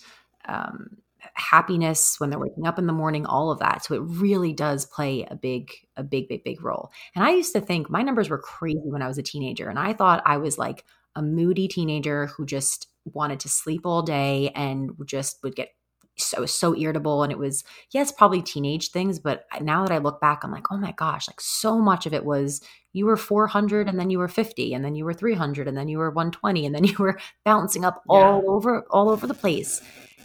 um, 0.47 0.97
happiness 1.35 2.19
when 2.19 2.31
they're 2.31 2.39
waking 2.39 2.67
up 2.67 2.79
in 2.79 2.87
the 2.87 2.93
morning 2.93 3.27
all 3.27 3.51
of 3.51 3.61
that. 3.61 3.85
So 3.85 3.95
it 3.95 4.01
really 4.01 4.53
does 4.53 4.87
play 4.87 5.25
a 5.31 5.35
big 5.35 5.71
a 5.97 6.03
big 6.03 6.29
big 6.29 6.45
big 6.45 6.63
role. 6.63 6.91
And 7.15 7.25
i 7.25 7.31
used 7.31 7.53
to 7.53 7.61
think 7.61 7.91
my 7.91 8.03
numbers 8.03 8.29
were 8.29 8.39
crazy 8.39 8.81
when 8.85 9.03
i 9.03 9.09
was 9.09 9.19
a 9.19 9.23
teenager 9.23 9.69
and 9.69 9.79
i 9.79 9.93
thought 9.93 10.23
i 10.27 10.37
was 10.37 10.59
like 10.59 10.85
a 11.15 11.23
moody 11.23 11.69
teenager 11.69 12.27
who 12.27 12.47
just 12.47 12.89
wanted 13.05 13.41
to 13.41 13.49
sleep 13.49 13.83
all 13.85 14.03
day 14.03 14.51
and 14.55 14.93
just 15.07 15.43
would 15.43 15.57
get 15.57 15.71
so 16.17 16.45
so 16.45 16.77
irritable 16.77 17.23
and 17.23 17.33
it 17.33 17.39
was 17.39 17.65
yes 17.91 18.13
probably 18.13 18.43
teenage 18.43 18.91
things 18.91 19.19
but 19.19 19.47
now 19.63 19.83
that 19.83 19.95
i 19.95 19.97
look 19.97 20.21
back 20.21 20.45
i'm 20.45 20.53
like 20.53 20.67
oh 20.71 20.77
my 20.77 20.93
gosh 20.93 21.27
like 21.27 21.41
so 21.41 21.79
much 21.79 22.05
of 22.05 22.13
it 22.13 22.23
was 22.23 22.61
you 22.93 23.07
were 23.07 23.17
400 23.17 23.89
and 23.89 23.99
then 23.99 24.11
you 24.11 24.19
were 24.19 24.29
50 24.29 24.75
and 24.75 24.85
then 24.85 24.95
you 24.95 25.07
were 25.07 25.15
300 25.15 25.67
and 25.67 25.75
then 25.75 25.89
you 25.89 25.97
were 25.97 26.11
120 26.11 26.67
and 26.67 26.75
then 26.75 26.85
you 26.85 26.97
were 26.99 27.19
bouncing 27.47 27.85
up 27.85 28.03
yeah. 28.11 28.17
all 28.17 28.51
over 28.51 28.85
all 28.91 29.09
over 29.09 29.27
the 29.27 29.33
place 29.33 29.81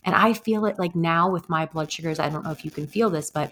and 0.07 0.15
I 0.15 0.31
feel 0.31 0.65
it 0.65 0.79
like 0.79 0.95
now 0.95 1.29
with 1.29 1.49
my 1.49 1.65
blood 1.65 1.91
sugars. 1.91 2.17
I 2.17 2.29
don't 2.29 2.45
know 2.45 2.51
if 2.51 2.63
you 2.63 2.71
can 2.71 2.87
feel 2.87 3.09
this, 3.09 3.29
but 3.29 3.51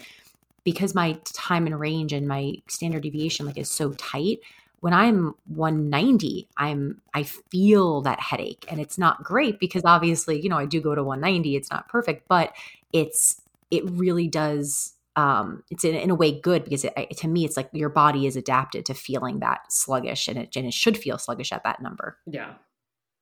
because 0.63 0.95
my 0.95 1.19
time 1.25 1.67
and 1.67 1.77
range 1.77 2.13
and 2.13 2.25
my 2.25 2.53
standard 2.69 3.03
deviation 3.03 3.45
like 3.45 3.57
is 3.57 3.69
so 3.69 3.91
tight, 3.91 4.39
when 4.85 4.93
I'm 4.93 5.33
190, 5.47 6.47
I'm 6.57 7.01
I 7.15 7.23
feel 7.23 8.01
that 8.01 8.19
headache 8.19 8.65
and 8.69 8.79
it's 8.79 8.99
not 8.99 9.23
great 9.23 9.59
because 9.59 9.81
obviously, 9.83 10.39
you 10.39 10.47
know, 10.47 10.59
I 10.59 10.67
do 10.67 10.79
go 10.79 10.93
to 10.93 11.03
190. 11.03 11.55
It's 11.55 11.71
not 11.71 11.89
perfect, 11.89 12.27
but 12.27 12.55
it's 12.93 13.41
it 13.71 13.83
really 13.89 14.27
does 14.27 14.93
um, 15.15 15.63
it's 15.71 15.83
in, 15.83 15.95
in, 15.95 16.11
a 16.11 16.15
way 16.15 16.39
good 16.39 16.63
because 16.63 16.85
it, 16.85 17.17
to 17.17 17.27
me 17.27 17.45
it's 17.45 17.57
like 17.57 17.67
your 17.73 17.89
body 17.89 18.27
is 18.27 18.35
adapted 18.35 18.85
to 18.85 18.93
feeling 18.93 19.39
that 19.39 19.61
sluggish 19.71 20.27
and 20.27 20.37
it, 20.37 20.55
and 20.55 20.67
it 20.67 20.73
should 20.75 20.99
feel 20.99 21.17
sluggish 21.17 21.51
at 21.51 21.63
that 21.63 21.81
number. 21.81 22.19
Yeah. 22.27 22.53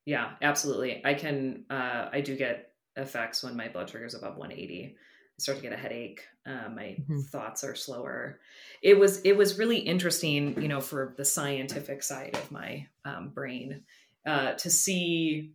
Yeah 0.04 0.32
absolutely. 0.42 1.00
I 1.02 1.14
can 1.14 1.64
uh, 1.70 2.10
i 2.12 2.20
do 2.20 2.36
get 2.36 2.72
effects 2.96 3.42
when 3.42 3.56
my 3.56 3.68
blood 3.68 3.88
sugar 3.88 4.04
is 4.04 4.12
above 4.12 4.36
180 4.36 4.98
I 5.38 5.42
start 5.42 5.58
to 5.58 5.62
get 5.62 5.72
a 5.72 5.76
headache. 5.76 6.22
Uh, 6.46 6.68
my 6.74 6.96
mm-hmm. 7.00 7.20
thoughts 7.20 7.64
are 7.64 7.74
slower. 7.74 8.40
It 8.82 8.98
was 8.98 9.20
it 9.22 9.36
was 9.36 9.58
really 9.58 9.78
interesting, 9.78 10.60
you 10.60 10.68
know, 10.68 10.80
for 10.80 11.14
the 11.16 11.24
scientific 11.24 12.02
side 12.02 12.36
of 12.36 12.52
my 12.52 12.86
um, 13.04 13.30
brain 13.30 13.82
uh, 14.26 14.52
to 14.52 14.70
see 14.70 15.52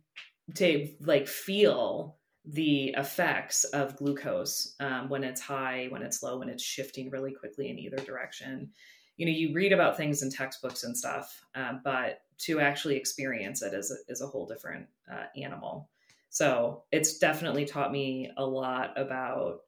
to 0.56 0.88
like 1.00 1.28
feel 1.28 2.16
the 2.44 2.94
effects 2.96 3.64
of 3.64 3.96
glucose 3.96 4.74
um, 4.80 5.08
when 5.08 5.24
it's 5.24 5.40
high, 5.40 5.86
when 5.90 6.02
it's 6.02 6.22
low, 6.22 6.38
when 6.38 6.48
it's 6.48 6.62
shifting 6.62 7.10
really 7.10 7.32
quickly 7.32 7.70
in 7.70 7.78
either 7.78 7.98
direction. 7.98 8.70
You 9.16 9.26
know, 9.26 9.32
you 9.32 9.54
read 9.54 9.72
about 9.72 9.96
things 9.96 10.22
in 10.22 10.30
textbooks 10.30 10.82
and 10.82 10.96
stuff, 10.96 11.44
uh, 11.54 11.74
but 11.84 12.22
to 12.38 12.58
actually 12.58 12.96
experience 12.96 13.62
it 13.62 13.74
is 13.74 13.90
a, 13.90 14.12
is 14.12 14.22
a 14.22 14.26
whole 14.26 14.46
different 14.46 14.86
uh, 15.12 15.24
animal. 15.36 15.90
So 16.30 16.84
it's 16.90 17.18
definitely 17.18 17.66
taught 17.66 17.92
me 17.92 18.30
a 18.36 18.44
lot 18.44 18.98
about, 18.98 19.60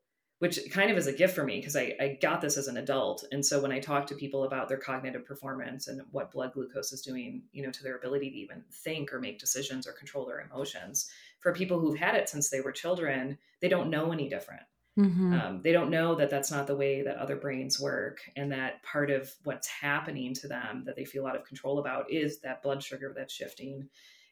which 0.43 0.59
kind 0.73 0.91
of 0.91 0.99
is 0.99 1.07
a 1.07 1.13
gift 1.13 1.37
for 1.37 1.45
me 1.45 1.59
because 1.59 1.77
I, 1.77 1.95
I 2.01 2.19
got 2.21 2.41
this 2.41 2.57
as 2.57 2.67
an 2.67 2.77
adult. 2.77 3.25
And 3.31 3.47
so 3.47 3.61
when 3.61 3.71
I 3.71 3.79
talk 3.79 4.09
to 4.09 4.17
people 4.17 4.43
about 4.43 4.69
their 4.69 4.77
cognitive 4.77 5.25
performance 5.25 5.87
and 5.87 6.03
what 6.11 6.33
blood 6.33 6.53
glucose 6.53 6.93
is 6.93 7.01
doing, 7.01 7.45
you 7.53 7.63
know, 7.63 7.71
to 7.71 7.83
their 7.85 7.97
ability 7.97 8.29
to 8.29 8.37
even 8.39 8.65
think 8.73 9.13
or 9.13 9.21
make 9.21 9.39
decisions 9.39 9.87
or 9.87 9.93
control 9.93 10.27
their 10.27 10.41
emotions, 10.41 11.09
for 11.39 11.55
people 11.55 11.79
who've 11.79 11.97
had 11.97 12.17
it 12.17 12.29
since 12.29 12.51
they 12.51 12.61
were 12.61 12.73
children, 12.73 13.39
they 13.61 13.69
don't 13.69 13.89
know 13.89 14.11
any 14.11 14.29
different. 14.29 14.63
Mm-hmm. 14.99 15.33
Um, 15.33 15.61
they 15.63 15.71
don't 15.71 15.91
know 15.91 16.17
that 16.17 16.29
that's 16.29 16.51
not 16.51 16.67
the 16.67 16.75
way 16.77 17.03
that 17.03 17.19
other 17.19 17.37
brains 17.37 17.79
work, 17.79 18.19
and 18.35 18.51
that 18.51 18.83
part 18.83 19.13
of 19.13 19.33
what's 19.45 19.69
happening 19.69 20.35
to 20.35 20.49
them 20.49 20.83
that 20.87 20.97
they 20.97 21.05
feel 21.05 21.25
out 21.25 21.37
of 21.37 21.45
control 21.45 21.79
about 21.79 22.11
is 22.11 22.41
that 22.41 22.65
blood 22.65 22.83
sugar 22.83 23.15
that's 23.17 23.33
shifting 23.33 23.89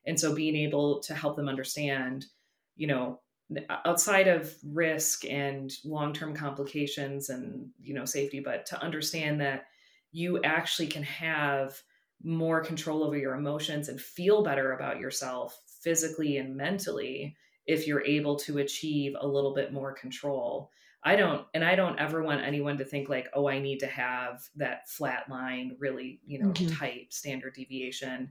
and 0.06 0.18
so 0.18 0.34
being 0.34 0.56
able 0.56 1.00
to 1.00 1.14
help 1.14 1.36
them 1.36 1.48
understand 1.48 2.26
you 2.76 2.86
know 2.86 3.20
outside 3.84 4.28
of 4.28 4.54
risk 4.64 5.24
and 5.24 5.72
long-term 5.84 6.34
complications 6.34 7.30
and 7.30 7.68
you 7.82 7.94
know 7.94 8.04
safety 8.04 8.40
but 8.40 8.64
to 8.66 8.80
understand 8.82 9.40
that 9.40 9.66
you 10.12 10.40
actually 10.42 10.86
can 10.86 11.02
have 11.02 11.80
more 12.22 12.60
control 12.60 13.02
over 13.02 13.16
your 13.16 13.34
emotions 13.34 13.88
and 13.88 14.00
feel 14.00 14.42
better 14.42 14.72
about 14.72 15.00
yourself 15.00 15.60
physically 15.82 16.36
and 16.36 16.56
mentally 16.56 17.36
if 17.66 17.86
you're 17.86 18.04
able 18.04 18.36
to 18.36 18.58
achieve 18.58 19.14
a 19.20 19.26
little 19.26 19.54
bit 19.54 19.72
more 19.72 19.92
control 19.92 20.70
i 21.02 21.16
don't 21.16 21.46
and 21.54 21.64
i 21.64 21.74
don't 21.74 21.98
ever 21.98 22.22
want 22.22 22.42
anyone 22.42 22.78
to 22.78 22.84
think 22.84 23.08
like 23.08 23.28
oh 23.34 23.48
i 23.48 23.58
need 23.58 23.78
to 23.78 23.86
have 23.86 24.42
that 24.54 24.88
flat 24.88 25.28
line 25.28 25.74
really 25.78 26.20
you 26.26 26.38
know 26.38 26.50
mm-hmm. 26.50 26.74
tight 26.76 27.12
standard 27.12 27.54
deviation 27.54 28.30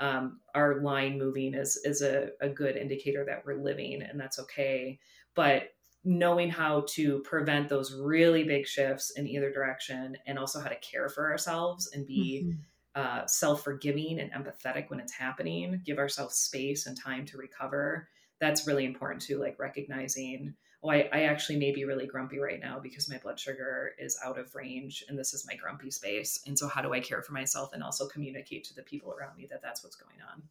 um, 0.00 0.40
our 0.54 0.80
line 0.80 1.18
moving 1.18 1.54
is 1.54 1.76
is 1.84 2.02
a, 2.02 2.30
a 2.40 2.48
good 2.48 2.76
indicator 2.76 3.24
that 3.26 3.44
we're 3.44 3.62
living 3.62 4.02
and 4.02 4.18
that's 4.18 4.38
okay 4.38 4.98
but 5.34 5.74
knowing 6.02 6.48
how 6.48 6.84
to 6.88 7.20
prevent 7.20 7.68
those 7.68 7.94
really 7.94 8.42
big 8.42 8.66
shifts 8.66 9.10
in 9.10 9.28
either 9.28 9.52
direction 9.52 10.16
and 10.26 10.38
also 10.38 10.58
how 10.58 10.68
to 10.68 10.76
care 10.76 11.10
for 11.10 11.30
ourselves 11.30 11.90
and 11.92 12.06
be 12.06 12.42
mm-hmm. 12.46 13.00
uh, 13.00 13.26
self-forgiving 13.26 14.18
and 14.18 14.32
empathetic 14.32 14.88
when 14.88 14.98
it's 14.98 15.12
happening 15.12 15.80
give 15.84 15.98
ourselves 15.98 16.36
space 16.36 16.86
and 16.86 16.98
time 16.98 17.26
to 17.26 17.36
recover 17.36 18.08
that's 18.40 18.66
really 18.66 18.86
important 18.86 19.20
too 19.20 19.38
like 19.38 19.58
recognizing 19.58 20.54
oh, 20.82 20.90
I, 20.90 21.08
I 21.12 21.22
actually 21.22 21.58
may 21.58 21.72
be 21.72 21.84
really 21.84 22.06
grumpy 22.06 22.38
right 22.38 22.60
now 22.60 22.78
because 22.78 23.08
my 23.08 23.18
blood 23.18 23.38
sugar 23.38 23.92
is 23.98 24.18
out 24.24 24.38
of 24.38 24.54
range 24.54 25.04
and 25.08 25.18
this 25.18 25.34
is 25.34 25.46
my 25.46 25.54
grumpy 25.54 25.90
space. 25.90 26.40
And 26.46 26.58
so, 26.58 26.68
how 26.68 26.82
do 26.82 26.92
I 26.92 27.00
care 27.00 27.22
for 27.22 27.32
myself 27.32 27.72
and 27.72 27.82
also 27.82 28.06
communicate 28.06 28.64
to 28.64 28.74
the 28.74 28.82
people 28.82 29.12
around 29.12 29.36
me 29.36 29.46
that 29.50 29.62
that's 29.62 29.82
what's 29.84 29.96
going 29.96 30.16
on? 30.32 30.42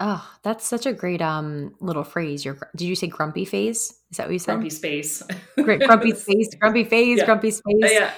Oh, 0.00 0.38
that's 0.42 0.66
such 0.66 0.86
a 0.86 0.92
great 0.92 1.20
um 1.20 1.74
little 1.80 2.04
phrase. 2.04 2.44
Your 2.44 2.58
did 2.76 2.86
you 2.86 2.94
say 2.94 3.08
grumpy 3.08 3.44
phase? 3.44 3.97
Is 4.10 4.16
that 4.16 4.26
what 4.26 4.32
you 4.32 4.38
said? 4.38 4.52
Grumpy 4.52 4.70
space. 4.70 5.22
Great 5.62 5.80
grumpy 5.80 6.12
space, 6.12 6.54
grumpy 6.58 6.84
phase, 6.84 7.18
yeah. 7.18 7.24
grumpy 7.26 7.50
space. 7.50 7.74
Yeah. 7.82 8.14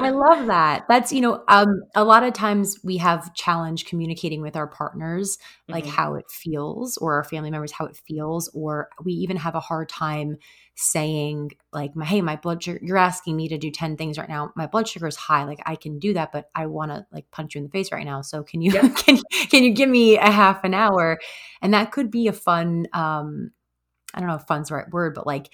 I 0.00 0.10
love 0.10 0.46
that. 0.46 0.84
That's 0.88 1.12
you 1.12 1.20
know, 1.20 1.42
um 1.48 1.82
a 1.94 2.04
lot 2.04 2.22
of 2.22 2.34
times 2.34 2.78
we 2.84 2.98
have 2.98 3.34
challenge 3.34 3.86
communicating 3.86 4.42
with 4.42 4.54
our 4.54 4.66
partners 4.66 5.38
like 5.68 5.84
mm-hmm. 5.84 5.94
how 5.94 6.14
it 6.14 6.30
feels 6.30 6.96
or 6.98 7.14
our 7.14 7.24
family 7.24 7.50
members 7.50 7.72
how 7.72 7.86
it 7.86 7.96
feels 7.96 8.48
or 8.54 8.88
we 9.02 9.12
even 9.12 9.36
have 9.36 9.54
a 9.54 9.60
hard 9.60 9.88
time 9.88 10.36
saying 10.74 11.52
like 11.72 11.92
hey 12.02 12.20
my 12.20 12.36
blood 12.36 12.62
sugar 12.62 12.80
you're 12.82 12.96
asking 12.96 13.36
me 13.36 13.48
to 13.48 13.56
do 13.56 13.70
10 13.70 13.96
things 13.96 14.18
right 14.18 14.28
now 14.28 14.52
my 14.56 14.66
blood 14.66 14.88
sugar 14.88 15.06
is 15.06 15.16
high 15.16 15.44
like 15.44 15.60
i 15.66 15.76
can 15.76 15.98
do 15.98 16.12
that 16.12 16.32
but 16.32 16.50
i 16.54 16.66
want 16.66 16.90
to 16.90 17.06
like 17.12 17.30
punch 17.30 17.54
you 17.54 17.60
in 17.60 17.64
the 17.64 17.70
face 17.70 17.92
right 17.92 18.04
now 18.04 18.20
so 18.20 18.42
can 18.42 18.60
you 18.60 18.72
yeah. 18.72 18.88
can, 18.96 19.18
can 19.50 19.62
you 19.62 19.72
give 19.72 19.88
me 19.88 20.18
a 20.18 20.30
half 20.30 20.64
an 20.64 20.74
hour 20.74 21.18
and 21.62 21.72
that 21.72 21.92
could 21.92 22.10
be 22.10 22.26
a 22.26 22.32
fun 22.32 22.86
um 22.92 23.52
i 24.14 24.20
don't 24.20 24.28
know 24.28 24.36
if 24.36 24.42
fun's 24.42 24.68
the 24.68 24.74
right 24.74 24.90
word 24.90 25.14
but 25.14 25.26
like 25.26 25.50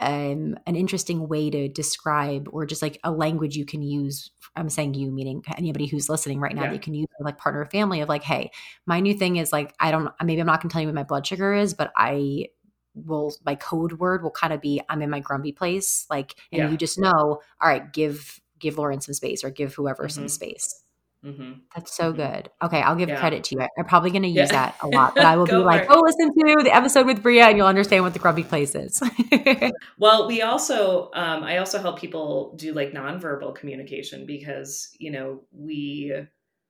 um, 0.00 0.56
an 0.66 0.74
interesting 0.74 1.28
way 1.28 1.48
to 1.48 1.68
describe 1.68 2.48
or 2.50 2.66
just 2.66 2.82
like 2.82 2.98
a 3.04 3.12
language 3.12 3.56
you 3.56 3.64
can 3.64 3.82
use 3.82 4.32
i'm 4.56 4.68
saying 4.68 4.94
you 4.94 5.12
meaning 5.12 5.42
anybody 5.56 5.86
who's 5.86 6.08
listening 6.08 6.40
right 6.40 6.54
now 6.54 6.62
yeah. 6.62 6.68
that 6.68 6.74
you 6.74 6.80
can 6.80 6.94
use 6.94 7.06
like 7.20 7.38
partner 7.38 7.60
or 7.60 7.66
family 7.66 8.00
of 8.00 8.08
like 8.08 8.24
hey 8.24 8.50
my 8.84 8.98
new 8.98 9.14
thing 9.14 9.36
is 9.36 9.52
like 9.52 9.72
i 9.78 9.90
don't 9.92 10.10
maybe 10.24 10.40
i'm 10.40 10.46
not 10.46 10.60
going 10.60 10.68
to 10.68 10.72
tell 10.72 10.82
you 10.82 10.88
what 10.88 10.94
my 10.94 11.04
blood 11.04 11.26
sugar 11.26 11.54
is 11.54 11.72
but 11.72 11.92
i 11.96 12.46
will 12.94 13.34
my 13.46 13.54
code 13.54 13.92
word 13.94 14.22
will 14.22 14.30
kind 14.30 14.52
of 14.52 14.60
be 14.60 14.80
i'm 14.88 15.02
in 15.02 15.10
my 15.10 15.20
grumpy 15.20 15.52
place 15.52 16.04
like 16.10 16.34
and 16.50 16.62
yeah. 16.62 16.68
you 16.68 16.76
just 16.76 16.98
know 16.98 17.12
all 17.12 17.40
right 17.68 17.92
give 17.92 18.40
give 18.58 18.78
lauren 18.78 19.00
some 19.00 19.14
space 19.14 19.44
or 19.44 19.50
give 19.50 19.72
whoever 19.74 20.04
mm-hmm. 20.04 20.22
some 20.22 20.28
space 20.28 20.81
Mm-hmm. 21.24 21.52
That's 21.74 21.96
so 21.96 22.12
mm-hmm. 22.12 22.20
good. 22.20 22.50
Okay, 22.62 22.82
I'll 22.82 22.96
give 22.96 23.08
yeah. 23.08 23.20
credit 23.20 23.44
to 23.44 23.54
you. 23.54 23.66
I'm 23.78 23.84
probably 23.84 24.10
going 24.10 24.24
to 24.24 24.28
use 24.28 24.50
yeah. 24.50 24.70
that 24.70 24.76
a 24.82 24.88
lot, 24.94 25.14
but 25.14 25.24
I 25.24 25.36
will 25.36 25.46
be 25.46 25.54
like, 25.54 25.86
"Oh, 25.88 26.00
listen 26.04 26.34
to 26.34 26.62
the 26.64 26.74
episode 26.74 27.06
with 27.06 27.22
Brea, 27.22 27.40
and 27.40 27.56
you'll 27.56 27.68
understand 27.68 28.02
what 28.02 28.12
the 28.12 28.18
grumpy 28.18 28.42
place 28.42 28.74
is." 28.74 29.00
well, 29.98 30.26
we 30.26 30.42
also, 30.42 31.10
um, 31.14 31.44
I 31.44 31.58
also 31.58 31.78
help 31.78 31.98
people 31.98 32.54
do 32.56 32.72
like 32.72 32.92
nonverbal 32.92 33.54
communication 33.54 34.26
because 34.26 34.94
you 34.98 35.12
know 35.12 35.42
we, 35.52 36.12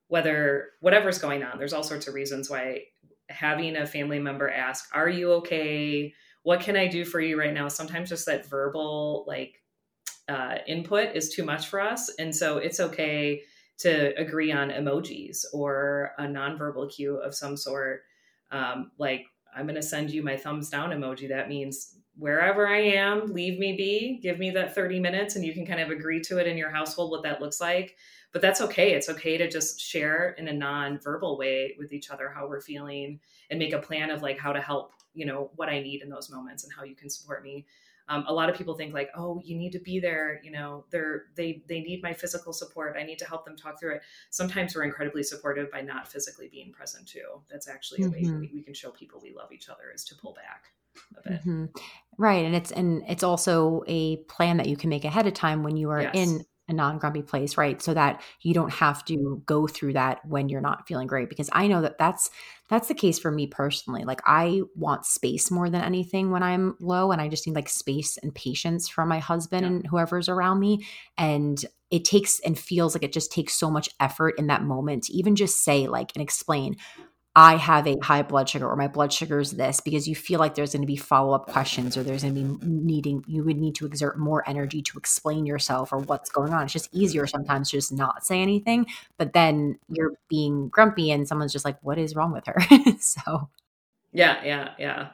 whether 0.09 0.69
whatever's 0.81 1.19
going 1.19 1.43
on, 1.43 1.59
there's 1.59 1.73
all 1.73 1.83
sorts 1.83 2.07
of 2.07 2.15
reasons 2.15 2.51
why 2.51 2.83
having 3.31 3.77
a 3.77 3.87
family 3.87 4.19
member 4.19 4.51
ask, 4.51 4.87
"Are 4.95 5.09
you 5.09 5.33
okay? 5.35 6.13
What 6.43 6.61
can 6.61 6.77
I 6.77 6.89
do 6.89 7.07
for 7.07 7.21
you 7.21 7.39
right 7.39 7.55
now?" 7.55 7.69
Sometimes 7.69 8.11
just 8.11 8.27
that 8.27 8.45
verbal 8.45 9.25
like 9.27 9.63
uh, 10.29 10.59
input 10.67 11.17
is 11.17 11.31
too 11.31 11.43
much 11.43 11.69
for 11.69 11.81
us, 11.81 12.11
and 12.19 12.37
so 12.37 12.59
it's 12.59 12.81
okay 12.81 13.45
to 13.83 14.15
agree 14.21 14.53
on 14.53 14.71
emojis 14.71 15.45
or 15.53 16.13
a 16.19 16.25
nonverbal 16.25 16.93
cue 16.93 17.17
of 17.17 17.35
some 17.35 17.57
sort. 17.57 18.03
Um, 18.51 18.91
like, 18.99 19.25
I'm 19.55 19.67
going 19.67 19.77
to 19.77 19.83
send 19.83 20.11
you 20.11 20.23
my 20.23 20.37
thumbs 20.37 20.71
down 20.71 20.91
emoji. 20.91 21.29
That 21.29 21.49
means 21.49 21.97
wherever 22.17 22.69
I 22.69 22.79
am, 22.79 23.33
leave 23.33 23.59
me 23.59 23.77
be, 23.77 24.21
give 24.23 24.39
me 24.39 24.51
that 24.51 24.75
30 24.75 25.01
minutes, 25.01 25.37
and 25.37 25.45
you 25.45 25.53
can 25.53 25.67
kind 25.67 25.81
of 25.81 25.91
agree 25.91 26.21
to 26.23 26.39
it 26.39 26.47
in 26.47 26.57
your 26.57 26.71
household 26.71 27.11
what 27.11 27.23
that 27.23 27.41
looks 27.41 27.61
like. 27.61 27.97
But 28.33 28.43
that's 28.43 28.61
okay. 28.63 28.93
It's 28.93 29.09
okay 29.11 29.37
to 29.37 29.49
just 29.49 29.81
share 29.81 30.31
in 30.39 30.49
a 30.49 30.53
non-verbal 30.53 31.37
way 31.37 31.75
with 31.79 31.93
each 31.93 32.11
other 32.11 32.31
how 32.31 32.49
we're 32.49 32.61
feeling 32.61 33.21
and 33.51 33.59
make 33.59 33.75
a 33.75 33.79
plan 33.79 34.11
of 34.11 34.23
like 34.23 34.39
how 34.39 34.53
to 34.53 34.61
help, 34.61 34.93
you 35.13 35.27
know, 35.27 35.51
what 35.57 35.69
I 35.69 35.81
need 35.81 36.03
in 36.03 36.09
those 36.09 36.31
moments 36.31 36.65
and 36.65 36.73
how 36.73 36.85
you 36.85 36.95
can 36.95 37.11
support 37.11 37.43
me 37.43 37.67
um, 38.13 38.25
a 38.29 38.33
lot 38.33 38.51
of 38.51 38.57
people 38.57 38.75
think 38.75 38.93
like 38.93 39.11
oh 39.17 39.41
you 39.45 39.57
need 39.57 39.73
to 39.73 39.79
be 39.79 39.99
there 39.99 40.41
you 40.43 40.51
know 40.51 40.85
they're 40.91 41.25
they 41.35 41.63
they 41.69 41.81
need 41.81 42.03
my 42.03 42.13
physical 42.13 42.53
support 42.53 42.97
i 42.99 43.03
need 43.03 43.19
to 43.19 43.25
help 43.25 43.45
them 43.45 43.57
talk 43.57 43.81
through 43.81 43.95
it 43.95 44.03
sometimes 44.31 44.75
we're 44.75 44.85
incredibly 44.85 45.23
supportive 45.23 45.71
by 45.71 45.81
not 45.81 46.07
physically 46.07 46.49
being 46.49 46.73
present 46.73 47.07
too 47.07 47.41
that's 47.51 47.69
actually 47.69 48.03
a 48.03 48.07
mm-hmm. 48.07 48.33
way 48.33 48.39
we, 48.41 48.51
we, 48.55 48.63
can 48.63 48.75
show 48.75 48.91
people 48.91 49.21
we 49.23 49.33
love 49.35 49.51
each 49.53 49.69
other 49.69 49.91
is 49.95 50.05
to 50.05 50.15
pull 50.15 50.35
back 50.35 50.73
a 51.17 51.31
bit 51.31 51.41
mm-hmm. 51.41 51.65
right 52.19 52.45
and 52.45 52.55
it's 52.55 52.71
and 52.71 53.03
it's 53.09 53.23
also 53.23 53.83
a 53.87 54.17
plan 54.25 54.59
that 54.59 54.69
you 54.69 54.77
can 54.77 54.91
make 54.91 55.05
ahead 55.05 55.27
of 55.27 55.35
time 55.35 55.63
when 55.63 55.77
you 55.77 55.91
are 55.91 56.03
yes. 56.03 56.15
in 56.15 56.45
a 56.69 56.73
non-grumpy 56.73 57.23
place 57.23 57.57
right 57.57 57.83
so 57.83 57.93
that 57.93 58.23
you 58.41 58.55
don't 58.55 58.73
have 58.73 59.05
to 59.05 59.43
go 59.47 59.67
through 59.67 59.93
that 59.93 60.25
when 60.25 60.49
you're 60.49 60.61
not 60.61 60.87
feeling 60.87 61.07
great 61.07 61.29
because 61.29 61.51
i 61.53 61.67
know 61.67 61.83
that 61.83 61.99
that's 61.99 62.31
that's 62.69 62.89
the 62.89 62.95
case 62.95 63.19
for 63.19 63.31
me 63.31 63.47
personally 63.47 64.05
like 64.05 64.21
i 64.27 64.63
want 64.77 65.05
space 65.05 65.51
more 65.51 65.69
than 65.69 65.83
anything 65.83 66.31
when 66.31 66.43
i'm 66.43 66.77
low 66.81 67.11
and 67.11 67.21
i 67.21 67.29
just 67.29 67.47
need 67.47 67.57
like 67.57 67.69
space 67.69 68.17
and 68.23 68.35
patience 68.35 68.89
from 68.89 69.09
my 69.09 69.19
husband 69.19 69.63
yeah. 69.63 69.69
and 69.69 69.87
whoever's 69.89 70.29
around 70.29 70.61
me 70.61 70.85
and 71.19 71.65
it 71.91 72.05
takes 72.05 72.41
and 72.41 72.59
feels 72.59 72.95
like 72.95 73.03
it 73.03 73.13
just 73.13 73.33
takes 73.33 73.55
so 73.55 73.71
much 73.71 73.89
effort 74.01 74.35
in 74.39 74.47
that 74.47 74.63
moment 74.63 75.05
to 75.05 75.13
even 75.13 75.37
just 75.37 75.63
say 75.63 75.89
like 75.89 76.13
and 76.15 76.23
explain 76.23 76.77
I 77.35 77.57
have 77.57 77.87
a 77.87 77.97
high 78.03 78.23
blood 78.23 78.49
sugar 78.49 78.69
or 78.69 78.77
my 78.77 78.89
blood 78.89 79.11
sugar 79.11 79.41
is 79.41 79.53
this 79.53 79.81
because 79.81 80.07
you 80.07 80.15
feel 80.15 80.39
like 80.39 80.55
there's 80.55 80.73
going 80.73 80.83
to 80.83 80.87
be 80.87 80.97
follow 80.97 81.35
up 81.35 81.47
questions 81.47 81.97
or 81.97 82.03
there's 82.03 82.23
going 82.23 82.35
to 82.35 82.41
be 82.43 82.67
needing, 82.67 83.25
you 83.27 83.43
would 83.43 83.57
need 83.57 83.75
to 83.77 83.87
exert 83.87 84.19
more 84.19 84.47
energy 84.47 84.83
to 84.83 84.99
explain 84.99 85.47
yourself 85.47 85.93
or 85.93 85.99
what's 85.99 86.29
going 86.29 86.53
on. 86.53 86.65
It's 86.65 86.75
just 86.75 86.91
easier 86.93 87.27
sometimes 87.27 87.71
to 87.71 87.79
just 87.79 87.91
not 87.91 88.27
say 88.27 88.43
anything, 88.43 88.87
but 89.17 89.33
then 89.33 89.79
you're 89.89 90.13
being 90.29 90.69
grumpy 90.69 91.11
and 91.11 91.27
someone's 91.27 91.53
just 91.53 91.65
like, 91.65 91.79
what 91.83 91.99
is 91.99 92.15
wrong 92.15 92.33
with 92.33 92.45
her? 92.47 92.59
so, 93.01 93.49
yeah, 94.13 94.45
yeah, 94.45 94.71
yeah. 94.79 95.09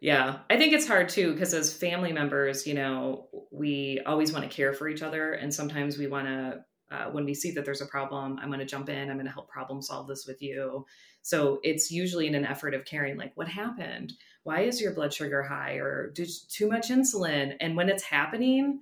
Yeah, 0.00 0.38
I 0.48 0.56
think 0.56 0.72
it's 0.72 0.88
hard 0.88 1.10
too 1.10 1.32
because 1.32 1.52
as 1.52 1.74
family 1.74 2.12
members, 2.12 2.66
you 2.66 2.72
know, 2.72 3.26
we 3.50 4.00
always 4.06 4.32
want 4.32 4.48
to 4.48 4.54
care 4.54 4.72
for 4.72 4.88
each 4.88 5.02
other, 5.02 5.32
and 5.34 5.52
sometimes 5.52 5.98
we 5.98 6.06
want 6.06 6.26
to, 6.26 6.64
uh, 6.90 7.10
when 7.10 7.26
we 7.26 7.34
see 7.34 7.50
that 7.52 7.66
there's 7.66 7.82
a 7.82 7.86
problem, 7.86 8.38
I'm 8.40 8.48
going 8.48 8.60
to 8.60 8.64
jump 8.64 8.88
in. 8.88 9.10
I'm 9.10 9.16
going 9.16 9.26
to 9.26 9.32
help 9.32 9.50
problem 9.50 9.82
solve 9.82 10.08
this 10.08 10.26
with 10.26 10.40
you. 10.40 10.86
So 11.22 11.60
it's 11.62 11.90
usually 11.90 12.26
in 12.26 12.34
an 12.34 12.46
effort 12.46 12.74
of 12.74 12.84
caring, 12.84 13.16
like, 13.16 13.32
what 13.36 13.48
happened? 13.48 14.12
Why 14.42 14.62
is 14.62 14.80
your 14.80 14.92
blood 14.92 15.12
sugar 15.12 15.42
high? 15.42 15.74
Or 15.74 16.10
did 16.14 16.30
too 16.48 16.68
much 16.68 16.88
insulin? 16.88 17.56
And 17.60 17.76
when 17.76 17.88
it's 17.88 18.02
happening, 18.02 18.80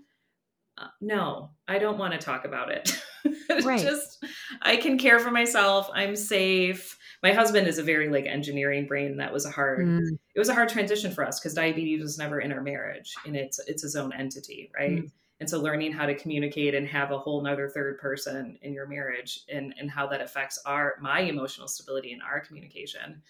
uh, 0.78 0.86
no, 1.00 1.50
I 1.66 1.78
don't 1.78 1.98
want 1.98 2.12
to 2.12 2.18
talk 2.18 2.44
about 2.44 2.70
it. 2.70 3.02
right. 3.64 3.80
Just, 3.80 4.24
I 4.62 4.76
can 4.76 4.98
care 4.98 5.18
for 5.18 5.30
myself. 5.30 5.90
I'm 5.92 6.14
safe. 6.14 6.96
My 7.22 7.32
husband 7.32 7.66
is 7.66 7.78
a 7.78 7.82
very 7.82 8.08
like 8.08 8.26
engineering 8.26 8.86
brain. 8.86 9.16
That 9.16 9.32
was 9.32 9.44
a 9.44 9.50
hard, 9.50 9.80
mm. 9.86 10.18
it 10.34 10.38
was 10.38 10.48
a 10.48 10.54
hard 10.54 10.68
transition 10.68 11.10
for 11.10 11.26
us 11.26 11.40
because 11.40 11.54
diabetes 11.54 12.00
was 12.00 12.18
never 12.18 12.38
in 12.38 12.52
our 12.52 12.62
marriage 12.62 13.12
and 13.26 13.34
it's, 13.36 13.58
it's 13.66 13.82
its 13.82 13.96
own 13.96 14.12
entity. 14.12 14.70
Right. 14.78 15.04
Mm. 15.04 15.10
And 15.40 15.48
so 15.48 15.60
learning 15.60 15.92
how 15.92 16.06
to 16.06 16.16
communicate 16.16 16.74
and 16.74 16.86
have 16.88 17.12
a 17.12 17.18
whole 17.18 17.40
nother 17.40 17.68
third 17.68 17.98
person 17.98 18.58
in 18.62 18.72
your 18.72 18.86
marriage 18.86 19.44
and, 19.48 19.72
and 19.78 19.90
how 19.90 20.06
that 20.08 20.20
affects 20.20 20.58
our 20.66 20.96
my 21.00 21.20
emotional 21.20 21.68
stability 21.68 22.12
and 22.12 22.22
our 22.22 22.40
communication. 22.40 23.22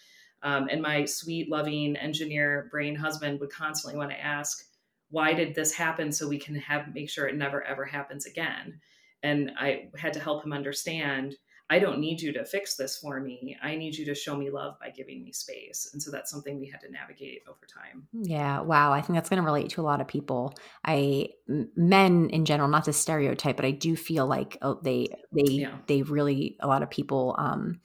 Um, 0.43 0.69
and 0.71 0.81
my 0.81 1.05
sweet, 1.05 1.51
loving 1.51 1.97
engineer 1.97 2.69
brain 2.71 2.95
husband 2.95 3.41
would 3.41 3.51
constantly 3.51 3.99
want 3.99 4.11
to 4.11 4.25
ask, 4.25 4.65
why 5.11 5.35
did 5.35 5.55
this 5.55 5.73
happen 5.73 6.13
so 6.13 6.29
we 6.29 6.39
can 6.39 6.55
have 6.55 6.95
make 6.95 7.11
sure 7.11 7.27
it 7.27 7.37
never 7.37 7.63
ever 7.65 7.85
happens 7.85 8.25
again? 8.25 8.81
And 9.23 9.51
I 9.59 9.89
had 9.97 10.13
to 10.15 10.21
help 10.21 10.45
him 10.45 10.53
understand 10.53 11.37
I 11.71 11.79
don't 11.79 11.99
need 11.99 12.21
you 12.21 12.33
to 12.33 12.45
fix 12.45 12.77
this 12.77 12.97
for 12.97 13.21
me. 13.21 13.57
I 13.63 13.77
need 13.77 13.95
you 13.95 14.07
to 14.07 14.15
show 14.15 14.35
me 14.35 14.51
love 14.51 14.79
by 14.81 14.91
giving 14.91 15.23
me 15.23 15.33
space. 15.33 15.91
And 15.93 16.03
so 16.03 16.11
that's 16.11 16.31
something 16.31 16.59
we 16.59 16.69
had 16.69 16.81
to 16.81 16.91
navigate 16.91 17.43
over 17.47 17.67
time. 17.67 18.09
Yeah. 18.13 18.61
Wow. 18.61 18.93
I 18.93 19.03
think 19.03 19.17
that's 19.17 19.29
going 19.29 19.43
to 19.43 19.47
relate 19.47 19.71
to 19.71 19.81
a 19.81 19.83
lot 19.83 20.01
of 20.01 20.09
people. 20.09 20.55
I 20.85 21.31
men 21.47 22.31
in 22.31 22.47
general, 22.47 22.69
not 22.69 22.85
to 22.85 22.93
stereotype, 22.93 23.57
but 23.57 23.67
I 23.67 23.73
do 23.73 23.97
feel 23.97 24.27
like 24.27 24.57
oh, 24.63 24.81
they 24.83 25.09
they 25.33 25.53
yeah. 25.53 25.77
they 25.87 26.03
really 26.03 26.57
a 26.61 26.67
lot 26.67 26.83
of 26.83 26.91
people 26.91 27.35
um 27.39 27.81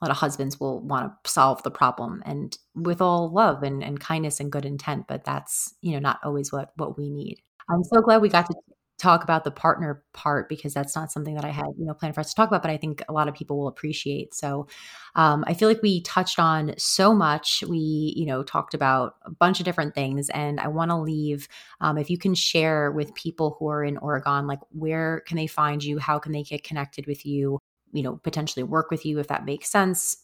a 0.00 0.04
lot 0.04 0.10
of 0.10 0.16
husbands 0.16 0.60
will 0.60 0.80
want 0.80 1.12
to 1.24 1.30
solve 1.30 1.62
the 1.62 1.70
problem 1.70 2.22
and 2.24 2.56
with 2.74 3.00
all 3.00 3.32
love 3.32 3.64
and, 3.64 3.82
and 3.82 3.98
kindness 3.98 4.38
and 4.38 4.52
good 4.52 4.64
intent, 4.64 5.06
but 5.08 5.24
that's, 5.24 5.74
you 5.80 5.92
know, 5.92 5.98
not 5.98 6.20
always 6.22 6.52
what 6.52 6.72
what 6.76 6.96
we 6.96 7.10
need. 7.10 7.40
I'm 7.70 7.84
so 7.84 8.00
glad 8.00 8.22
we 8.22 8.28
got 8.28 8.46
to 8.46 8.54
talk 8.98 9.22
about 9.22 9.44
the 9.44 9.50
partner 9.50 10.02
part 10.12 10.48
because 10.48 10.74
that's 10.74 10.96
not 10.96 11.12
something 11.12 11.36
that 11.36 11.44
I 11.44 11.50
had, 11.50 11.66
you 11.78 11.86
know, 11.86 11.94
planned 11.94 12.16
for 12.16 12.20
us 12.20 12.30
to 12.30 12.34
talk 12.34 12.48
about, 12.48 12.62
but 12.62 12.70
I 12.70 12.76
think 12.76 13.00
a 13.08 13.12
lot 13.12 13.28
of 13.28 13.34
people 13.34 13.56
will 13.56 13.68
appreciate. 13.68 14.34
So 14.34 14.66
um, 15.14 15.44
I 15.46 15.54
feel 15.54 15.68
like 15.68 15.82
we 15.82 16.02
touched 16.02 16.40
on 16.40 16.74
so 16.78 17.14
much. 17.14 17.62
We, 17.68 18.12
you 18.16 18.26
know, 18.26 18.42
talked 18.42 18.74
about 18.74 19.14
a 19.22 19.30
bunch 19.30 19.60
of 19.60 19.64
different 19.64 19.94
things. 19.94 20.30
And 20.30 20.58
I 20.58 20.66
want 20.66 20.90
to 20.90 20.96
leave, 20.96 21.46
um, 21.80 21.96
if 21.96 22.10
you 22.10 22.18
can 22.18 22.34
share 22.34 22.90
with 22.90 23.14
people 23.14 23.56
who 23.58 23.68
are 23.68 23.84
in 23.84 23.98
Oregon, 23.98 24.48
like 24.48 24.60
where 24.70 25.22
can 25.26 25.36
they 25.36 25.46
find 25.46 25.82
you? 25.82 25.98
How 25.98 26.18
can 26.18 26.32
they 26.32 26.42
get 26.42 26.64
connected 26.64 27.06
with 27.06 27.24
you? 27.24 27.60
You 27.92 28.02
know, 28.02 28.16
potentially 28.16 28.64
work 28.64 28.90
with 28.90 29.06
you 29.06 29.20
if 29.20 29.28
that 29.28 29.44
makes 29.44 29.70
sense. 29.70 30.16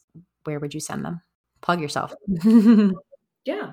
Where 0.43 0.59
would 0.59 0.75
you 0.75 0.81
send 0.81 1.05
them? 1.05 1.23
Plug 1.61 1.81
yourself. 1.81 2.13
yeah. 3.45 3.73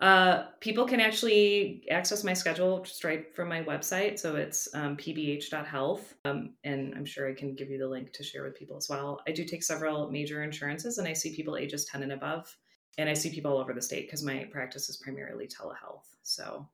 Uh, 0.00 0.44
people 0.60 0.86
can 0.86 1.00
actually 1.00 1.82
access 1.90 2.22
my 2.22 2.32
schedule 2.32 2.84
straight 2.84 3.34
from 3.34 3.48
my 3.48 3.62
website. 3.64 4.18
So 4.18 4.36
it's 4.36 4.68
um, 4.74 4.96
pbh.health. 4.96 6.14
Um, 6.24 6.54
and 6.62 6.94
I'm 6.94 7.04
sure 7.04 7.28
I 7.28 7.34
can 7.34 7.54
give 7.54 7.68
you 7.68 7.78
the 7.78 7.88
link 7.88 8.12
to 8.12 8.22
share 8.22 8.44
with 8.44 8.56
people 8.56 8.76
as 8.76 8.88
well. 8.88 9.20
I 9.26 9.32
do 9.32 9.44
take 9.44 9.62
several 9.62 10.10
major 10.10 10.44
insurances 10.44 10.98
and 10.98 11.08
I 11.08 11.12
see 11.14 11.34
people 11.34 11.56
ages 11.56 11.84
10 11.86 12.04
and 12.04 12.12
above. 12.12 12.54
And 12.96 13.08
I 13.08 13.14
see 13.14 13.30
people 13.30 13.52
all 13.52 13.58
over 13.58 13.72
the 13.72 13.82
state 13.82 14.06
because 14.06 14.22
my 14.24 14.48
practice 14.50 14.88
is 14.88 14.96
primarily 14.96 15.46
telehealth. 15.46 16.06
So, 16.22 16.68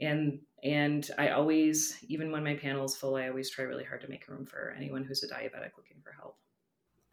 and 0.00 0.40
and 0.62 1.10
I 1.18 1.30
always, 1.30 1.98
even 2.08 2.30
when 2.30 2.44
my 2.44 2.54
panel 2.54 2.84
is 2.84 2.96
full, 2.96 3.16
I 3.16 3.28
always 3.28 3.50
try 3.50 3.64
really 3.64 3.84
hard 3.84 4.02
to 4.02 4.08
make 4.08 4.28
room 4.28 4.44
for 4.44 4.74
anyone 4.76 5.04
who's 5.04 5.22
a 5.22 5.28
diabetic 5.28 5.76
looking 5.76 6.02
for 6.02 6.12
help. 6.12 6.36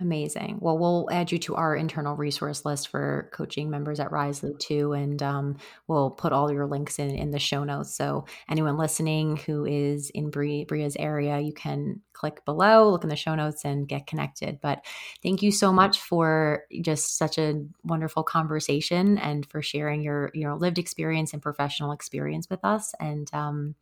Amazing. 0.02 0.58
Well, 0.60 0.80
we'll 0.80 1.08
add 1.12 1.32
you 1.32 1.38
to 1.40 1.54
our 1.54 1.76
internal 1.76 2.16
resource 2.16 2.66
list 2.66 2.88
for 2.88 3.30
coaching 3.32 3.70
members 3.70 4.00
at 4.00 4.10
Risely 4.10 4.58
too, 4.58 4.94
and 4.94 5.22
um, 5.22 5.58
we'll 5.88 6.10
put 6.10 6.34
all 6.34 6.52
your 6.52 6.66
links 6.66 6.98
in 6.98 7.12
in 7.12 7.30
the 7.30 7.38
show 7.38 7.64
notes. 7.64 7.94
So 7.96 8.26
anyone 8.50 8.78
listening 8.78 9.38
who 9.38 9.64
is 9.64 10.10
in 10.10 10.32
Bri- 10.32 10.66
Brea's 10.66 10.96
area, 10.96 11.40
you 11.40 11.54
can 11.54 12.02
click 12.14 12.44
below, 12.46 12.90
look 12.90 13.04
in 13.04 13.12
the 13.12 13.16
show 13.16 13.36
notes, 13.36 13.64
and 13.64 13.88
get 13.88 14.08
connected. 14.08 14.60
But 14.60 14.84
thank 15.22 15.44
you 15.44 15.52
so 15.52 15.72
much 15.72 16.00
for 16.00 16.64
just 16.82 17.16
such 17.20 17.38
a 17.38 17.64
wonderful 17.84 18.24
conversation 18.24 19.20
and 19.20 19.46
for 19.46 19.62
sharing 19.62 20.02
your 20.02 20.32
your 20.34 20.56
lived 20.56 20.80
experience 20.80 21.32
and 21.32 21.44
professional 21.44 21.92
experience 21.92 22.50
with 22.50 22.66
us. 22.66 22.96
And 23.00 23.32
um, 23.34 23.76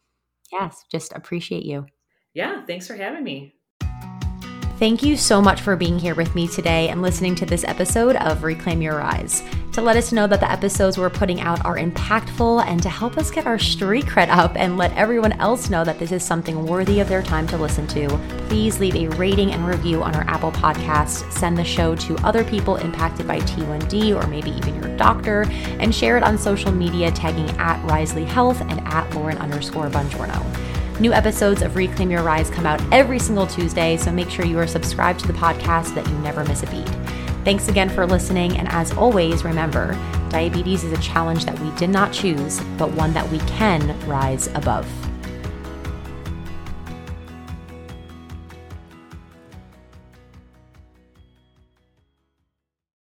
yes, 0.52 0.84
just 0.92 1.14
appreciate 1.14 1.64
you. 1.64 1.86
Yeah, 2.34 2.66
thanks 2.66 2.88
for 2.88 2.96
having 2.96 3.24
me. 3.24 3.59
Thank 4.80 5.04
you 5.04 5.18
so 5.18 5.42
much 5.42 5.60
for 5.60 5.76
being 5.76 6.00
here 6.00 6.16
with 6.16 6.34
me 6.36 6.48
today 6.48 6.88
and 6.88 7.02
listening 7.02 7.36
to 7.36 7.46
this 7.46 7.66
episode 7.66 8.16
of 8.16 8.44
Reclaim 8.46 8.82
Your 8.82 8.96
Rise. 8.96 9.44
To 9.74 9.82
let 9.82 9.98
us 9.98 10.14
know 10.14 10.26
that 10.26 10.40
the 10.40 10.50
episodes 10.50 10.98
we're 10.98 11.10
putting 11.10 11.42
out 11.42 11.66
are 11.66 11.76
impactful 11.76 12.66
and 12.66 12.82
to 12.82 12.88
help 12.88 13.18
us 13.18 13.30
get 13.30 13.46
our 13.46 13.60
street 13.60 14.06
cred 14.06 14.30
up 14.30 14.54
and 14.56 14.78
let 14.78 14.96
everyone 14.96 15.34
else 15.34 15.70
know 15.70 15.84
that 15.84 16.00
this 16.00 16.14
is 16.14 16.24
something 16.24 16.66
worthy 16.66 17.02
of 17.02 17.10
their 17.10 17.22
time 17.22 17.46
to 17.48 17.58
listen 17.58 17.88
to, 17.88 18.08
please 18.48 18.80
leave 18.80 18.96
a 18.96 19.10
rating 19.18 19.52
and 19.52 19.68
review 19.68 20.02
on 20.02 20.16
our 20.16 20.24
Apple 20.30 20.54
podcast. 20.54 21.30
Send 21.30 21.58
the 21.58 21.66
show 21.66 21.94
to 21.98 22.16
other 22.26 22.46
people 22.46 22.78
impacted 22.78 23.28
by 23.28 23.42
T1D 23.42 24.16
or 24.16 24.26
maybe 24.28 24.52
even 24.52 24.82
your 24.82 24.96
doctor 24.96 25.44
and 25.82 25.94
share 25.94 26.16
it 26.16 26.24
on 26.24 26.38
social 26.38 26.72
media 26.72 27.12
tagging 27.12 27.50
at 27.58 27.86
Risely 27.86 28.26
Health 28.26 28.62
and 28.62 28.80
at 28.88 29.14
Lauren 29.14 29.40
underscore 29.40 29.90
Bongiorno. 29.90 30.69
New 31.00 31.14
episodes 31.14 31.62
of 31.62 31.78
Reclaim 31.78 32.12
Your 32.12 32.24
Rise 32.24 32.50
come 32.50 32.66
out 32.66 32.82
every 32.92 33.20
single 33.20 33.48
Tuesday, 33.48 33.96
so 33.96 34.12
make 34.12 34.30
sure 34.30 34.46
you 34.46 34.60
are 34.60 34.68
subscribed 34.68 35.22
to 35.22 35.28
the 35.28 35.34
podcast 35.34 35.86
so 35.86 35.96
that 35.96 36.08
you 36.10 36.18
never 36.18 36.44
miss 36.44 36.62
a 36.62 36.68
beat. 36.68 36.90
Thanks 37.46 37.70
again 37.70 37.88
for 37.88 38.06
listening, 38.06 38.58
and 38.58 38.68
as 38.68 38.92
always, 38.92 39.46
remember 39.46 39.98
diabetes 40.28 40.84
is 40.84 40.92
a 40.92 41.02
challenge 41.02 41.46
that 41.46 41.58
we 41.62 41.72
did 41.78 41.90
not 41.90 42.12
choose, 42.12 42.60
but 42.78 42.92
one 42.92 43.14
that 43.14 43.30
we 43.30 43.40
can 43.40 43.98
rise 44.08 44.48
above. 44.56 44.86